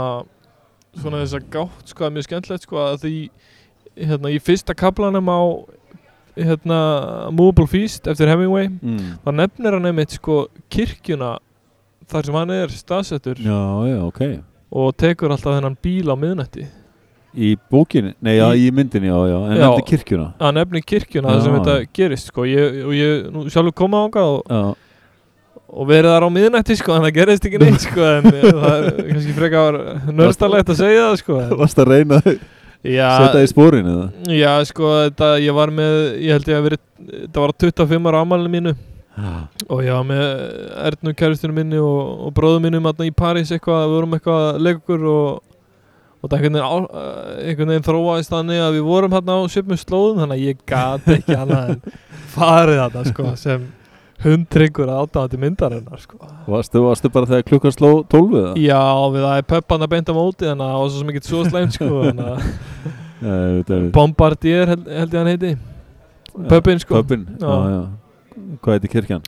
svona 0.97 1.23
þess 1.23 1.37
að 1.37 1.49
gátt 1.53 1.91
sko 1.93 2.05
að 2.07 2.15
mjög 2.15 2.27
skemmtilegt 2.27 2.67
sko 2.67 2.79
að 2.83 3.01
því 3.05 3.15
hérna 3.97 4.31
í 4.33 4.39
fyrsta 4.43 4.75
kaplanum 4.77 5.29
á 5.29 5.41
hérna 6.37 6.79
Movable 7.33 7.67
Feast 7.69 8.07
eftir 8.09 8.29
Hemingway 8.29 8.69
mm. 8.69 9.19
þá 9.25 9.29
nefnir 9.33 9.77
hann 9.77 9.89
einmitt 9.89 10.17
sko 10.17 10.45
kirkjuna 10.73 11.37
þar 12.07 12.29
sem 12.29 12.37
hann 12.37 12.53
er 12.55 12.73
staðsettur 12.73 13.41
já, 13.41 13.61
já, 13.89 13.97
ok. 14.05 14.21
og 14.69 14.93
tekur 14.99 15.33
alltaf 15.33 15.57
þennan 15.57 15.77
bíl 15.81 16.13
á 16.13 16.15
miðnætti 16.19 16.67
í 17.36 17.55
bókinni, 17.71 18.13
nei, 18.23 18.38
já, 18.38 18.47
Í- 18.55 18.67
í 18.67 18.73
myndinni, 18.73 19.07
já, 19.11 19.17
já. 19.30 19.38
En 19.51 19.57
Já. 19.57 19.67
nefndi 19.67 19.86
kirkjuna. 19.91 20.28
Að 20.39 20.53
nefni 20.57 20.82
kirkjuna 20.86 21.30
þar 21.34 21.41
sem 21.43 21.53
Já. 21.53 21.59
þetta 21.59 21.75
gerist 21.99 22.28
sko. 22.32 22.45
Ég, 22.49 22.78
og 22.86 22.93
ég 22.97 23.32
nú 23.34 23.45
sjálfur 23.51 23.75
koma 23.75 24.03
ánga 24.07 24.23
og, 24.23 24.43
já, 24.49 24.61
og 25.67 25.88
verið 25.89 26.11
þar 26.13 26.25
á 26.25 26.30
miðnætti 26.32 26.78
sko 26.80 26.95
en 26.95 27.03
það 27.05 27.15
gerist 27.19 27.45
ekki 27.49 27.59
neitt 27.61 27.82
sko 27.84 28.05
en 28.07 28.30
það 28.63 28.75
er 28.78 29.01
kannski 29.11 29.36
frekar 29.38 29.80
nörstalegt 30.15 30.69
að 30.71 30.80
segja 30.80 31.07
það 31.09 31.17
sko 31.21 31.39
en, 31.43 31.55
varst 31.59 31.82
að 31.84 31.91
reyna 31.91 32.21
að 32.23 32.30
já, 32.88 33.09
setja 33.19 33.43
í 33.43 33.49
spórin 33.51 33.89
eða? 33.91 34.05
Já 34.32 34.53
sko 34.69 34.93
þetta 35.09 35.32
ég 35.43 35.57
var 35.57 35.73
með 35.75 35.97
ég 36.23 36.38
held 36.38 36.47
ég 36.53 36.61
að 36.61 36.69
verið 36.69 36.86
þetta 37.25 37.43
var 37.43 37.51
á 37.51 37.59
25 37.67 38.07
ára 38.11 38.21
ámælinu 38.23 38.53
mínu. 38.53 38.75
Og 39.67 39.80
ég 39.82 39.89
var 39.95 40.03
með 40.05 40.25
Ernu 40.88 41.13
kæristinu 41.17 41.55
minni 41.57 41.80
og, 41.82 42.28
og 42.28 42.34
bróðu 42.38 42.59
þarna 42.69 43.07
í 43.09 43.13
París 43.17 43.49
eitthvað 43.49 43.88
við 43.88 43.95
vorum 43.95 44.11
eitthvað 44.13 44.67
okkur 44.75 45.05
og 45.09 45.39
og 46.22 46.30
það 46.32 46.38
einhvern 46.38 46.57
veginn, 46.57 46.68
á, 46.68 46.78
eh, 46.82 47.49
einhvern 47.51 47.72
veginn 47.74 47.88
þróaðist 47.88 48.34
þannig 48.34 48.61
að 48.65 48.76
við 48.78 48.86
vorum 48.88 49.15
hérna 49.18 49.36
á 49.38 49.41
svipum 49.53 49.82
slóðum 49.82 50.22
þannig 50.24 50.38
að 50.38 50.45
ég 50.47 50.61
gat 50.74 51.09
ekki 51.18 51.36
annað 51.38 51.74
en 51.74 51.82
farið 52.34 52.80
þarna 52.82 53.03
sko 53.11 53.34
sem 53.45 53.68
hundringur 54.24 54.89
að 54.89 55.03
átáðandi 55.05 55.38
myndarinnar 55.43 56.01
sko. 56.01 56.18
varstu, 56.49 56.82
varstu 56.82 57.11
bara 57.13 57.30
þegar 57.30 57.45
klukkan 57.51 57.76
sló 57.76 57.91
12 58.09 58.38
eða? 58.39 58.53
Já, 58.57 58.82
við 59.13 59.26
það 59.28 59.36
er 59.38 59.45
pöppan 59.53 59.86
að 59.86 59.91
beinta 59.93 60.15
móti 60.18 60.47
þannig 60.47 60.65
að 60.65 60.72
það 60.74 60.82
var 60.82 60.89
svo 60.95 61.11
ekki 61.13 61.28
svo 61.28 61.43
slæmt 61.45 61.78
sko 61.78 62.01
Bombardier 63.97 64.72
held, 64.74 64.89
held 64.89 65.13
ég 65.13 65.22
hann 65.22 65.32
heiti 65.32 65.51
Pöppin 66.49 66.82
sko 66.82 66.99
Pöppin, 67.01 67.28
já, 67.38 67.45
Já. 67.45 67.70
já 67.74 67.82
Hvað 68.61 68.76
heitir 68.78 68.91
kirkjan? 68.93 69.24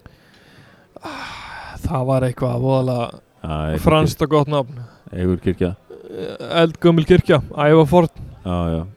Það 1.85 2.03
var 2.09 2.25
eitthvað 2.27 2.61
voðalega 2.65 3.79
franskt 3.85 4.21
og 4.25 4.33
gott 4.33 4.51
nafn 4.51 4.81
Eigur 5.13 5.39
kirkja 5.41 5.75
Eldgömmil 6.09 7.05
kirkja, 7.05 7.41
Æva 7.53 7.85
Ford 7.85 8.15
Já, 8.45 8.69
já. 8.73 8.87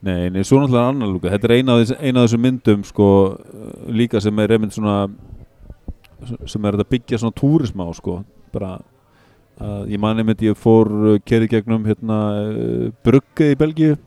Nei, 0.00 0.30
nei, 0.32 0.44
svo 0.44 0.62
náttúrulega 0.62 0.92
annar 0.94 1.10
lúka. 1.12 1.28
Þetta 1.28 1.48
er 1.48 1.54
eina 1.58 1.74
af, 1.76 1.90
eina 2.00 2.22
af 2.22 2.28
þessum 2.28 2.44
myndum 2.44 2.84
sko, 2.88 3.08
uh, 3.36 3.72
líka 3.92 4.20
sem 4.22 4.38
er 4.40 4.54
einmitt 4.56 4.76
svona 4.76 5.02
sem 6.48 6.64
er 6.68 6.76
að 6.76 6.88
byggja 6.92 7.20
svona 7.20 7.36
túrisma 7.36 7.86
á 7.88 7.92
sko, 7.96 8.18
bara 8.52 8.78
að 9.60 9.92
ég 9.92 10.00
man 10.00 10.20
einmitt 10.20 10.44
ég 10.44 10.56
fór 10.56 10.88
uh, 10.88 11.18
kerið 11.24 11.52
gegnum 11.56 11.84
hérna 11.88 12.20
uh, 12.46 12.86
Brugge 13.04 13.52
í 13.52 13.58
Belgíu. 13.60 13.98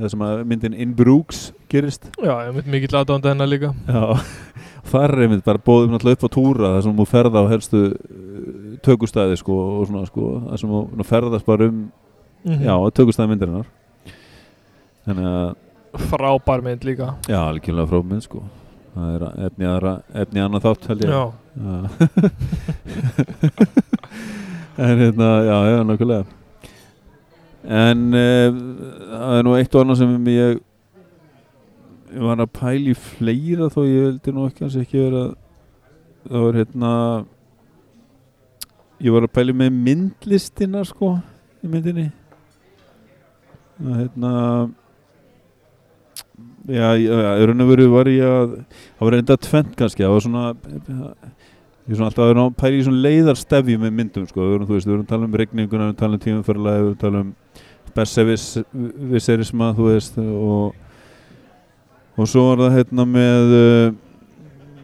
Það 0.00 0.12
sem 0.14 0.22
að 0.24 0.42
myndin 0.48 0.74
In 0.80 0.92
Bruges 0.96 1.50
gerist. 1.70 2.08
Já, 2.18 2.32
ég 2.48 2.54
mynd 2.56 2.70
mikill 2.72 2.96
aðdánda 2.96 3.34
hennar 3.34 3.50
líka. 3.50 3.74
Já, 3.86 4.16
þar 4.90 5.14
er 5.14 5.26
einmitt 5.26 5.46
bara 5.46 5.62
bóðum 5.62 5.94
náttúrulega 5.94 6.18
upp 6.18 6.26
á 6.26 6.30
túra 6.34 6.74
þar 6.74 6.86
sem 6.88 6.98
þú 6.98 7.06
ferða 7.10 7.44
á 7.44 7.50
helstu 7.52 7.82
tökustæði 8.86 9.36
sko 9.40 9.54
og 9.80 9.84
svona 9.88 10.06
sko 10.08 10.22
þar 10.48 10.58
sem 10.62 10.70
þú 10.70 11.04
ferðast 11.10 11.46
bara 11.48 11.64
um 11.70 11.78
Mhm. 12.40 12.62
já, 12.64 12.72
tökustæði 12.96 13.28
myndirinnar 13.34 13.66
þannig 15.06 15.26
að 15.28 15.48
Frábær 15.90 16.60
mynd 16.62 16.84
líka. 16.86 17.06
Já, 17.26 17.40
algjörlega 17.50 17.88
frá 17.90 17.98
mynd 18.06 18.22
sko. 18.22 18.38
Það 18.94 19.08
er 19.16 19.22
efni 19.48 19.66
aðra 19.66 19.92
efni 20.22 20.38
annað 20.40 20.62
þátt 20.68 20.84
held 20.86 21.00
ég. 21.02 21.10
Já, 21.10 21.22
en 24.78 24.98
hérna, 25.02 25.28
já, 25.44 25.56
já, 25.70 25.82
nákvæmlega. 25.84 26.24
En 27.70 28.14
uh, 28.14 28.54
það 29.10 29.36
er 29.40 29.44
nú 29.46 29.54
eitt 29.58 29.74
og 29.76 29.82
annað 29.84 29.98
sem 30.00 30.14
ég 30.32 30.60
ég 32.10 32.22
var 32.24 32.40
að 32.42 32.50
pæla 32.56 32.90
í 32.90 32.94
fleira 32.98 33.68
þó 33.70 33.80
ég 33.86 34.00
vildi 34.06 34.30
nú 34.34 34.46
ekki 34.48 34.62
ekki 34.70 34.98
vera 35.04 35.24
það 36.24 36.40
var 36.46 36.54
hérna 36.58 36.92
ég 39.00 39.14
var 39.14 39.26
að 39.26 39.34
pæla 39.36 39.56
með 39.56 39.78
myndlistina 39.88 40.82
sko 40.88 41.14
í 41.64 41.70
myndinni. 41.70 42.08
Og 43.80 43.94
hérna 43.96 44.32
já, 46.68 46.88
í 47.00 47.08
raun 47.08 47.64
og 47.64 47.70
veru 47.72 47.88
var 47.94 48.10
ég 48.12 48.26
að 48.26 48.56
það 48.60 49.04
var 49.06 49.16
reynda 49.16 49.38
tvent 49.46 49.72
kannski. 49.78 50.04
Það 50.04 50.16
var 50.16 50.26
svona 50.26 50.44
ég 51.90 51.94
er 51.94 51.96
svona 51.96 52.10
alltaf 52.10 52.28
að 52.30 52.52
pæla 52.60 52.76
í 52.76 52.84
svona 52.86 53.04
leiðarstefju 53.06 53.80
með 53.80 53.96
myndum 53.96 54.28
sko, 54.28 54.44
við 54.44 54.58
erum, 54.58 54.68
þú 54.68 54.76
veist, 54.76 54.86
við 54.86 54.94
erum 54.94 55.06
að 55.06 55.14
tala 55.14 55.26
um 55.26 55.40
regninguna, 55.40 55.80
við 55.80 55.88
erum 55.88 55.96
að 55.96 56.02
tala 56.04 56.18
um 56.18 56.24
tímaförlega, 56.26 56.84
við 56.84 56.90
erum 56.90 56.94
að 56.94 57.02
tala 57.06 57.24
um 57.24 57.34
bessevisserisma, 57.96 59.72
þú 59.74 59.88
veist 59.88 60.20
og 60.20 60.78
og 62.20 62.28
svo 62.28 62.50
var 62.50 62.60
það 62.66 62.74
hérna 62.76 63.04
með 63.08 63.52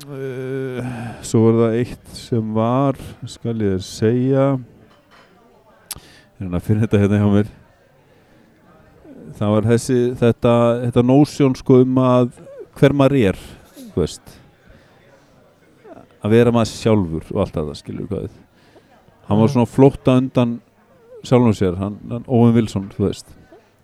uh, 0.06 0.80
uh, 0.80 0.88
svo 1.26 1.42
var 1.46 1.60
það 1.60 1.76
eitt 1.80 2.16
sem 2.16 2.54
var 2.56 3.00
skal 3.28 3.54
ég 3.54 3.76
þér 3.76 3.84
segja 3.86 4.46
hérna 6.38 6.62
fyrir 6.62 6.84
þetta 6.84 7.02
hérna 7.02 7.20
hjá 7.22 7.28
mér? 7.34 7.52
Það 9.36 9.54
var 9.56 9.70
þessi 9.72 10.00
þetta, 10.16 10.56
þetta 10.86 11.06
nósjón 11.10 11.56
sko 11.58 11.82
um 11.84 12.00
að 12.00 12.32
hver 12.76 12.96
maður 12.96 13.20
er 13.32 13.44
veist. 13.96 14.34
Að 16.24 16.34
vera 16.34 16.52
maður 16.52 16.72
sjálfur 16.72 17.30
og 17.32 17.40
allt 17.44 17.56
það 17.56 17.78
skilur 17.80 18.10
hvað 18.10 18.28
hann 19.26 19.40
var 19.40 19.50
svona 19.50 19.66
flótta 19.70 20.16
undan 20.20 20.58
sjálfum 21.26 21.54
sér, 21.56 21.76
hann, 21.80 21.98
hann 22.10 22.26
Owen 22.30 22.54
Wilson 22.54 22.88
þú 22.92 23.08
veist, 23.08 23.30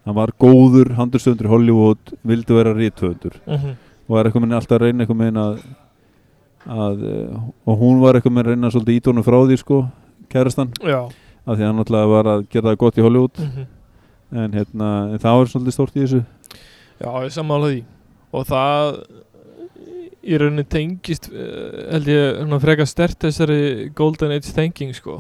hann 0.06 0.16
var 0.18 0.34
góður 0.40 0.94
handurstöfundur 0.98 1.48
í 1.48 1.52
Hollywood, 1.52 2.12
vildi 2.26 2.58
vera 2.58 2.74
rítvöndur 2.76 3.38
mhm, 3.46 3.78
og 4.08 4.18
er 4.18 4.28
eitthvað 4.28 4.46
með 4.46 4.58
alltaf 4.60 4.78
að 4.78 4.84
reyna 4.86 5.04
eitthvað 5.04 5.20
með 5.22 5.40
að, 5.42 5.64
að 6.66 7.04
eh, 7.10 7.42
og 7.66 7.80
hún 7.80 8.00
var 8.02 8.18
eitthvað 8.18 8.36
með 8.36 8.44
að 8.44 8.52
reyna 8.52 8.70
svolítið 8.70 8.98
ídónu 9.00 9.24
frá 9.26 9.38
því 9.42 9.58
sko, 9.62 9.80
kærastan 10.32 10.72
já. 10.78 11.00
Af 11.42 11.58
því 11.58 11.66
hann 11.66 11.80
náttúrulega 11.80 12.10
var 12.12 12.28
að 12.30 12.44
gera 12.52 12.70
það 12.70 12.78
gott 12.78 12.98
í 12.98 13.02
Hollywood. 13.02 13.40
Mhm. 13.42 13.70
en 14.32 14.52
hérna, 14.56 14.88
en 15.12 15.18
það 15.20 15.34
var 15.38 15.48
svolítið 15.50 15.74
stórt 15.74 15.96
í 15.96 16.00
þessu. 16.06 16.22
Já, 17.02 17.10
ég 17.20 17.32
sammála 17.34 17.68
því. 17.68 17.80
Og 18.32 18.46
það 18.48 18.94
í 20.22 20.38
rauninni 20.38 20.64
tengist 20.70 21.28
uh, 21.32 21.90
held 21.92 22.08
ég 22.08 22.54
frekar 22.62 22.88
stert 22.88 23.18
þessari 23.26 23.90
Golden 23.98 24.32
Age 24.36 24.54
thinking 24.54 24.94
sko. 24.96 25.18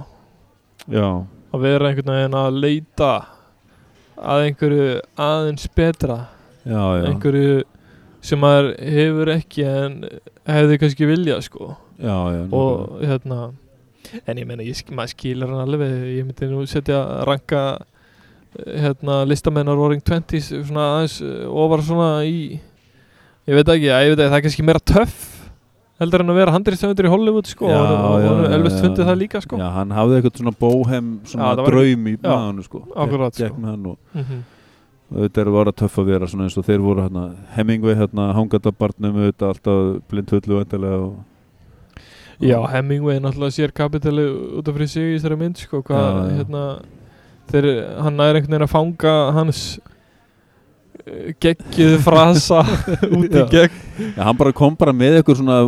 Já, 0.90 1.26
að 1.52 1.66
vera 1.66 1.90
einhvern 1.90 2.14
veginn 2.14 2.38
að 2.38 2.60
leita 2.62 3.10
að 4.16 4.46
einhverju 4.46 4.88
aðeins 5.26 5.68
betra. 5.76 6.18
Já, 6.62 6.78
já, 6.78 7.04
einhverju 7.10 7.62
sem 8.22 8.40
maður 8.40 8.72
hefur 8.96 9.32
ekki 9.34 9.66
en 9.66 9.98
hefði 10.48 10.78
kannski 10.82 11.08
viljað 11.10 11.44
sko. 11.48 11.72
Já, 12.02 12.16
já 12.34 12.42
og 12.54 13.02
hérna 13.02 13.40
en 14.28 14.38
ég 14.40 14.46
meina, 14.46 14.64
ég, 14.66 14.82
maður 14.92 15.14
skilur 15.14 15.52
hann 15.52 15.64
alveg. 15.64 15.96
Ég 16.18 16.26
myndi 16.26 16.50
nú 16.50 16.64
setja 16.70 17.00
ranka 17.28 17.62
hérna 18.52 19.22
listamennar 19.28 19.78
Roaring 19.78 20.02
Twenties 20.04 20.50
svona 20.52 20.88
aðeins 20.98 21.20
eh, 21.24 21.44
ofar 21.48 21.82
svona 21.86 22.08
í 22.28 22.58
ég 23.48 23.56
veit 23.56 23.68
ekki, 23.68 23.88
ég 23.88 24.12
veit 24.12 24.18
ekki, 24.18 24.28
það 24.28 24.38
er 24.38 24.44
kannski 24.46 24.66
meira 24.66 24.82
töff 24.92 25.20
heldur 26.02 26.24
en 26.24 26.32
að 26.32 26.40
vera 26.40 26.54
handriðstöfundur 26.56 27.06
í 27.06 27.12
Hollywood 27.12 27.48
sko. 27.48 27.68
Já, 27.70 27.78
og 27.78 28.24
já. 28.24 28.80
fundið 28.82 29.06
það 29.06 29.20
líka 29.20 29.42
sko. 29.44 29.58
Já, 29.60 29.68
hann 29.76 29.94
hafði 29.94 30.18
eitthvað 30.18 30.40
svona 30.40 30.54
bóhem 30.58 31.12
svona 31.30 31.52
draum 31.60 32.08
í 32.10 32.16
Já, 32.16 32.24
maðanu 32.26 32.66
sko. 32.66 32.82
akkurat, 32.90 33.38
Gekk 33.38 33.54
sko. 33.54 33.62
með 33.62 33.70
hann 33.74 33.86
og 33.92 33.98
mm 34.12 34.26
og 34.26 34.60
auðvitað 35.12 35.42
er 35.42 35.50
að 35.50 35.58
vera 35.58 35.74
töff 35.82 35.98
að 36.00 36.08
vera 36.12 36.28
svona 36.30 36.48
eins 36.48 36.56
og 36.58 36.66
þeir 36.66 36.82
voru 36.84 37.04
hérna 37.04 37.26
Hemingway 37.56 37.98
hérna 37.98 38.30
hangatabarnum 38.36 39.20
auðvitað 39.20 39.52
alltaf 39.52 39.84
blindfullu 40.10 40.58
vendilega 40.62 41.04
og 41.04 41.20
Já, 42.42 42.58
Hemingway 42.72 43.20
náttúrulega 43.22 43.54
sér 43.54 43.72
kapitali 43.76 44.24
út 44.58 44.66
af 44.66 44.74
fyrir 44.74 44.88
sig 44.90 45.12
í 45.12 45.14
þessari 45.14 45.36
mynd 45.38 45.60
sko, 45.62 45.82
hvað, 45.86 46.16
já. 46.16 46.36
hérna 46.40 46.62
þeir, 47.52 47.68
hann 48.02 48.22
er 48.24 48.38
einhvern 48.38 48.56
veginn 48.56 48.66
að 48.66 48.72
fanga 48.72 49.12
hans 49.36 49.60
geggjuð 51.42 51.96
frasa 52.04 52.60
út 53.16 53.26
í 53.26 53.40
Já. 53.40 53.46
gegn 53.50 53.80
Já, 54.16 54.22
hann 54.24 54.36
bara 54.38 54.52
kom 54.56 54.74
bara 54.78 54.94
með 54.96 55.18
eitthvað 55.18 55.40
svona 55.40 55.58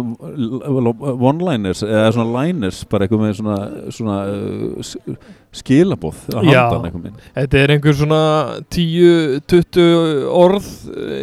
one-liners 1.28 1.82
eða 1.86 2.12
svona 2.14 2.42
liners 2.44 2.82
bara 2.90 3.06
eitthvað 3.06 3.24
með 3.24 3.34
svona, 3.40 3.56
svona 3.94 4.18
uh, 4.30 5.16
skilabóð 5.54 6.20
að 6.34 6.48
Já. 6.50 6.62
Þetta 7.34 7.60
er 7.60 7.72
einhver 7.74 7.98
svona 7.98 8.20
10-20 8.74 10.28
orð, 10.34 10.70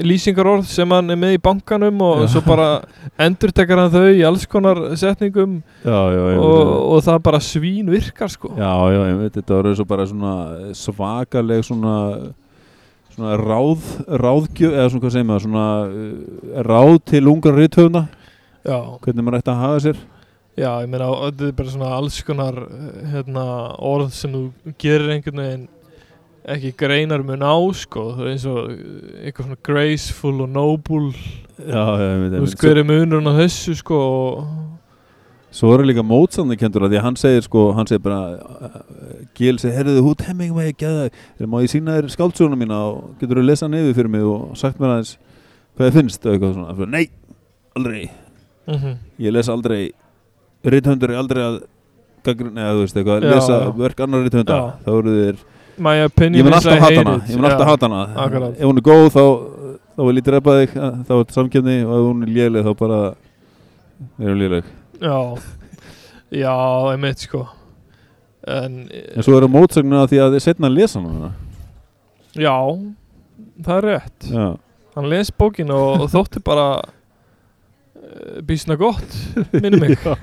lýsingarorð 0.08 0.68
sem 0.72 0.94
hann 0.96 1.16
er 1.16 1.20
með 1.20 1.38
í 1.38 1.42
bankanum 1.48 2.04
og 2.06 2.26
Já. 2.26 2.30
svo 2.36 2.44
bara 2.46 2.70
endurtekar 3.22 3.82
hann 3.86 3.96
þau 3.96 4.06
í 4.12 4.22
alls 4.28 4.46
konar 4.52 4.84
setningum 5.00 5.60
Já, 5.86 6.00
já, 6.16 6.22
og, 6.36 6.76
og 6.98 7.08
það 7.08 7.24
bara 7.32 7.42
svín 7.44 7.92
virkar 7.92 8.32
sko 8.32 8.54
Já, 8.60 8.72
já, 8.92 9.02
ég 9.08 9.24
veit, 9.24 9.40
þetta 9.40 9.64
eins 9.72 9.84
og 9.84 9.90
bara 9.90 10.08
svona 10.12 10.36
svakaleg 10.78 11.66
svona 11.68 11.96
svona 13.22 13.38
ráð, 13.38 13.92
ráðgjöf 14.22 14.74
eða 14.74 14.88
svona 14.90 15.04
hvað 15.06 15.14
segir 15.16 15.28
maður, 15.30 15.46
svona 15.46 15.68
uh, 15.86 16.64
ráð 16.66 16.96
til 17.12 17.28
ungar 17.30 17.58
rithöfuna 17.58 18.08
Já, 18.62 18.78
hvernig 19.02 19.26
maður 19.26 19.40
ætti 19.40 19.54
að 19.54 19.62
hafa 19.62 19.84
sér? 19.86 20.02
Já, 20.60 20.72
ég 20.84 20.90
meina 20.92 21.06
þetta 21.08 21.46
er 21.48 21.54
bara 21.58 21.72
svona 21.74 21.92
alls 21.98 22.18
konar 22.28 22.58
hérna, 23.14 23.46
orð 23.80 24.12
sem 24.14 24.34
þú 24.36 24.74
gerir 24.82 25.14
einhvern 25.16 25.42
veginn 25.42 25.70
ekki 26.52 26.72
greinar 26.78 27.22
mun 27.26 27.46
á 27.46 27.56
sko, 27.78 28.08
það 28.18 28.26
er 28.26 28.32
eins 28.34 28.46
og 28.50 28.72
eitthvað 29.22 29.48
svona 29.48 29.62
graceful 29.68 30.34
og 30.42 30.50
noble. 30.50 31.12
Já, 31.62 31.84
ég 32.02 32.24
veit, 32.24 32.32
þú 32.34 32.40
ég 32.40 32.46
veist 32.46 32.58
veit. 32.58 32.66
hver 32.66 32.82
er 32.82 32.88
munurinn 32.90 33.30
á 33.30 33.34
þessu 33.38 33.76
sko 33.78 34.00
og 34.02 34.48
Svo 35.52 35.74
er 35.76 35.84
líka 35.84 36.04
mótsandi 36.08 36.56
kendur 36.60 36.86
að 36.88 36.94
því 36.94 37.00
að 37.02 37.06
hann 37.06 37.18
segir 37.20 37.44
sko, 37.44 37.66
hann 37.76 37.90
segir 37.90 38.04
bara 38.06 38.22
Gil 39.36 39.58
segir, 39.60 39.76
herriðu, 39.76 40.04
hút 40.06 40.24
Hemingway 40.24 40.72
geða, 40.80 41.10
þegar 41.38 41.52
má 41.52 41.58
ég 41.66 41.74
sína 41.74 41.98
þér 41.98 42.08
skáldsöguna 42.14 42.60
mína 42.60 42.78
og 42.88 43.02
getur 43.20 43.42
þú 43.42 43.46
lesa 43.50 43.68
hann 43.68 43.76
yfir 43.82 43.98
fyrir 44.00 44.14
mig 44.14 44.24
og 44.24 44.56
sagt 44.60 44.80
mér 44.80 44.96
aðeins 44.96 45.18
hvað 45.76 45.88
þið 45.90 45.98
finnst 46.00 46.26
og 46.26 46.34
eitthvað 46.36 46.56
svona, 46.56 46.76
Hann 46.80 46.96
nei, 46.96 47.06
aldrei. 47.76 48.04
Mm 48.68 48.98
ég 49.20 49.32
les 49.36 49.50
aldrei 49.52 49.92
rithöndur 50.64 51.12
er 51.12 51.20
aldrei 51.20 51.44
að 51.44 51.62
gagnrýna, 52.24 52.62
eða 52.62 52.76
þú 52.78 52.84
veist 52.86 52.98
eitthvað, 53.02 53.24
Já, 53.24 53.32
lesa 53.36 53.60
já. 53.60 53.72
verk 53.78 54.00
annar 54.06 54.24
rithönda, 54.24 54.56
Já. 54.56 54.74
þá 54.86 54.92
eru 54.98 55.16
opinion 56.06 56.38
ég 56.40 56.46
mun 56.46 56.54
alltaf 56.54 56.80
hata 56.80 57.02
hana, 57.02 57.16
ég 57.28 57.36
mun 57.40 57.46
alltaf 57.50 57.68
hata 57.68 57.90
hana. 57.90 58.52
ef 58.58 58.66
hún 58.66 58.78
er 58.78 58.86
góð 58.86 59.08
þá, 59.16 59.24
þá 59.98 60.02
ég 60.12 60.24
drepa 60.24 60.52
þig 60.60 60.76
þá 60.76 61.12
er 61.12 61.24
þetta 61.24 61.38
samkjöfni 61.38 61.78
og 61.86 61.94
ef 61.96 62.06
hún 62.08 62.24
er 62.24 62.30
léleg 62.36 62.66
þá 62.68 62.78
bara 62.78 63.00
er 64.20 64.30
hún 64.30 64.40
léleg 64.42 64.64
Já, 65.02 65.36
já, 66.32 66.56
einmitt 66.92 67.26
sko. 67.26 67.46
En, 68.48 68.88
en 68.90 69.26
svo 69.26 69.38
eru 69.38 69.50
mótsögnu 69.52 70.00
að 70.02 70.12
því 70.14 70.20
að 70.24 70.36
þið 70.36 70.44
setna 70.46 70.70
að 70.70 70.78
lesa 70.78 71.02
hana. 71.02 71.32
Já, 72.38 72.56
það 73.66 73.78
er 73.78 73.88
rétt. 73.90 74.30
Já, 74.32 74.48
Hann 74.92 75.08
les 75.08 75.32
bókin 75.32 75.72
og, 75.72 76.02
og 76.04 76.10
þótti 76.12 76.42
bara 76.44 76.66
uh, 76.84 78.40
bísna 78.44 78.76
gott, 78.80 79.14
minni 79.54 79.80
mig. 79.80 79.96
Já, 80.04 80.16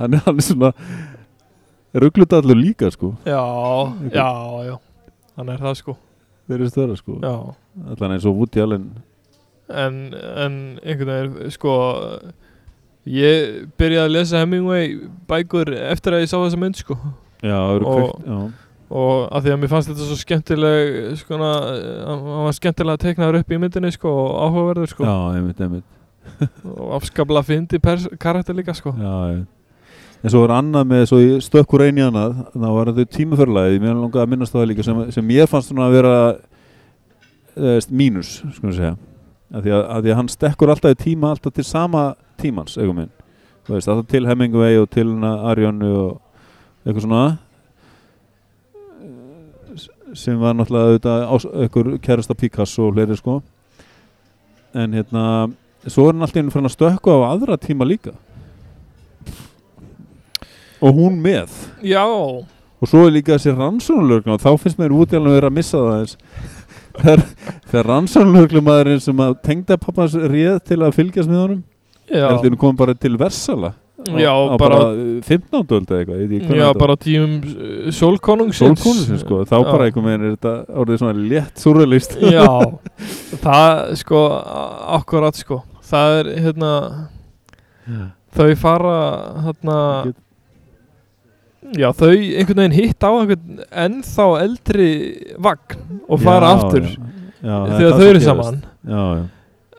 hann 0.00 0.16
er 0.16 0.24
hann 0.24 0.40
er 0.40 0.42
svona 0.42 0.72
rugglutallur 1.94 2.58
líka 2.58 2.90
sko. 2.90 3.12
Já, 3.24 3.38
já, 4.10 4.26
já. 4.66 4.74
Hann 5.38 5.52
er 5.54 5.62
það 5.62 5.78
sko. 5.78 5.94
Þeir 6.48 6.58
eru 6.58 6.70
störa 6.72 6.96
sko 6.98 7.20
allan 7.24 8.14
eins 8.14 8.26
og 8.28 8.36
Woody 8.36 8.60
Allen 8.62 8.88
en, 9.68 10.00
en 10.14 10.58
einhvern 10.84 11.14
veginn 11.30 11.54
sko 11.54 11.74
Ég 13.04 13.66
byrjaði 13.76 14.00
að 14.08 14.12
lesa 14.14 14.38
Hemingway 14.40 14.94
bækur 15.28 15.68
eftir 15.90 16.14
að 16.16 16.22
ég 16.24 16.30
sá 16.30 16.38
þessa 16.40 16.56
mynd 16.62 16.78
sko. 16.78 16.94
Já, 17.44 17.58
Og- 17.60 17.82
kveikt 17.84 18.30
já, 18.30 18.38
og 18.94 19.26
að 19.34 19.42
því 19.44 19.52
að 19.52 19.58
mér 19.60 19.70
fannst 19.74 19.90
þetta 19.90 20.06
svo 20.08 20.16
skemmtileg 20.16 21.18
skona, 21.20 21.50
hann 22.08 22.22
var 22.46 22.56
skemmtilega 22.56 23.02
teiknaður 23.02 23.38
upp 23.42 23.52
í 23.52 23.58
myndinni 23.60 23.90
sko 23.92 24.08
og 24.08 24.30
áhugaverður 24.46 24.88
sko. 24.94 25.04
Já, 25.04 25.16
einmitt, 25.36 25.60
einmitt. 25.60 25.84
Og 26.64 26.94
afskapla 26.96 27.42
fyndi 27.44 27.76
pers- 27.84 28.08
karakter 28.18 28.56
líka 28.56 28.72
sko. 28.72 28.94
Já, 28.96 29.14
já. 29.34 29.44
En 30.24 30.32
svo 30.32 30.40
var 30.46 30.54
annað 30.62 30.86
með, 30.88 31.02
svo 31.10 31.18
ég 31.20 31.42
stökkur 31.44 31.84
einn 31.84 32.00
í 32.00 32.04
annað, 32.06 32.38
þá 32.56 32.68
var 32.72 32.88
þetta 32.94 33.12
tímaförlæði, 33.18 33.82
mér 33.84 33.98
langaði 34.00 34.22
að 34.24 34.30
minnast 34.32 34.56
það 34.56 34.70
líka, 34.70 34.86
sem, 34.86 35.02
sem 35.12 35.34
ég 35.36 35.50
fannst 35.52 35.68
svona 35.68 35.90
að 35.90 35.98
vera 35.98 36.14
eðst, 37.74 37.92
mínus, 37.92 38.38
skulum 38.56 38.72
við 38.72 38.78
segja. 38.80 38.94
Að 39.52 39.66
því 39.66 39.72
að, 39.76 39.82
að 39.84 40.04
því 40.04 40.12
að 40.12 40.18
hann 40.18 40.30
stekkur 40.32 40.72
alltaf 40.72 40.94
í 40.94 41.00
tíma, 41.02 41.32
alltaf 41.34 41.54
til 41.54 41.64
sama 41.68 42.04
tímans, 42.40 42.76
veist, 42.78 43.88
alltaf 43.88 44.06
til 44.10 44.26
Hemingway 44.28 44.78
og 44.80 44.88
til 44.92 45.08
hana 45.08 45.34
Arjónu 45.50 45.90
og 45.92 46.20
eitthvað 46.84 47.04
svona. 47.06 47.24
Sem 50.14 50.38
var 50.38 50.54
náttúrulega 50.54 50.94
auðvitað 50.94 51.54
einhver 51.64 51.92
kærasta 52.04 52.36
Picasso 52.38 52.88
og 52.88 52.94
fleiri 52.94 53.16
sko. 53.18 53.40
En 54.74 54.94
hérna, 54.94 55.24
svo 55.86 56.08
er 56.08 56.14
hann 56.14 56.26
alltaf 56.26 56.42
inn 56.42 56.52
fyrir 56.54 56.70
að 56.70 56.76
stökku 56.76 57.14
á 57.14 57.18
aðra 57.32 57.58
tíma 57.60 57.86
líka. 57.88 58.14
Og 60.84 60.92
hún 60.94 61.20
með. 61.24 61.52
Já, 61.82 62.04
og 62.04 62.90
svo 62.90 63.06
er 63.06 63.14
líka 63.14 63.38
þessi 63.38 63.54
rannsónulögn 63.56 64.34
og 64.34 64.42
þá 64.42 64.50
finnst 64.60 64.80
mér 64.80 64.92
út 64.92 65.14
í 65.14 65.18
alveg 65.18 65.38
vera 65.38 65.48
að 65.48 65.56
missa 65.56 65.80
það 65.80 66.00
eins 66.02 66.16
þegar, 67.00 67.22
rannsónulöglumæðurinn 67.90 69.00
sem 69.02 69.22
að 69.24 69.38
tengda 69.46 69.76
pappans 69.80 70.14
réð 70.14 70.60
til 70.68 70.80
að 70.86 70.94
fylgjast 70.98 71.30
með 71.30 71.40
honum? 71.44 71.62
Heldur 72.12 72.56
kom 72.60 72.76
bara 72.78 72.94
til 72.94 73.16
Versala? 73.18 73.72
Á, 74.04 74.12
Já, 74.20 74.28
á 74.36 74.56
bara- 74.60 74.76
bara 74.76 75.20
15. 75.24 75.64
öld 75.72 75.88
eða 75.88 76.00
eitthvað 76.02 76.58
já 76.58 76.66
bara 76.76 76.96
tímum 77.00 77.36
uh, 77.40 77.90
sólkonungsins. 77.94 78.76
Sólkonungsins 78.82 79.22
sko, 79.22 79.38
þá 79.48 79.54
Já. 79.56 79.64
bara 79.70 79.86
einhvern 79.86 80.04
veginn 80.10 80.26
er 80.26 80.34
þetta 80.34 80.54
orðið 80.82 80.98
svona 81.00 81.24
létt 81.30 81.62
surrealist 81.62 82.16
Já, 82.20 82.44
það 83.46 83.94
sko 84.02 84.20
akkurat 84.98 85.38
sko. 85.40 85.62
Það 85.88 86.18
er 86.18 86.30
hérna 86.44 86.72
þau 88.34 88.50
fara 88.60 88.98
hérna 89.46 89.78
Get- 90.10 90.20
já 91.72 91.88
þau 91.96 92.10
einhvern 92.12 92.60
veginn 92.60 92.76
hitt 92.76 93.06
á 93.06 93.10
einhvern 93.10 93.62
ennþá 93.84 94.26
eldri 94.42 94.90
vagn 95.42 96.02
og 96.08 96.20
fara 96.22 96.50
Já, 96.50 96.58
aftur 96.58 96.88
já. 96.90 96.98
Já, 97.44 97.56
þegar 97.76 97.96
þau 97.98 98.06
eru 98.08 98.20
saman. 98.24 98.60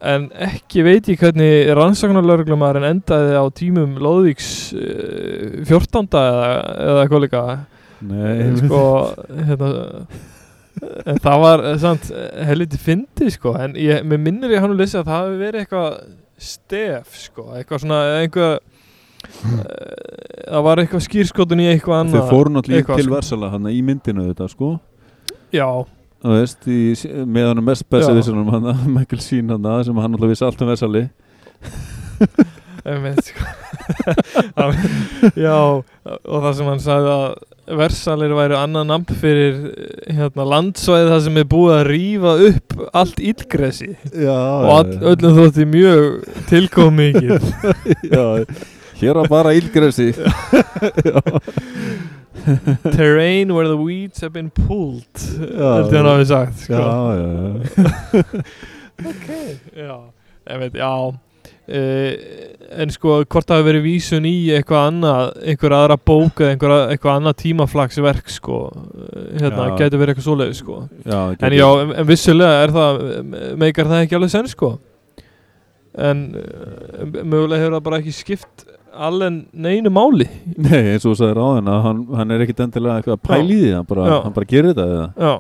En 0.06 0.28
ekki 0.46 0.84
veit 0.86 1.08
ég 1.10 1.18
hvernig 1.18 1.72
rannsóknarlauruglumæðurinn 1.80 2.92
endaði 2.92 3.40
á 3.42 3.46
tímum 3.58 3.96
Lóðvíks 3.98 4.50
uh, 4.78 5.64
14. 5.66 6.06
eða, 6.20 6.52
eða 6.86 7.06
eitthvað 7.06 7.24
líka. 7.26 7.44
Nei, 8.06 8.52
sko 8.60 8.82
hérna 9.48 9.72
en 11.08 11.20
það 11.24 11.42
var 11.42 11.64
eh, 11.72 12.06
helviti 12.50 12.80
fyndi 12.82 13.32
sko. 13.34 13.56
En 13.60 13.76
ég, 13.80 14.04
mér 14.08 14.22
minnir 14.22 14.54
ég 14.56 14.64
hann 14.64 14.76
að 14.76 14.84
lesa 14.84 15.02
að 15.02 15.10
það 15.10 15.20
hafi 15.22 15.42
verið 15.42 15.64
eitthvað 15.64 15.98
stef 16.52 17.20
sko. 17.26 17.48
Eitthvað 17.56 17.84
svona 17.86 18.02
einhver 18.20 18.58
það 19.26 20.62
var 20.68 20.82
eitthvað 20.82 21.04
skýrskotun 21.08 21.64
í 21.64 21.66
eitthvað 21.72 21.96
þau 21.96 22.04
annað 22.04 22.30
fóru 22.32 22.50
náttúrulega 22.56 22.98
til. 23.00 23.10
Versala 23.14 23.48
hann 23.54 23.66
í 23.72 23.74
myndinu 23.86 24.22
þetta 24.30 24.46
sko. 24.52 24.70
Já, 25.56 25.70
veist, 26.26 26.62
í, 26.68 26.80
með 27.26 27.46
hann 27.52 27.64
mest 27.66 27.88
Já. 27.90 28.12
vissunum 28.18 28.50
hann, 28.54 28.66
Michael 28.98 29.22
Sheen 29.24 29.48
hann 29.54 29.66
sem 29.88 29.98
hann 30.04 30.14
alltaf 30.18 30.32
vissi 30.34 30.46
allt 30.48 30.62
um 30.66 30.70
einmitt 32.86 33.26
sko. 33.26 33.42
Já 35.34 35.58
og 35.58 36.40
það 36.46 36.52
sem 36.60 36.68
hann 36.70 36.84
sagði 36.84 37.10
að 37.16 37.30
Versalir 37.66 38.30
væri 38.38 38.54
annað 38.60 38.84
nafn 38.92 39.16
fyrir 39.18 39.56
eh, 39.72 40.14
hérna, 40.14 40.44
landsvæði 40.52 41.08
það 41.10 41.24
sem 41.26 41.40
er 41.42 41.48
búið 41.50 41.74
að 41.74 41.88
rífa 41.90 42.34
upp 42.52 42.76
allt 43.02 43.18
ílgresi 43.32 43.90
og 44.22 44.70
all, 44.70 44.92
öllum 45.14 45.34
þótti 45.40 45.66
mjög 45.72 46.04
tilkomið 46.52 47.18
já, 48.14 48.26
hér 49.02 49.20
að 49.22 49.30
bara 49.32 49.54
ílgresi. 49.58 50.10
Terrain 52.96 53.54
where 53.54 53.68
the 53.68 53.78
weeds 53.78 54.22
have 54.22 54.34
been 54.34 54.50
pulled. 54.54 55.10
Þetta 55.18 55.98
hann 55.98 56.10
hafi 56.12 56.26
sagt 56.30 56.66
sko. 56.66 56.80
Já, 56.80 56.90
já, 57.20 57.28
já. 57.36 58.44
Já, 59.76 59.96
ég 60.54 60.60
veit, 60.62 60.76
já. 60.80 60.92
Uh, 61.66 62.12
En 62.76 62.90
sko, 62.94 63.18
hvort 63.30 63.46
það 63.50 63.60
hafi 63.60 63.66
verið 63.68 63.84
vísun 63.86 64.26
í 64.30 64.32
eitthvað 64.56 64.88
annað 64.90 65.36
einhver 65.52 65.74
aðra 65.78 65.98
bók 66.02 66.40
eða 66.42 66.54
einhver, 66.56 66.74
eitthvað 66.94 67.18
annað 67.20 67.36
tímaflagsverk 67.44 68.32
sko, 68.34 68.58
eh, 68.74 69.28
hérna, 69.42 69.68
Já. 69.70 69.76
gæti 69.82 70.00
verið 70.02 70.14
eitthvað 70.16 70.26
svoleiði 70.26 70.58
sko. 70.58 70.78
Já, 71.06 71.20
En 71.46 71.56
já, 71.56 71.68
en, 71.84 71.94
en 72.02 72.08
vissulega 72.10 72.64
er 72.66 72.74
það 72.76 73.00
meikar 73.62 73.90
það 73.92 74.02
ekki 74.06 74.18
alveg 74.18 74.34
senn 74.34 74.50
sko. 74.52 74.72
En 76.10 76.24
uh, 76.40 77.06
mögulega 77.22 77.62
hefur 77.62 77.78
það 77.78 77.86
bara 77.90 78.00
ekki 78.02 78.16
skipt 78.18 78.66
alveg 79.08 79.40
neinu 79.54 79.92
máli. 79.94 80.28
Nei, 80.58 80.94
eins 80.94 81.06
og 81.06 81.14
þú 81.14 81.16
sagðir 81.20 81.42
á 81.42 81.48
henn 81.58 81.72
að 81.72 81.82
hann, 81.86 82.04
hann 82.20 82.34
er 82.36 82.44
ekkit 82.46 82.62
endilega 82.66 83.00
eitthvað 83.00 83.18
að 83.18 83.26
pæla 83.30 83.46
í 83.46 83.58
því 83.62 83.72
hann 83.76 83.88
bara, 83.90 84.06
hann 84.26 84.36
bara 84.36 84.52
gerir 84.52 84.72
þetta 84.72 84.86
eða? 84.96 85.08
Já, 85.20 85.34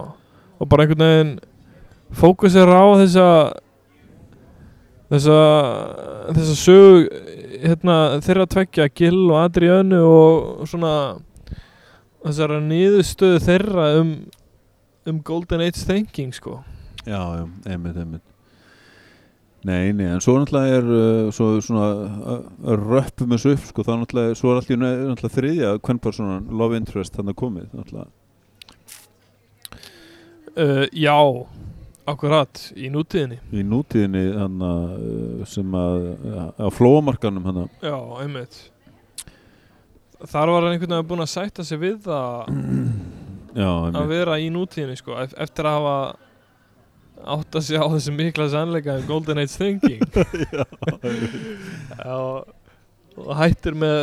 og 0.59 0.71
bara 0.71 0.85
einhvern 0.85 1.05
veginn 1.05 1.33
fókusir 2.15 2.71
á 2.71 2.83
þessa 3.01 3.27
þessa 5.13 5.39
þessa 6.35 6.57
sög 6.59 7.09
hérna, 7.65 7.97
þeirra 8.25 8.47
tveggja 8.51 8.89
Gill 8.93 9.23
og 9.29 9.39
Adriönu 9.43 10.01
og 10.03 10.69
svona 10.69 10.93
þessara 12.25 12.61
niðurstöðu 12.65 13.41
þeirra 13.45 13.89
um 14.01 14.15
um 15.05 15.19
Golden 15.21 15.61
Age 15.61 15.83
thinking 15.85 16.31
sko. 16.33 16.63
Já, 17.05 17.19
já, 17.37 17.43
einmitt, 17.69 17.97
einmitt 17.97 18.34
Nei, 19.65 19.89
nei, 19.97 20.05
en 20.13 20.19
svo 20.21 20.35
náttúrulega 20.37 20.75
er 20.77 20.89
uh, 20.93 21.29
svo 21.33 21.47
svona 21.65 21.85
uh, 22.35 22.75
röppum 22.77 23.31
þessu 23.33 23.55
upp, 23.55 23.63
sko, 23.71 23.85
þá 23.87 23.95
náttúrulega 24.03 24.35
svo 24.37 24.51
er 24.53 24.59
allir 24.61 24.77
náttúrulega 24.83 25.31
þriðja 25.39 25.71
hvern 25.79 26.01
bara 26.03 26.17
svona 26.19 26.35
love 26.61 26.77
interest 26.77 27.17
þannig 27.17 27.37
komið, 27.39 27.71
náttúrulega. 27.73 28.11
Uh, 30.55 30.85
Já, 30.95 31.17
akkurat 32.07 32.61
í 32.77 32.87
nútíðinni. 32.93 33.39
Í 33.57 33.63
nútíðinni 33.65 34.21
hann 34.37 34.61
uh, 34.63 35.41
sem 35.49 35.73
að 35.75 36.05
á 36.61 36.67
flóamarkanum 36.71 37.49
hann 37.49 37.63
Já, 37.83 37.97
einmitt. 38.21 38.59
Þar 40.25 40.53
var 40.53 40.61
hann 40.67 40.75
einhvern 40.77 40.93
veginn 40.95 41.09
búinn 41.09 41.25
að 41.25 41.33
sætta 41.33 41.65
sig 41.67 41.81
við 41.81 42.05
að 42.07 42.53
einmitt. 43.57 43.99
vera 44.13 44.37
í 44.41 44.47
nútíðinni 44.53 44.95
sko, 45.01 45.17
ef- 45.25 45.35
eftir 45.43 45.67
að 45.67 45.75
hafa 45.81 45.97
átt 47.25 47.57
að 47.57 47.65
sjá 47.69 47.81
þessi 47.81 48.13
mikla 48.15 48.47
sannleika 48.53 48.97
um 48.99 49.07
Golden 49.09 49.41
Age 49.41 49.55
Thinking. 49.55 50.01
Já, 52.05 52.17
og 53.15 53.33
hættir 53.39 53.77
með 53.79 53.99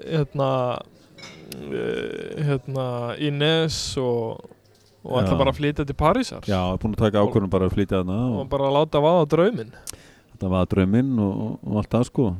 hérna 0.00 0.50
eh, 1.68 2.42
hérna 2.48 2.86
Ines 3.22 3.78
og, 4.00 4.44
og 5.02 5.18
ætla 5.22 5.40
bara 5.40 5.54
að 5.54 5.60
flytja 5.60 5.86
til 5.88 5.98
Parísar. 5.98 6.46
Já, 6.48 6.60
búin 6.80 6.96
að 6.96 7.06
taka 7.06 7.24
ákvörðum 7.24 7.52
bara 7.52 7.68
að 7.70 7.76
flytja 7.78 8.02
þarna 8.02 8.20
og 8.28 8.44
og 8.44 8.52
bara 8.52 8.74
láta 8.78 9.02
vaða 9.02 9.26
drauminn. 9.34 9.74
Þetta 10.34 10.52
var 10.52 10.70
drauminn 10.70 11.16
og, 11.22 11.32
og, 11.32 11.58
og 11.66 11.82
allt 11.82 11.96
það 11.96 12.06
sko. 12.10 12.30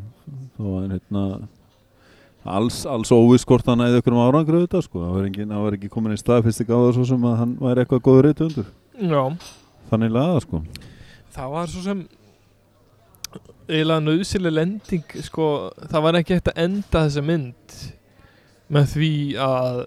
Þá 0.57 0.65
var 0.69 0.87
hérna 0.97 1.27
alls, 2.45 2.83
alls 2.91 3.13
óviss 3.15 3.47
hvort 3.47 3.67
hann 3.71 3.83
eða 3.85 4.01
ykkur 4.03 4.17
um 4.17 4.23
árangur 4.25 4.61
auðvitað 4.61 4.87
sko, 4.87 5.03
það 5.07 5.43
það 5.43 5.65
var 5.65 5.77
ekki 5.79 5.91
komin 5.93 6.15
í 6.17 6.21
staðfistik 6.21 6.71
á 6.71 6.77
það 6.77 6.95
svo 6.97 7.09
sem 7.13 7.27
að 7.29 7.37
hann 7.39 7.53
væri 7.61 7.85
eitthvað 7.85 8.07
góður 8.07 8.29
reytu 8.29 8.49
undur 8.49 8.71
Já, 8.99 9.23
þannig 9.91 10.13
laða 10.15 10.43
sko 10.45 10.63
það 11.33 11.51
var 11.57 11.71
svo 11.73 11.83
sem 11.87 12.05
eiginlega 13.73 14.03
nöðsileg 14.05 14.53
lending 14.57 15.15
sko, 15.25 15.47
það 15.89 16.05
var 16.05 16.19
ekki 16.21 16.37
hægt 16.37 16.51
að 16.53 16.63
enda 16.67 17.03
þessa 17.07 17.23
mynd 17.25 17.77
með 18.73 18.89
því 18.97 19.11
að 19.47 19.79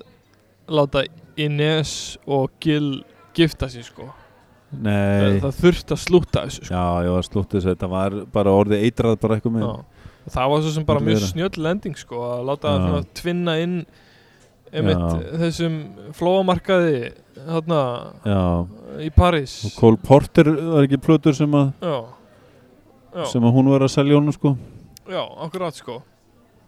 láta 0.79 1.03
Ines 1.45 1.91
og 2.31 2.53
Gil 2.63 3.03
gifta 3.37 3.67
sig 3.69 3.85
sko 3.85 4.07
Nei, 4.75 4.91
það, 4.95 5.35
það 5.43 5.59
þurfti 5.61 5.93
að 5.95 5.99
slúta 6.01 6.41
þessu 6.47 6.63
sko. 6.65 6.73
já, 6.73 6.85
ég 7.05 7.13
var 7.15 7.27
slúttið 7.27 7.59
þess 7.59 7.67
að 7.69 7.75
þetta 7.75 7.89
var 7.91 8.15
bara 8.33 8.55
orðið 8.59 8.87
eitrað 8.87 9.19
bara 9.21 9.37
eitthvað 9.37 9.53
með 9.55 9.67
Já. 9.67 9.75
Það 10.35 10.49
var 10.51 10.63
svo 10.65 10.71
sem 10.73 10.85
bara 10.87 11.03
mjög 11.05 11.19
vera. 11.19 11.27
snjöll 11.29 11.61
lending 11.67 11.99
sko, 12.01 12.21
að 12.33 12.41
láta 12.49 12.71
Já. 12.73 12.79
svona 12.81 13.03
tvinna 13.19 13.53
inn 13.61 13.75
einmitt 14.73 15.29
þessum 15.41 15.75
flóamarkaði 16.17 17.13
þarna 17.35 17.79
Já, 18.25 18.41
í 19.05 19.09
París. 19.13 19.57
Og 19.67 19.77
Cole 19.79 20.01
Porter 20.01 20.49
var 20.55 20.87
ekki 20.87 20.99
plötur 21.01 21.35
sem 21.37 21.51
að, 21.57 21.71
já. 21.83 21.97
Já. 23.15 23.25
sem 23.31 23.45
að 23.45 23.55
hún 23.57 23.71
var 23.73 23.85
að 23.85 23.93
selja 23.95 24.17
honum 24.17 24.35
sko. 24.35 24.55
Já, 25.05 25.21
akkurat 25.45 25.77
sko. 25.77 25.99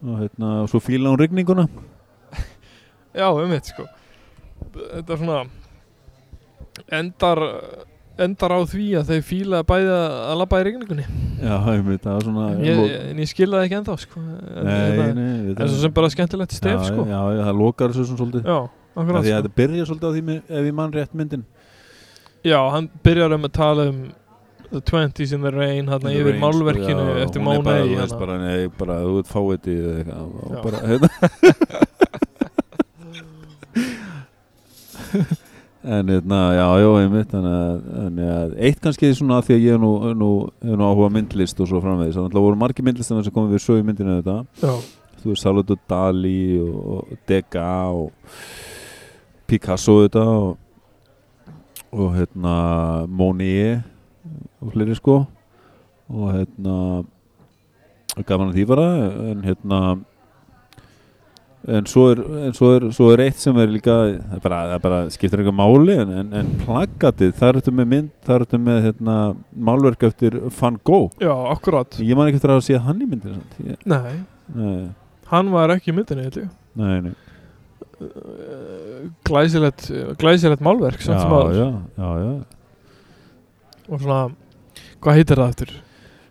Og 0.05 0.19
hérna, 0.21 0.51
og 0.63 0.71
svo 0.71 0.81
fíla 0.83 1.09
hún 1.09 1.19
rigninguna. 1.19 1.67
Já, 3.17 3.27
einmitt 3.33 3.71
sko. 3.71 3.87
Þetta 4.75 5.15
er 5.15 5.21
svona 5.23 5.39
endar 6.93 7.41
endar 8.25 8.51
á 8.53 8.59
því 8.67 8.85
að 8.99 9.09
þeir 9.11 9.23
fíla 9.27 9.59
bæði 9.67 9.91
að 9.97 10.35
labba 10.41 10.59
í 10.61 10.65
regningunni 10.67 11.05
Já, 11.37 11.55
ég 11.75 11.83
veit, 11.85 12.01
það 12.03 12.13
var 12.17 12.23
svona 12.27 12.45
ég, 12.65 12.81
en 13.11 13.17
ég 13.21 13.29
skilða 13.29 13.59
það 13.59 13.65
ekki 13.67 13.77
ennþá 13.79 13.95
sko 14.03 14.17
en, 14.21 14.27
Nei, 14.65 14.73
þetta- 14.77 15.13
nei, 15.17 15.27
en 15.27 15.47
þetta 15.51 15.67
svo 15.69 15.79
sem 15.83 15.93
bara 15.99 16.09
skemmtilegt 16.13 16.53
stef 16.57 16.73
já, 16.73 16.83
sko 16.89 17.01
Já, 17.07 17.19
já, 17.37 17.41
það 17.47 17.59
lokar 17.61 17.89
þessu 17.93 18.05
svona 18.09 18.21
svolítið 18.23 18.41
já, 18.49 18.57
akkurat 18.97 19.21
Því 19.21 19.21
að 19.21 19.27
sko. 19.27 19.35
þetta 19.37 19.57
byrja 19.61 19.83
svolítið 19.91 20.07
á 20.07 20.11
því 20.17 20.21
með, 20.31 20.39
ef 20.49 20.63
ég 20.71 20.75
mann 20.81 20.95
rétt 20.97 21.13
myndin 21.21 21.43
já, 22.47 22.59
hann 22.73 22.85
byrjar 23.05 23.31
um 23.37 23.45
að 23.49 23.53
tala 23.61 23.89
um 23.91 23.99
The 24.67 24.81
20s 24.83 25.31
in 25.31 25.41
the 25.45 25.51
Rain 25.55 25.85
The 25.87 26.11
yfir 26.11 26.35
málverkinu 26.41 27.03
já, 27.07 27.23
eftir 27.23 27.39
hún 27.39 27.55
er 27.55 27.61
bara, 27.63 27.83
þú 27.85 27.95
veist, 27.95 28.11
hana. 28.11 28.19
bara, 28.19 28.35
nei, 28.41 28.67
bara, 28.81 28.95
þú 29.05 29.23
fáiði 29.29 29.73
eða 29.79 29.93
eitthvað 30.01 30.21
og 30.27 30.51
Já. 30.51 30.61
bara, 30.65 30.77
hérna 30.91 31.07
En 35.87 36.09
hérna, 36.11 36.37
já, 36.51 36.65
já, 36.81 36.87
þannig 37.31 37.53
að, 37.55 37.75
þannig 37.95 38.29
að 38.35 38.55
eitt 38.67 38.79
kannski 38.83 39.09
svona 39.15 39.37
því 39.45 39.53
að 39.55 39.61
ég 39.63 39.75
hef 39.77 39.79
nú, 39.79 39.91
nú, 40.19 40.31
nú 40.67 40.83
áhuga 40.83 41.07
myndlist 41.15 41.61
og 41.63 41.69
svo 41.69 41.79
framvegis, 41.79 42.17
þannig 42.17 42.35
að 42.35 42.43
voru 42.43 42.59
margir 42.59 42.83
myndlistar 42.83 43.21
sem 43.23 43.35
komið 43.35 43.55
við 43.55 43.63
sögu 43.63 43.85
myndinu 43.87 44.17
þetta. 44.17 44.35
Já, 44.59 44.73
þú 45.21 45.31
veist 45.31 45.45
Salvador 45.45 45.79
Dali 45.87 46.41
og, 46.59 46.81
og 47.07 47.21
Degas 47.31 48.01
og 48.01 48.33
Picasso 49.47 49.95
þetta 50.03 50.25
og, 50.33 50.57
og 51.95 52.11
hérna 52.17 52.57
Monet 53.07 53.87
og 54.59 54.75
fleiri 54.75 54.97
sko. 54.99 55.21
Og 56.11 56.33
hérna 56.35 56.75
gaman 58.27 58.51
að 58.51 58.59
því 58.59 58.67
bara 58.73 58.87
en 59.31 59.43
hérna 59.45 59.81
en 61.67 61.85
svo 61.89 62.03
er, 62.13 62.19
en 62.47 62.53
svo 62.55 62.67
er, 62.77 62.83
svo 62.95 63.07
er 63.11 63.23
eitt 63.25 63.39
sem 63.41 63.57
er 63.59 63.67
líka 63.73 63.95
það 64.13 64.41
bara, 64.43 64.59
bara 64.83 64.99
skiptir 65.11 65.41
eitthvað 65.41 65.57
máli 65.57 65.95
en, 65.99 66.11
en, 66.21 66.29
en 66.41 66.51
plaggatið, 66.63 67.33
það 67.39 67.49
er 67.49 67.57
þetta 67.59 67.73
með 67.79 67.89
mynd 67.93 68.11
það 68.27 68.35
er 68.37 68.45
þetta 68.45 68.59
með 68.67 68.77
hérna, 68.85 69.15
málverk 69.69 70.05
eftir 70.07 70.37
Van 70.59 70.77
Gogh 70.87 71.17
já, 71.23 71.33
akkurat 71.55 71.97
ég 71.99 72.15
man 72.19 72.29
ekki 72.29 72.39
eftir 72.39 72.53
að 72.55 72.61
sé 72.69 72.79
hann 72.85 73.01
í 73.03 73.09
myndinu 73.09 73.41
ég, 73.67 73.81
nei, 73.89 74.19
nei, 74.55 74.89
hann 75.33 75.51
var 75.51 75.73
ekki 75.75 75.91
í 75.91 75.97
myndinni 75.97 76.27
held 76.29 76.41
ég. 76.45 76.51
nei, 76.79 76.99
nei 77.09 77.15
Uh, 77.97 79.07
glæsilegt 79.25 79.87
glæsilegt 80.21 80.61
málverk 80.61 80.99
samt 81.01 81.17
sem 81.23 81.31
já, 81.33 81.37
áður. 81.39 81.55
já, 81.57 81.69
já, 81.97 82.09
já. 82.21 82.33
og 83.89 84.03
svona 84.03 84.19
hvað 85.01 85.17
heitir 85.17 85.41
það 85.41 85.53
eftir 85.55 85.71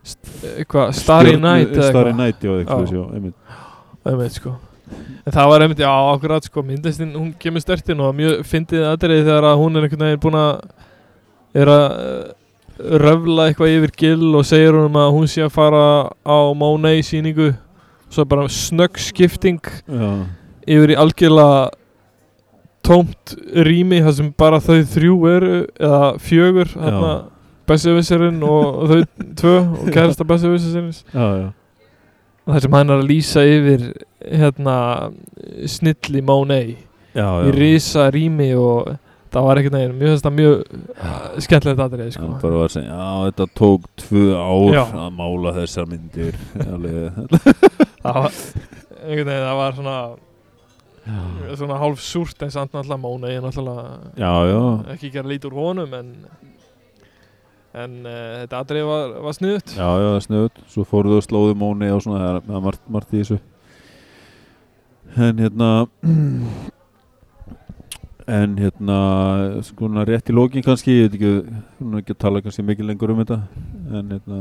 St 0.06 0.30
eitthvað 0.52 0.92
Starry 0.94 1.32
Stjörnu- 1.32 1.42
Night 1.42 1.72
eða 1.74 1.88
Starry 1.88 2.12
eitthvað 2.12 2.20
Night, 2.20 2.46
já, 2.46 2.52
eitthvað, 2.60 2.84
Já. 2.86 2.94
já, 2.94 3.02
einmitt. 3.16 3.56
einmitt 4.12 4.36
sko 4.38 4.52
en 5.26 5.34
það 5.34 5.50
var 5.50 5.64
einmitt, 5.64 5.82
já, 5.82 5.90
akkurat 5.90 6.46
sko 6.46 6.62
myndistinn, 6.62 7.14
hún 7.18 7.32
kemur 7.40 7.64
stertinn 7.64 8.02
og 8.04 8.14
mjög 8.16 8.42
fyndið 8.46 8.88
aðrið 8.92 9.22
þegar 9.26 9.48
að 9.50 9.60
hún 9.62 9.76
er 9.76 9.86
einhvern 9.86 10.06
veginn 10.06 10.22
búin 10.22 10.40
að 10.40 10.52
er 11.56 11.72
að 11.72 11.86
uh, 11.96 12.26
röfla 13.06 13.48
eitthvað 13.48 13.74
yfir 13.78 13.94
gill 13.96 14.34
og 14.36 14.44
segir 14.46 14.76
hún 14.76 14.98
að 15.00 15.14
hún 15.16 15.30
sé 15.32 15.46
að 15.46 15.54
fara 15.54 15.84
á 16.12 16.38
Monet 16.58 17.06
síningu 17.08 17.54
svo 18.12 18.26
bara 18.28 18.46
snögg 18.52 19.00
skipting 19.00 19.62
já, 19.64 20.10
yfir 20.68 20.92
í 20.94 20.98
algjörlega 21.00 21.70
tómt 22.86 23.34
rými 23.66 24.02
þar 24.04 24.14
sem 24.18 24.28
bara 24.38 24.60
þau 24.62 24.78
þrjú 24.92 25.16
eru 25.30 25.54
eða 25.74 26.10
fjögur 26.22 26.70
hérna, 26.76 27.14
Bessevisserinn 27.66 28.42
og, 28.46 28.66
og 28.82 28.92
þau 28.92 29.24
tvö 29.40 29.54
og 29.64 29.88
kærasta 29.94 30.26
Bessevisserins 30.28 31.02
já, 31.10 31.26
já, 31.40 31.48
þar 32.46 32.66
sem 32.66 32.76
hann 32.78 32.92
er 32.92 33.00
að 33.00 33.10
lýsa 33.10 33.46
yfir 33.48 33.88
hérna 34.26 34.76
snilli 35.70 36.22
Monet 36.26 36.76
já, 37.16 37.26
í 37.44 37.50
já. 37.50 37.54
risa 37.56 38.06
rými 38.14 38.50
og 38.58 38.94
það 39.36 39.44
var 39.46 39.60
ekkert 39.60 39.74
neginn 39.76 39.96
mjög, 40.00 40.12
þetta 40.16 40.32
mjög 40.36 40.54
uh, 40.96 41.24
skemmtilegt 41.44 41.82
aðrið 41.86 42.06
Já, 42.08 42.12
sko. 42.16 42.28
bara 42.42 42.60
var 42.62 42.68
að 42.70 42.74
segja, 42.76 42.94
já, 42.96 43.08
þetta 43.30 43.46
tók 43.60 43.88
tvö 44.00 44.24
ár 44.38 44.76
Já. 44.76 44.84
að 45.06 45.10
mála 45.18 45.52
þessar 45.58 45.88
myndir 45.90 46.38
það 46.56 48.20
var 48.20 48.38
einhvern 49.06 49.28
veginn 49.28 49.46
það 49.46 49.58
var 49.60 49.76
svona 49.80 49.96
já, 51.06 51.56
svona 51.60 51.78
hálf 51.82 52.00
súrt 52.02 52.42
en 52.46 52.50
samt 52.54 52.72
náttúrulega 52.74 53.02
Móna 53.02 53.30
ég 53.34 53.44
náttúrulega 53.44 53.86
já, 54.18 54.32
já. 54.50 54.62
ekki 54.96 55.12
gera 55.14 55.30
lít 55.30 55.44
úr 55.50 55.58
honum 55.58 55.92
en 56.00 56.12
en 57.76 57.98
uh, 58.08 58.40
þetta 58.46 58.62
atrið 58.64 58.86
var, 58.88 59.10
var 59.26 59.36
sniðut 59.36 59.74
Já, 59.76 59.84
já, 60.00 60.06
það 60.14 60.22
sniðut 60.30 60.60
Svo 60.72 60.84
fóruðu 60.88 61.18
og 61.20 61.26
slóðu 61.26 61.56
móni 61.60 61.90
og 61.92 62.00
svona 62.06 62.22
Það 62.22 62.38
er- 62.38 62.46
það 62.48 62.80
margt 62.96 63.12
í 63.12 63.20
þessu 63.20 63.38
En 65.16 65.38
hérna 65.38 65.88
En 68.26 68.56
hérna 68.58 69.62
Skona 69.64 70.04
rétt 70.04 70.28
í 70.28 70.34
lókin 70.36 70.64
kannski 70.64 70.92
Ég 70.92 71.06
veit 71.06 71.16
ekki, 71.16 71.60
hún 71.78 71.94
er 71.94 72.02
ekki 72.02 72.12
að 72.12 72.22
tala 72.24 72.42
kannski 72.44 72.64
mikið 72.66 72.90
lengur 72.90 73.14
um 73.14 73.22
þetta. 73.22 73.38
En 73.96 74.12
hérna 74.12 74.40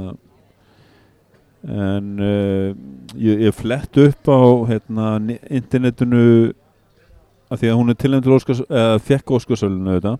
En 1.65 2.11
uh, 2.19 2.75
ég, 3.15 3.45
ég 3.47 3.55
flett 3.55 3.97
upp 3.97 4.29
á 4.29 4.41
hérna, 4.69 5.15
internetinu 5.49 6.51
að 7.49 7.63
því 7.63 7.71
að 7.71 7.79
hún 7.79 7.89
er 7.89 7.97
tilnæmt 7.97 8.27
til 8.27 8.35
Óskars 8.35 8.61
eða 8.67 8.99
fekk 9.01 9.33
Óskarsölinu 9.39 9.95
þetta 9.95 10.13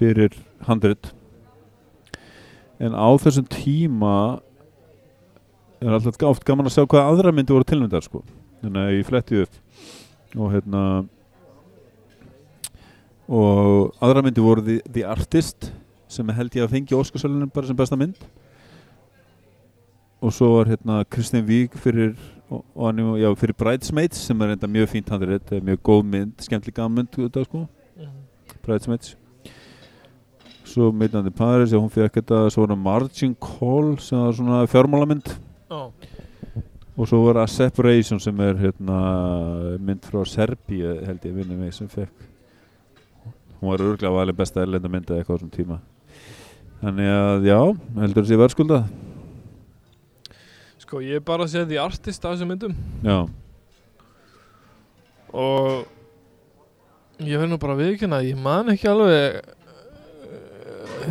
fyrir 0.00 0.34
handrit. 0.66 1.12
En 2.82 2.98
á 2.98 3.08
þessum 3.22 3.46
tíma 3.52 4.16
er 5.78 5.94
alltaf 5.94 6.18
oft 6.32 6.48
gaman 6.48 6.66
að 6.66 6.80
sjá 6.80 6.82
hvað 6.82 7.12
aðra 7.12 7.36
myndi 7.36 7.54
voru 7.54 7.70
tilnæmdar 7.70 8.08
sko 8.08 8.24
þannig 8.60 8.82
að 8.82 8.96
ég 8.96 9.08
fletti 9.08 9.42
upp. 9.44 9.58
Og 10.36 10.52
hérna 10.54 10.82
og 13.30 13.94
aðra 14.02 14.24
myndi 14.26 14.42
voru 14.42 14.64
The, 14.66 14.80
The 14.90 15.06
Artist 15.06 15.70
sem 16.10 16.30
held 16.34 16.56
ég 16.58 16.66
að 16.66 16.74
fengi 16.74 16.96
Óskarsölinu 16.98 17.46
bara 17.54 17.68
sem 17.68 17.78
besta 17.78 17.98
mynd. 17.98 18.18
Og 20.20 20.34
svo 20.34 20.56
var 20.58 20.68
hérna 20.72 21.00
Kristinn 21.08 21.46
Vík 21.46 21.76
fyrir 21.80 22.16
og, 22.50 22.64
og 22.74 22.88
hann, 22.88 23.36
fyrir 23.38 23.56
Bridesmaids 23.56 24.26
sem 24.26 24.42
er 24.42 24.54
enda 24.56 24.68
mjög 24.68 24.90
fínt 24.94 25.10
handrið, 25.12 25.54
mjög 25.64 25.82
góð 25.86 26.02
mynd, 26.10 26.34
skemmtileg 26.42 26.76
gaman 26.76 26.98
mynd 26.98 27.14
þetta, 27.14 27.44
sko, 27.46 27.64
Bridesmaids. 28.64 29.14
Svo 30.70 30.90
Midnight 30.94 31.26
in 31.26 31.34
Paris, 31.34 31.72
já 31.72 31.78
hún 31.78 31.90
fekk 31.90 32.20
þetta 32.20 32.44
svo 32.50 32.62
var 32.64 32.74
það 32.74 32.82
Margin 32.84 33.36
Call 33.42 33.94
sem 34.02 34.18
var 34.18 34.36
svona 34.38 34.58
fjármálamynd. 34.70 35.32
Já, 35.70 35.80
og 37.00 37.08
svo 37.08 37.22
var 37.24 37.40
það 37.40 37.52
Separation 37.54 38.20
sem 38.20 38.42
er 38.44 38.58
hérna 38.60 38.98
mynd 39.80 40.04
frá 40.04 40.20
Serbíu 40.28 40.98
held 41.06 41.24
ég 41.24 41.36
vinni 41.38 41.56
mig 41.56 41.72
sem 41.72 41.88
fekk 41.88 42.26
hún 43.60 43.72
var 43.72 43.84
örglega 43.84 44.12
valið 44.12 44.36
besta 44.40 44.64
erlenda 44.64 44.88
mynd 44.92 45.08
eða 45.08 45.20
eitthvað 45.20 45.36
á 45.36 45.38
þessum 45.40 45.52
tíma. 45.52 45.78
Þannig 46.80 47.10
að 47.12 47.46
já, 47.48 47.58
heldur 48.00 48.24
þessi 48.24 48.40
verðskulda? 48.40 48.78
Sko 50.80 51.02
ég 51.04 51.20
er 51.20 51.24
bara 51.24 51.44
að 51.44 51.52
segja 51.52 51.68
því 51.68 51.80
artist 51.82 52.24
af 52.24 52.34
þessum 52.34 52.52
myndum. 52.54 52.76
Já, 53.04 53.18
og 55.36 55.86
ég 57.20 57.38
verð 57.38 57.52
nú 57.52 57.60
bara 57.60 57.76
að 57.76 57.82
viðkynna 57.84 58.20
að 58.20 58.28
ég 58.30 58.40
man 58.40 58.72
ekki 58.72 58.88
alveg 58.90 59.38
uh, 59.38 59.54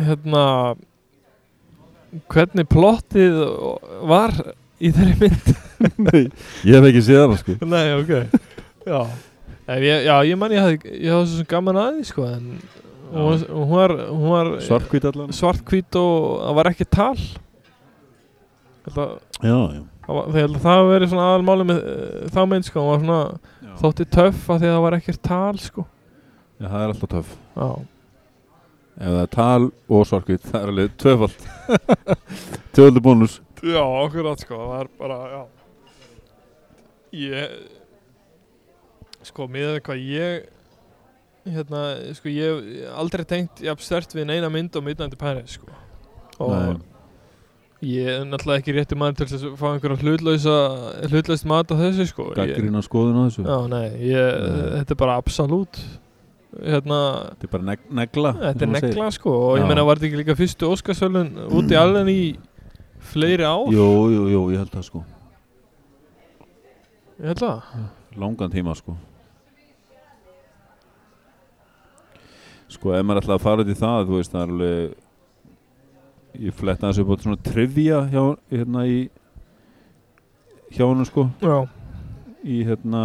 hérna 0.08 0.44
hvernig 2.30 2.68
plottið 2.70 3.38
var 4.10 4.34
í 4.80 4.90
þeirri 4.92 5.16
mynd 5.22 5.52
nei, 6.08 6.26
ég 6.66 6.76
hef 6.76 6.88
ekki 6.90 7.02
séð 7.06 7.24
hana 7.24 7.40
sko. 7.40 7.56
Nei, 7.64 7.86
ok. 7.96 8.12
Já, 8.88 9.00
en 9.70 9.84
ég, 9.84 10.06
já, 10.06 10.14
ég 10.28 10.38
man 10.40 10.54
ég 10.54 10.64
hafði 10.64 10.94
ég 10.96 11.12
hafði 11.14 11.30
svo 11.30 11.40
sem 11.40 11.48
gaman 11.50 11.80
að 11.80 11.98
því 11.98 12.06
sko 12.10 12.26
en 12.28 12.46
hún 13.10 13.26
var, 13.26 13.46
hún 13.48 13.70
var, 13.70 13.94
hún 14.08 14.30
var 14.30 14.50
svartkvít 14.60 15.04
allan. 15.04 15.32
svartkvít 15.32 15.96
og 15.98 16.40
það 16.44 16.58
var 16.58 16.70
ekki 16.70 16.86
tal. 16.86 17.14
Þetta, 18.86 19.06
já, 19.44 19.58
já, 19.76 19.82
þegar 20.08 20.58
það 20.64 20.90
verið 20.90 21.12
svona 21.12 21.28
aðalmáli 21.30 21.68
með 21.68 21.80
uh, 21.84 22.26
þá 22.32 22.40
mynd 22.50 22.68
sko, 22.68 22.84
hún 22.84 22.90
var 22.90 23.04
svona 23.04 23.22
já. 23.68 23.72
þótti 23.82 24.08
töff 24.16 24.50
að 24.50 24.60
því 24.62 24.70
að 24.70 24.76
það 24.76 24.84
var 24.86 24.98
ekkert 25.00 25.22
tal 25.26 25.62
sko. 25.62 25.86
Já, 26.60 26.66
það 26.66 26.80
er 26.80 26.94
alltaf 26.94 27.14
töff. 27.14 27.36
Já, 27.56 27.70
ef 29.00 29.14
það 29.14 29.22
er 29.22 29.32
tal 29.36 29.62
og 29.68 30.10
svartkvít, 30.10 30.50
það 30.50 30.60
er 30.60 30.74
alveg 30.74 30.98
tvöfald 31.04 31.48
tvöfaldur 32.74 33.06
bónus. 33.06 33.40
Já 33.60 33.82
okkur 33.84 34.30
sko, 34.40 34.56
það 34.56 34.70
var 34.70 34.92
bara, 35.00 35.22
já 35.34 35.42
Ég 37.12 37.54
sko, 39.26 39.46
með 39.50 39.80
hvað 39.84 40.04
ég 40.06 40.48
hérna, 41.50 41.80
sko, 42.16 42.30
ég 42.30 42.60
hef 42.60 42.94
aldrei 43.00 43.24
tengt 43.28 43.62
jafn 43.64 43.84
stört 43.84 44.14
við 44.16 44.28
neina 44.30 44.50
mynd 44.52 44.76
og 44.76 44.84
Midnight 44.86 45.16
in 45.16 45.20
Paris 45.20 45.56
sko 45.56 45.70
og 46.40 46.52
Nei. 46.52 46.76
ég 47.90 48.10
er 48.12 48.26
náttúrulega 48.28 48.62
ekki 48.62 48.74
rétti 48.76 48.98
mann 49.00 49.16
til 49.16 49.26
að 49.28 49.46
fá 49.60 49.66
einhverja 49.72 50.00
hlutlausa 50.04 50.54
hlutlaust 51.10 51.48
mat 51.48 51.72
á 51.72 51.76
þessu 51.80 52.06
sko 52.12 52.28
ég, 52.30 52.38
gaggrina 52.38 52.82
skoðun 52.84 53.18
á 53.18 53.22
þessu 53.28 53.44
Já, 53.48 53.56
nei, 53.72 53.88
ég, 54.12 54.38
þetta 54.78 54.96
er 54.96 55.00
bara 55.02 55.16
absolutt 55.20 55.80
hérna, 56.60 57.00
þetta 57.34 57.48
er 57.48 57.54
bara 57.56 57.68
neg 57.72 57.86
negla 58.02 58.34
þetta 58.38 58.66
er 58.66 58.72
maður 58.72 58.84
segir. 58.86 58.94
negla 58.96 59.10
sko 59.16 59.34
og 59.36 59.54
Já. 59.56 59.62
ég 59.62 59.70
meina 59.72 59.86
var 59.88 60.00
þetta 60.00 60.10
ekki 60.10 60.22
líka 60.22 60.38
fyrstu 60.40 60.70
Óskarsvölun 60.74 61.32
út 61.60 61.72
í 61.72 61.80
allen 61.80 62.12
í 62.12 62.20
fleiri 63.10 63.48
ár? 63.48 63.68
jú, 63.72 63.88
jú, 64.12 64.28
jú, 64.36 64.44
ég 64.54 64.60
held 64.64 64.76
það 64.76 64.86
sko 64.92 65.04
Ég 67.20 67.26
held 67.28 67.40
það. 67.42 67.64
Langan 68.16 68.48
tíma 68.52 68.72
sko. 68.72 68.94
Sko 72.72 72.94
ef 72.96 73.04
maður 73.04 73.20
ætlaði 73.20 73.36
að 73.36 73.44
fara 73.44 73.66
í 73.68 73.76
það 73.76 74.06
þú 74.08 74.16
veist 74.16 74.32
það 74.32 74.40
er 74.40 74.52
alveg 74.54 76.40
ég 76.46 76.56
fletta 76.56 76.88
þessu 76.88 77.04
upp 77.04 77.12
á 77.12 77.16
svona 77.26 77.42
trivia 77.50 77.98
hjá, 78.08 78.22
hérna 78.54 78.86
í 78.88 78.98
hjá 80.72 80.84
hann 80.86 81.04
sko. 81.10 81.26
Já, 81.44 81.58
í 82.40 82.62
hérna 82.64 83.04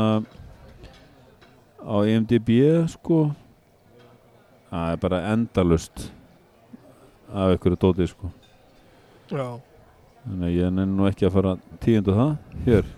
á 1.83 1.95
E 2.07 2.15
IMDb 2.15 2.49
sko. 2.95 3.19
Það 4.71 4.91
er 4.93 5.01
bara 5.03 5.23
endalust 5.33 6.07
af 7.35 7.57
ykkur 7.57 7.75
dótið 7.75 8.13
sko. 8.13 8.31
Já. 9.27 9.59
Þannig 10.23 10.47
að 10.47 10.55
ég 10.55 10.71
nenni 10.71 10.95
nú 10.95 11.09
ekki 11.09 11.27
að 11.27 11.35
fara 11.35 11.57
tíundu 11.83 12.15
það 12.15 12.37
hér 12.63 12.95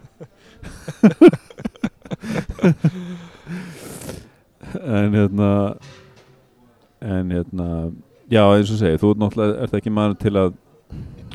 en 4.81 5.13
hérna 5.13 5.49
en 7.01 7.31
hérna 7.31 7.67
já 8.31 8.43
eins 8.43 8.71
og 8.73 8.79
segi, 8.81 8.99
þú 8.99 9.11
ert 9.13 9.21
náttúrulega 9.21 9.61
ert 9.63 9.77
ekki 9.77 9.93
maður 9.93 10.17
til 10.23 10.33
að 10.41 10.49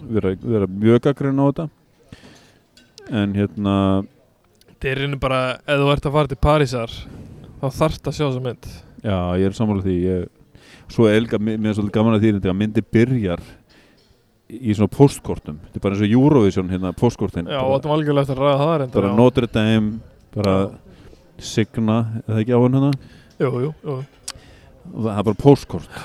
vera, 0.08 0.34
vera 0.42 0.66
mjög 0.68 0.98
gaggrinn 1.06 1.40
á 1.40 1.44
þetta. 1.48 1.66
En 3.12 3.34
hérna 3.36 3.76
Þetta 4.72 4.90
er 4.90 4.98
reynir 4.98 5.20
bara, 5.22 5.40
ef 5.62 5.78
þú 5.78 5.90
ert 5.94 6.06
að 6.08 6.16
fara 6.16 6.30
til 6.30 6.40
Parísar 6.42 6.94
þá 7.62 7.66
þarft 7.78 8.08
að 8.08 8.16
sjá 8.16 8.24
þessa 8.26 8.42
mynd. 8.42 8.64
Já, 9.02 9.18
ég 9.38 9.46
er 9.46 9.54
sammála 9.56 9.84
því 9.86 9.96
ég, 10.02 10.28
svo 10.90 11.06
er 11.08 11.18
elga, 11.20 11.38
mér 11.38 11.70
er 11.70 11.76
svolítið 11.78 11.96
gaman 11.96 12.16
að 12.18 12.24
því 12.26 12.50
að 12.50 12.58
myndi 12.58 12.82
byrjar 12.94 13.44
í 14.52 14.74
svona 14.76 14.92
postkortum 14.92 15.58
þetta 15.64 15.78
er 15.78 15.84
bara 15.84 15.96
eins 15.96 16.04
og 16.04 16.14
Eurovision 16.16 16.72
hérna 16.72 16.92
postkortin 16.96 17.48
Já, 17.50 17.60
og 17.62 17.76
þetta 17.76 17.90
var 17.90 17.98
algjörlega 17.98 18.26
eftir 18.26 18.40
að 18.40 18.46
ræða 18.46 18.62
það 18.62 18.74
reyndar 18.82 18.98
bara 19.00 19.12
já. 19.12 19.16
Notre 19.20 19.50
Dame 19.52 19.92
bara 20.36 20.56
Signa, 21.42 21.98
eða 22.28 22.42
ekki 22.42 22.54
á 22.54 22.60
hann 22.62 22.76
hérna? 22.78 22.90
Jú, 23.42 23.52
jú, 23.64 23.70
jú. 23.82 23.94
Það 24.92 25.12
er 25.16 25.26
bara 25.30 25.40
postkort 25.42 26.02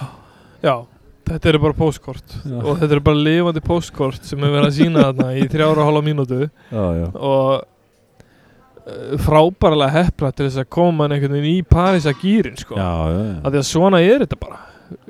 Já, 0.64 0.76
þetta 1.28 1.50
eru 1.52 1.62
bara 1.62 1.78
postkort 1.78 2.38
Já. 2.42 2.60
og 2.62 2.78
þetta 2.80 2.94
eru 2.98 3.04
bara 3.10 3.24
lifandi 3.28 3.64
postkort 3.66 4.28
sem 4.28 4.44
er 4.44 4.54
verið 4.54 4.70
að 4.70 4.78
sína 4.78 5.08
þarna 5.10 5.32
í 5.38 5.48
þrjára 5.52 5.84
og 5.84 5.90
hálfa 5.90 6.06
mínútu. 6.06 6.40
Já, 6.72 6.86
já, 6.98 7.08
og 7.14 7.52
uh, 8.88 9.18
frábærlega 9.26 9.94
heppna 9.98 10.32
til 10.32 10.48
þess 10.48 10.64
að 10.64 10.70
koma 10.78 11.04
mann 11.04 11.16
einhvern 11.16 11.38
veginn 11.38 11.60
í 11.60 11.68
París 11.68 12.08
að 12.10 12.24
gýrin 12.24 12.58
sko. 12.60 12.78
já, 12.80 12.90
já, 13.12 13.20
já. 13.20 13.36
að 13.44 13.50
því 13.52 13.62
að 13.62 13.70
svona 13.72 14.02
er 14.06 14.24
þetta 14.26 14.40
bara. 14.42 14.62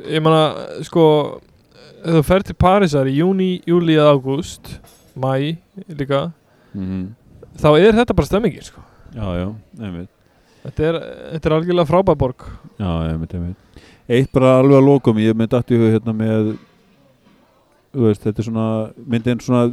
Ég 0.09 0.23
meina, 0.25 0.43
sko 0.87 1.05
þú 2.07 2.23
fer 2.25 2.43
til 2.47 2.55
Parísar 2.55 3.09
í 3.09 3.17
júni, 3.19 3.49
júli 3.67 3.97
eða 3.99 4.13
ágúst, 4.15 4.77
mæ 5.17 5.57
líka, 5.89 6.31
Mhm. 6.73 7.15
þá 7.57 7.67
er 7.79 7.91
þetta 7.97 8.15
bara 8.15 8.25
stemmingin 8.27 8.63
sko. 8.63 8.81
já, 9.13 9.23
já, 9.41 9.55
einmitt. 9.81 10.09
Þetta, 10.65 10.83
er, 10.83 10.95
þetta 11.33 11.45
er 11.45 11.55
algjörlega 11.55 11.87
frábær 11.87 12.17
borg. 12.17 12.43
Já, 12.79 12.89
einmitt, 13.11 13.33
einmitt. 13.33 13.55
Eitt 14.09 14.31
bara 14.31 14.59
alveg 14.61 14.77
að 14.81 14.85
lokum, 14.87 15.17
ég 15.17 15.33
með 15.35 15.47
dætti 15.55 15.77
hug 15.77 15.93
hérna 15.95 16.13
með 16.15 16.57
veist, 17.93 18.21
þetta 18.23 18.39
er 18.39 18.43
svona 18.43 18.93
myndin 19.07 19.39
svona 19.41 19.71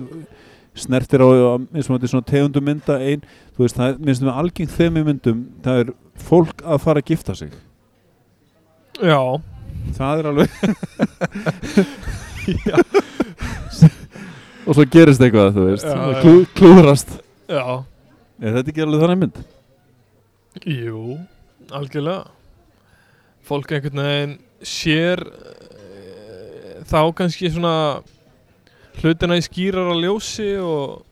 snertir 0.74 1.20
á, 1.22 1.28
eins 1.74 1.88
og 1.90 1.98
þetta 1.98 2.06
er 2.08 2.12
svona 2.12 2.26
tegundum 2.30 2.64
mynda 2.64 2.96
ein, 2.98 3.22
þú 3.54 3.62
veist, 3.66 3.76
það 3.76 3.88
er 3.92 3.98
minnst 3.98 4.22
með 4.22 4.38
algengt 4.40 4.70
þeim 4.74 4.96
í 4.96 5.04
myndum, 5.04 5.44
það 5.62 5.80
er 5.84 5.92
fólk 6.16 6.62
að 6.64 6.80
fara 6.80 7.00
að 7.02 7.10
gifta 7.12 7.34
sig. 7.36 7.50
Já, 9.02 9.18
það 9.96 10.22
er 10.22 10.28
alveg 10.30 10.48
já, 12.68 12.78
og 14.64 14.72
svo 14.76 14.84
gerist 14.90 15.22
eitthvað, 15.24 15.52
þú 15.56 15.66
veist. 15.68 15.88
Já, 15.88 15.98
já. 15.98 16.20
klú, 16.22 16.34
klúrast 16.56 17.10
já. 17.48 17.64
Er 18.42 18.56
þetta 18.58 18.72
ekki 18.72 18.84
alveg 18.84 19.04
þannig 19.04 19.20
mynd? 19.22 19.42
Jú, 20.64 21.18
algjörlega. 21.74 22.24
Fólk 23.44 23.72
einhvern 23.76 24.00
veginn 24.00 24.34
sér 24.64 25.20
uh, 25.28 26.84
þá 26.88 27.00
kannski 27.18 27.50
svona 27.52 27.74
hlutina 29.02 29.36
í 29.38 29.42
skýrar 29.44 29.90
á 29.90 29.94
ljósi 29.98 30.54
og 30.62 31.02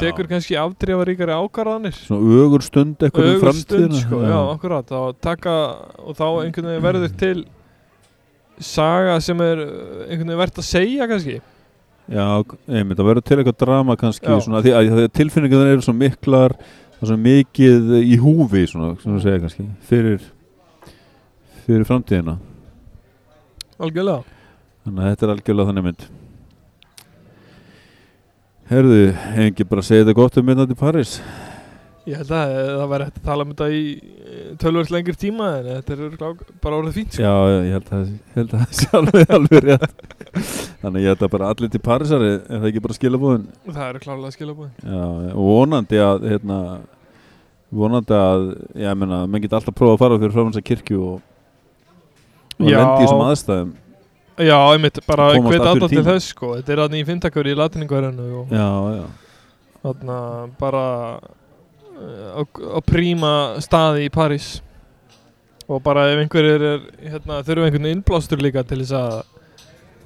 tekur 0.00 0.26
kannski 0.30 0.56
afdrifaríkari 0.58 1.34
ákvarðanir. 1.36 1.94
Svona 2.06 2.40
ögur 2.42 2.64
stund 2.66 3.02
eitthvað 3.02 3.34
um 3.34 3.42
framtíðina. 3.44 4.00
sko, 4.02 4.22
já, 4.24 4.38
akkurat. 4.54 4.88
Þá 4.90 5.20
taka, 5.22 5.54
og 6.02 6.18
þá 6.18 6.26
einhvern 6.44 6.70
veginn 6.72 6.86
verður 6.86 7.14
til 7.20 7.44
saga 8.62 9.18
sem 9.24 9.40
er 9.44 9.60
uh, 9.62 9.68
einhvern 10.06 10.30
veginn 10.30 10.40
verðt 10.40 10.62
að 10.62 10.68
segja 10.68 11.08
kannski? 11.10 11.36
Já, 12.06 12.26
einmitt, 12.70 12.98
það 12.98 13.08
verður 13.08 13.26
til 13.26 13.38
eitthvað 13.40 13.60
drama 13.64 13.96
kannski 13.98 14.38
svona, 14.44 14.62
því 14.62 14.74
að, 14.78 14.90
að 14.94 15.08
tilfinningar 15.18 15.72
eru 15.72 15.82
svo 15.82 15.94
miklar 15.96 16.54
er 16.96 17.10
svo 17.10 17.16
mikið 17.18 17.96
í 17.98 18.18
húfi 18.22 18.62
svona, 18.70 18.92
svona 19.02 19.22
segja 19.24 19.42
kannski 19.42 19.66
fyrir 19.88 20.22
fyrir 21.66 21.86
framtíðina. 21.88 22.36
Algjörlega. 23.82 24.22
Þannig 24.86 25.02
að 25.02 25.10
þetta 25.10 25.26
er 25.26 25.32
algjörlega 25.34 25.70
þannig 25.72 25.86
mynd. 25.88 26.06
Herðu, 28.70 29.00
ekki 29.46 29.66
bara 29.66 29.82
að 29.82 29.88
segja 29.88 30.04
þetta 30.04 30.16
gott 30.20 30.38
um 30.38 30.46
myndandi 30.46 30.78
París 30.78 31.18
ég 32.06 32.20
held 32.20 32.32
að 32.36 32.52
eh, 32.54 32.68
það 32.70 32.90
væri 32.92 33.06
hægt 33.06 33.16
að 33.20 33.26
tala 33.26 33.44
um 33.44 33.52
þetta 33.52 33.68
í 33.74 33.82
tölvöld 34.62 34.90
lengri 34.94 35.14
tíma 35.18 35.48
en 35.58 35.68
þetta 35.70 35.94
er 35.96 36.34
bara 36.62 36.80
orðið 36.80 36.98
fínt 37.00 37.16
sko. 37.16 37.22
Já, 37.24 37.34
ég 37.66 37.76
held 37.76 37.92
að 37.96 38.02
ég 38.06 38.34
held 38.36 38.52
að 38.54 38.60
það 38.64 38.74
sé 38.80 38.90
alveg, 39.00 39.32
alveg 39.38 39.64
rétt. 39.66 40.04
Þannig 40.82 41.06
ég 41.06 41.14
held 41.14 41.24
að 41.26 41.32
bara 41.36 41.48
allir 41.52 41.72
til 41.72 41.82
Parísar 41.86 42.26
er 42.26 42.36
það 42.46 42.68
ekki 42.70 42.84
bara 42.84 42.98
skilabúðin 42.98 43.46
það 43.70 43.88
eru 43.88 44.02
klárlega 44.04 44.36
skilabúin 44.36 44.74
Já, 44.84 45.06
og 45.32 45.48
vonandi 45.50 46.02
að 46.02 46.28
hérna, 46.30 46.58
vonandi 47.82 48.20
að 48.20 48.44
ég 48.84 49.00
meina, 49.00 49.22
menn 49.26 49.42
geta 49.44 49.58
alltaf 49.60 49.76
prófað 49.78 49.96
að 49.96 50.04
fara 50.04 50.20
fyrir 50.22 50.36
frá 50.36 50.44
hans 50.44 50.60
að 50.60 50.66
kirkju 50.70 51.00
og, 51.06 51.18
og 52.60 52.68
lendi 52.70 52.86
í 52.86 53.02
þessum 53.02 53.26
aðstæðum. 53.26 53.74
Já, 54.36 54.58
bara 55.08 55.30
Komast 55.32 55.48
hvet 55.48 55.64
aftur 55.64 55.64
í 55.64 55.70
alltaf 55.72 55.94
til 55.94 56.04
þess 56.04 56.28
sko. 56.34 56.52
þetta 56.58 56.74
er 56.74 56.82
aðni 56.84 57.00
í 57.00 57.06
fymtakari 57.08 57.54
í 57.54 57.56
latiningverðinu 57.56 58.26
og 58.42 58.52
Já, 58.52 58.68
já, 59.00 59.06
þarna 59.80 60.18
bara 60.60 60.84
á, 61.96 62.42
á 62.44 62.80
príma 62.84 63.32
staði 63.64 64.06
í 64.06 64.12
París. 64.12 64.56
Og 65.66 65.82
bara 65.82 66.06
ef 66.12 66.22
einhverjir 66.22 66.62
er 66.62 66.82
hérna, 67.02 67.40
þurfum 67.46 67.66
einhvern 67.66 67.90
innblástur 67.90 68.42
líka 68.42 68.62
til 68.66 68.82
þess 68.84 68.94
að 68.94 69.16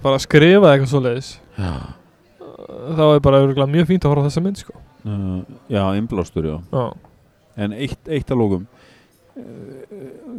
fara 0.00 0.16
að 0.16 0.24
skrifa 0.24 0.70
eitthvað 0.72 0.92
svoleiðis 0.94 1.30
já. 1.60 1.72
uh, 2.40 2.92
þá 2.96 3.02
er 3.04 3.24
bara 3.26 3.40
örugglega 3.44 3.68
mjög 3.74 3.90
fínt 3.90 4.06
að 4.06 4.14
horfa 4.14 4.28
þessa 4.30 4.44
mynd 4.46 4.62
sko. 4.62 4.76
Uh, 5.04 5.42
já, 5.68 5.82
innblástur, 6.00 6.48
já. 6.48 6.56
Já, 6.72 6.86
En 7.60 7.74
eitt, 7.76 8.00
eitt 8.08 8.30
að 8.30 8.40
lókum 8.40 8.68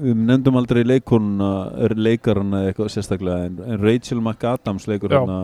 Við 0.02 0.18
nefndum 0.18 0.58
aldrei 0.60 0.82
leikonuna 0.86 1.90
leikarana 1.98 2.62
eða 2.62 2.72
eitthvað 2.72 2.90
sérstaklega 2.94 3.48
en, 3.48 3.60
en 3.66 3.80
Rachel 3.82 4.20
McAdams 4.22 4.88
leikur 4.90 5.14
hérna. 5.14 5.38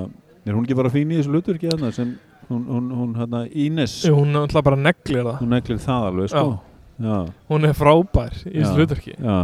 Er 0.45 0.55
hún 0.55 0.65
ekki 0.65 0.77
bara 0.77 0.91
fín 0.93 1.11
í 1.11 1.19
þessu 1.19 1.33
hlutverki 1.33 1.69
hérna 1.69 1.91
sem 1.95 2.15
hún, 2.49 2.63
hún, 2.71 2.89
hún 2.95 3.13
hérna 3.19 3.43
Ines. 3.51 3.99
Jú, 4.07 4.15
hún 4.21 4.35
ætla 4.41 4.63
bara 4.63 4.79
neglir 4.79 5.23
það. 5.23 5.39
Hún 5.41 5.53
neglir 5.55 5.79
það 5.83 6.09
alveg 6.11 6.31
sko. 6.33 6.45
Já, 6.97 7.17
hún 7.51 7.67
er 7.69 7.75
frábær 7.77 8.33
í 8.49 8.57
Já. 8.57 8.69
já, 9.21 9.39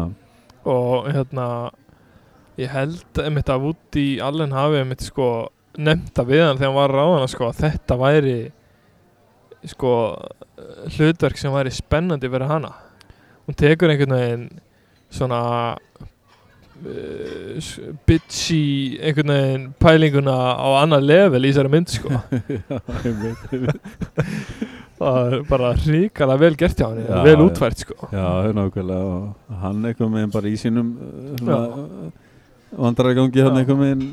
og 0.65 1.09
hérna 1.13 1.47
ég 2.57 2.71
held 2.73 3.19
einmitt 3.21 3.49
að 3.53 3.67
Woody 3.67 4.07
Allen 4.25 4.55
hafi 4.55 4.79
einmitt 4.81 5.03
sko 5.05 5.27
nefnda 5.77 6.25
við 6.25 6.41
hann 6.47 6.57
þegar 6.57 6.71
hann 6.71 6.79
var 6.79 6.93
ráðan 6.97 7.29
sko 7.29 7.49
að 7.49 7.59
þetta 7.61 7.97
væri 8.01 8.35
sko 9.69 9.93
hlutverk 10.97 11.37
sem 11.39 11.53
væri 11.53 11.71
spennandi 11.73 12.29
fyrir 12.29 12.49
hana. 12.49 12.73
Hún 13.45 13.57
tekur 13.59 13.93
einhvern 13.93 14.17
veginn 14.17 14.47
svona 15.13 15.39
uh, 16.85 17.71
bitchy 18.07 18.63
einhvern 18.99 19.33
veginn 19.33 19.65
pælinguna 19.81 20.35
á 20.55 20.67
annað 20.83 21.07
level 21.09 21.43
í 21.43 21.51
þessari 21.51 21.73
mynd 21.73 21.93
sko. 21.93 22.09
Það 25.03 25.17
er 25.23 25.33
bara 25.49 25.69
ríkala 25.83 26.35
vel 26.39 26.53
gert 26.55 26.79
hjá 26.79 26.87
Já, 26.95 27.17
vel 27.25 27.41
útvært 27.43 27.81
sko. 27.83 27.95
Já, 28.13 28.27
nákvæmlega 28.55 28.99
og 29.03 29.57
hann 29.63 29.87
eitthvað 29.89 30.13
með 30.13 30.29
bara 30.35 30.51
í 30.51 30.59
sínum 30.61 30.93
svona 31.41 31.57
vandrargangi 32.77 33.43
hann 33.43 33.59
með 33.79 34.05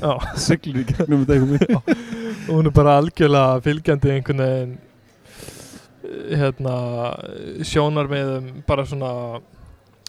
já. 0.00 0.12
siglir 0.46 0.82
í 0.82 0.86
gegnum 0.88 1.26
þetta 1.26 1.36
eitthvað 1.36 1.52
með 1.52 1.92
og 2.48 2.56
hún 2.56 2.68
er 2.68 2.74
bara 2.74 2.96
algjörlega 3.00 3.60
fylgjandi 3.66 4.12
einhvern 4.16 4.42
veginn 4.42 4.74
eh, 6.02 6.36
hérna 6.42 6.76
sjónar 7.66 8.10
með 8.10 8.32
bara 8.66 8.86
svona 8.88 9.12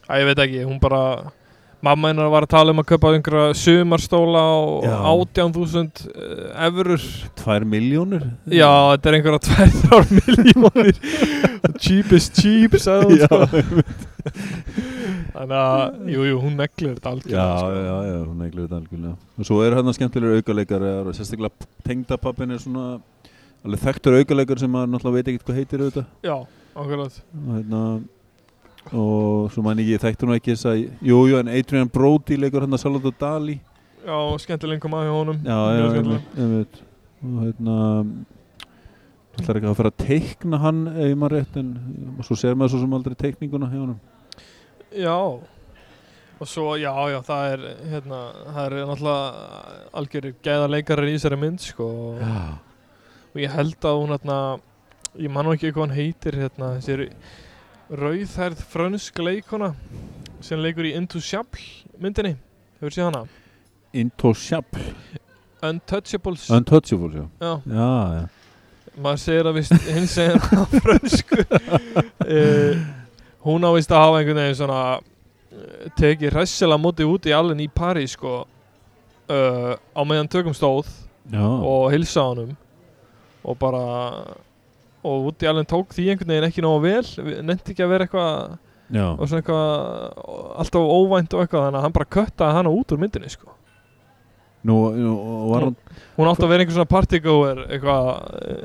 að 0.08 0.22
ég 0.24 0.30
veit 0.30 0.44
ekki, 0.48 0.64
hún 0.68 0.82
bara 0.84 1.04
mamma 1.84 2.12
hennar 2.14 2.30
var 2.32 2.46
að 2.48 2.52
tala 2.54 2.72
um 2.74 2.80
að 2.82 2.88
kaupa 2.94 3.12
einhverja 3.14 3.56
sumarstóla 3.60 4.44
Já. 4.86 4.96
18.000 5.12 6.06
uh, 6.08 6.68
eurur 6.70 7.08
Tvær 7.42 7.66
miljónur 7.68 8.24
já, 8.48 8.70
þetta 8.94 9.12
er 9.12 9.18
einhverja 9.20 9.42
2-3 9.92 10.20
miljónir 10.22 11.02
cheap 11.84 12.14
is 12.16 12.30
cheap 12.40 12.78
sagði 12.80 13.10
hún 13.10 13.20
Já, 13.20 13.28
sko. 13.28 13.64
þannig 15.34 15.56
að, 15.60 15.84
jú, 16.14 16.26
jú, 16.30 16.40
hún 16.44 16.56
neglir 16.60 16.94
þetta 16.96 17.10
já, 17.10 17.14
algjörlega 17.18 17.58
sko. 17.60 17.70
já, 17.74 17.96
já, 18.08 18.18
hún 18.24 18.40
neglir 18.44 18.66
þetta 18.68 18.80
algjörlega. 18.80 19.16
Og 19.42 19.48
svo 19.50 19.60
er 19.66 19.76
hann 19.80 19.96
skemmtilegur 19.98 20.40
aukaleikar 20.40 20.86
sérstaklega 21.18 21.68
tengdapappin 21.88 22.54
er 22.54 22.62
svona 22.64 22.86
alveg 23.66 23.82
þekktur 23.84 24.20
aukaleikar 24.22 24.62
sem 24.62 24.72
maður 24.72 24.92
náttúrulega 24.94 25.18
veit 25.18 25.32
ekkert 25.34 25.48
hvað 25.50 25.60
heitir 25.60 25.84
auðvitað. 25.84 26.12
Já, 26.30 26.36
akkurat. 26.78 27.18
Og 27.42 27.58
hérna 27.58 27.82
og 28.92 29.52
svo 29.54 29.64
man 29.66 29.80
ég 29.80 30.02
þekktur 30.04 30.30
nú 30.30 30.36
ekki 30.36 30.54
þess 30.56 30.70
að 30.70 30.82
jú, 30.82 31.22
jú, 31.30 31.40
en 31.40 31.52
Adrian 31.54 31.92
Brody 31.94 32.38
leikur 32.40 32.66
hann 32.66 32.76
að 32.76 32.84
Salvador 32.84 33.16
Dali. 33.20 33.60
Já, 34.04 34.18
skemmtileg 34.44 34.82
koma 34.84 35.06
hjá 35.06 35.14
honum. 35.16 35.40
Já, 35.48 35.60
einmitt, 35.96 36.38
einmitt. 36.38 36.82
og 37.24 37.42
hérna 37.46 37.78
Það 39.34 39.50
er 39.50 39.58
ekki 39.58 39.70
að 39.72 39.80
fara 39.80 39.90
að 39.90 40.02
teikna 40.04 40.58
hann 40.62 40.82
ef 40.92 41.08
ég 41.08 41.16
maður 41.18 41.40
rétt 41.40 41.56
en 41.58 41.70
svo 42.22 42.36
ser 42.38 42.54
maður 42.54 42.76
svo 42.76 42.82
sem 42.84 42.92
aldrei 42.94 43.16
teikninguna 43.18 43.70
hjá 43.72 43.80
hann 43.80 43.96
Já 44.94 45.16
og 46.44 46.50
svo, 46.50 46.74
já, 46.76 46.92
já, 47.14 47.20
það 47.24 47.54
er 47.54 47.64
hérna, 47.88 48.20
það 48.52 48.66
er 48.66 48.76
náttúrulega 48.90 49.80
algjörir 50.02 50.36
gæða 50.44 50.70
leikarar 50.74 51.08
í 51.08 51.16
þessari 51.16 51.40
mynd 51.40 51.64
sko, 51.64 51.88
Já, 52.20 52.34
og 53.32 53.40
ég 53.40 53.54
held 53.54 53.88
að 53.88 54.00
hún 54.02 54.14
hérna, 54.16 54.38
ég 55.24 55.32
man 55.32 55.48
nú 55.48 55.54
ekki 55.56 55.72
hvað 55.72 55.86
hann 55.86 55.96
heitir 55.96 56.38
hérna, 56.42 56.74
þessi 56.82 57.10
rauðhærð 57.94 58.62
frönsk 58.74 59.20
leikona 59.22 59.74
sem 60.44 60.60
leikur 60.62 60.88
í 60.90 60.96
Into 60.98 61.22
Shabl 61.24 61.62
myndinni, 62.02 62.36
hefur 62.82 62.96
séð 62.96 63.10
hana? 63.12 63.26
Intouchable 63.94 64.88
Untouchables. 65.64 66.50
Untouchables, 66.52 67.14
já. 67.16 67.28
Já, 67.40 67.62
Já, 67.72 67.92
já. 68.20 68.24
Maður 69.00 69.22
segir 69.24 69.48
að 69.48 69.56
vist 69.58 69.86
hinn 69.88 70.08
segir 70.12 70.42
á 70.44 70.64
frönsku. 70.84 71.38
Uh, 72.28 72.82
hún 73.48 73.64
á 73.64 73.72
vist 73.74 73.94
að 73.96 74.04
hafa 74.04 74.18
einhvern 74.20 74.42
veginn 74.42 74.58
svona 74.60 74.82
uh, 75.00 75.86
tekið 75.98 76.36
hressilega 76.36 76.82
móti 76.84 77.08
út 77.08 77.30
í 77.32 77.34
allen 77.34 77.64
í 77.64 77.70
París 77.72 78.18
sko 78.18 78.42
uh, 78.44 79.72
á 79.80 80.02
meðan 80.04 80.30
tökum 80.36 80.54
stóð 80.58 80.92
Já, 81.32 81.42
og 81.42 81.88
hilsa 81.96 82.28
honum 82.28 82.52
og 83.44 83.58
bara 83.64 83.86
og 85.04 85.34
í 85.44 85.50
allen 85.50 85.68
tók 85.70 85.96
því 85.96 86.10
einhvern 86.14 86.34
veginn 86.34 86.48
ekki 86.50 86.64
nógu 86.64 86.84
vel 86.86 87.42
nefndi 87.44 87.74
ekki 87.74 87.84
að 87.86 87.92
vera 87.94 88.08
eitthvað 88.08 88.32
já. 88.94 89.08
og 89.12 89.26
svona 89.28 89.42
eitthvað 89.42 89.68
alltaf 90.64 90.94
óvænt 90.98 91.36
og 91.36 91.44
eitthvað 91.44 91.68
þannig 91.68 91.80
að 91.80 91.86
hann 91.88 91.98
bara 91.98 92.14
köttaði 92.18 92.58
hana 92.60 92.74
út 92.74 92.96
úr 92.96 93.04
myndinni 93.04 93.34
sko 93.34 93.60
Nú, 94.64 94.78
nú 94.96 95.14
var 95.52 95.66
hann 95.66 95.74
hún 96.16 96.30
átti 96.30 96.46
að 96.46 96.52
vera 96.54 96.64
einhver 96.64 96.78
svona 96.78 96.92
partygoer 96.94 97.64
eitthvað 97.68 98.12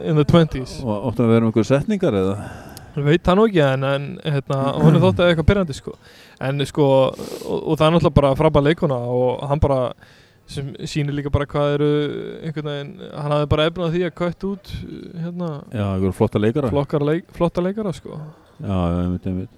in 0.07 0.20
the 0.20 0.26
20s 0.28 0.78
og 0.84 1.09
átti 1.11 1.24
að 1.24 1.32
vera 1.32 1.43
með 1.43 1.51
einhver 1.51 1.68
setningar 1.72 2.18
eða 2.20 2.36
veit 2.99 3.24
það 3.24 3.39
nú 3.39 3.47
ekki 3.49 3.61
en, 3.64 3.84
en 3.86 4.07
hérna, 4.24 4.61
hún 4.78 4.97
er 4.97 5.03
þótt 5.07 5.22
að 5.22 5.32
eitthvað 5.32 5.49
pyrrandi 5.51 5.76
sko. 5.76 5.97
en 6.45 6.64
sko 6.66 6.86
og, 6.86 7.59
og 7.59 7.74
það 7.74 7.86
er 7.86 7.95
náttúrulega 7.97 8.16
bara 8.20 8.32
frábæð 8.39 8.68
leikuna 8.70 8.99
og 9.18 9.45
hann 9.51 9.62
bara 9.62 9.80
sem 10.49 10.72
sýnir 10.88 11.12
líka 11.18 11.30
bara 11.32 11.46
hvað 11.49 11.74
eru 11.76 11.88
einhvern 12.49 12.68
veginn, 12.72 12.92
hann 13.12 13.34
hafði 13.34 13.49
bara 13.53 13.66
efnað 13.68 13.94
því 13.94 14.05
að 14.07 14.14
kött 14.22 14.46
út 14.49 14.70
hérna, 15.20 15.49
Já, 15.76 15.84
einhver 15.92 16.14
flotta 16.16 16.40
leikara 16.40 17.05
leik, 17.05 17.26
flotta 17.36 17.64
leikara 17.64 17.92
sko. 17.96 18.16
Já, 18.59 18.76
einmitt, 19.03 19.26
einmitt. 19.28 19.57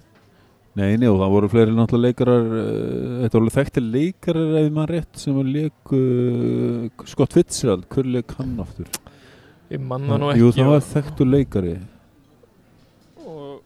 Nei, 0.71 0.93
nei, 0.95 1.07
og 1.11 1.17
það 1.19 1.31
voru 1.33 1.47
fleiri 1.51 1.73
náttúrulega 1.75 2.07
leikarar 2.07 2.45
uh, 2.47 3.15
Þetta 3.25 3.39
voru 3.41 3.51
þekkti 3.57 3.81
leikarar 3.83 4.53
ef 4.61 4.69
maður 4.71 4.93
rétt 4.95 5.19
sem 5.19 5.35
var 5.35 5.49
leik 5.51 5.91
uh, 5.97 7.07
Scott 7.11 7.35
Fitzgerald, 7.35 7.87
hver 7.91 8.07
leik 8.07 8.31
hann 8.37 8.53
aftur? 8.63 8.87
ég 9.71 9.83
manna 9.83 10.19
nú 10.19 10.29
ekki 10.31 10.43
Jú, 10.43 10.51
það 10.55 10.69
var 10.71 10.85
þekktu 10.87 11.27
leikari. 11.27 11.73
Og, 13.23 13.59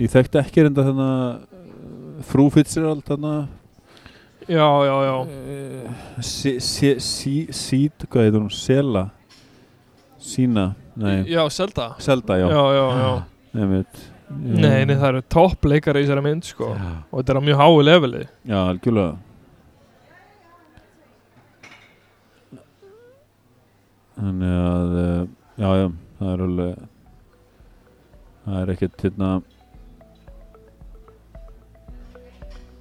Ég 0.00 0.12
þekkti 0.12 0.40
ekki 0.40 0.64
reynda 0.64 0.86
þarna 0.88 1.10
uh, 1.34 2.24
Frú 2.30 2.48
Fitzgerald 2.52 3.04
þarna 3.08 3.34
já, 4.50 4.68
já, 4.88 4.96
já. 5.06 5.14
Uh, 5.22 6.22
sí, 6.26 6.52
sí, 6.60 6.92
sí, 7.00 7.34
Sít, 7.54 8.06
hvað 8.10 8.26
heitir 8.28 8.42
hún? 8.42 8.50
Sela? 8.50 9.06
Sína, 10.20 10.74
nei. 11.00 11.22
Já, 11.30 11.46
Selda 11.48 11.94
Selda, 11.98 12.36
já, 12.36 12.50
já, 12.50 12.62
já, 12.76 12.86
já. 13.00 13.12
Einmitt. 13.62 14.06
Nei, 14.30 14.84
nei, 14.86 14.94
það 14.94 15.08
eru 15.08 15.22
topp 15.32 15.64
leikari 15.66 16.04
í 16.04 16.06
þessari 16.06 16.22
mynd 16.22 16.46
sko. 16.46 16.74
Já, 16.76 16.92
og 17.10 17.18
þetta 17.22 17.32
er 17.32 17.40
á 17.40 17.42
mjög 17.48 17.60
háu 17.64 17.82
leveli. 17.82 18.22
Já 18.46 18.58
algjörlega. 18.60 19.18
Þannig 24.20 24.56
að 24.60 24.96
uh, 25.00 25.28
Já, 25.60 25.68
já, 25.76 25.88
það 26.16 26.30
er 26.32 26.42
alveg 26.46 26.76
það 28.44 28.60
er 28.60 28.70
ekkert 28.72 29.02
hérna 29.04 29.30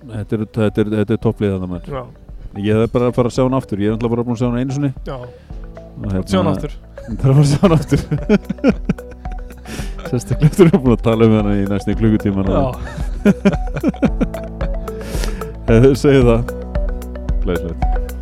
þetta 0.03 0.37
er, 0.37 0.41
þetta 0.57 0.83
er, 0.83 0.87
þetta 0.99 1.13
er 1.15 1.21
topplið 1.25 1.53
þannig 1.55 1.71
maður. 1.73 1.89
Já, 1.95 2.03
ég 2.65 2.73
hef 2.83 2.91
bara 2.95 3.05
að 3.09 3.15
fara 3.19 3.27
að 3.31 3.35
sjá 3.35 3.43
hann 3.45 3.57
aftur. 3.59 3.77
Ég 3.83 3.87
er 3.89 3.93
náttúrulega 3.95 4.15
bara 4.15 4.25
búin 4.27 4.35
að 4.35 4.41
sjá 4.41 4.47
hann 4.49 4.59
einu 4.59 4.73
hérna- 6.09 6.29
sjá 6.29 6.39
hann 6.39 6.51
aftur. 6.53 6.71
Það 7.09 7.25
er 7.25 7.29
að 7.29 7.35
fara 7.35 7.43
að 7.43 7.49
sjá 7.51 7.59
hann 7.65 7.77
aftur. 7.79 8.01
Sérstaklega 10.09 10.49
að 10.49 10.55
við 10.55 10.65
erum 10.65 10.83
búin 10.85 10.95
að 10.95 11.05
tala 11.05 11.21
um 11.27 11.33
hana 11.37 11.51
í 11.59 11.61
næstu 11.69 11.93
klukkutíma 11.99 12.41
Já, 15.69 15.85
Segðu 16.01 16.23
það. 16.31 16.41
Glæsilegt 17.43 18.18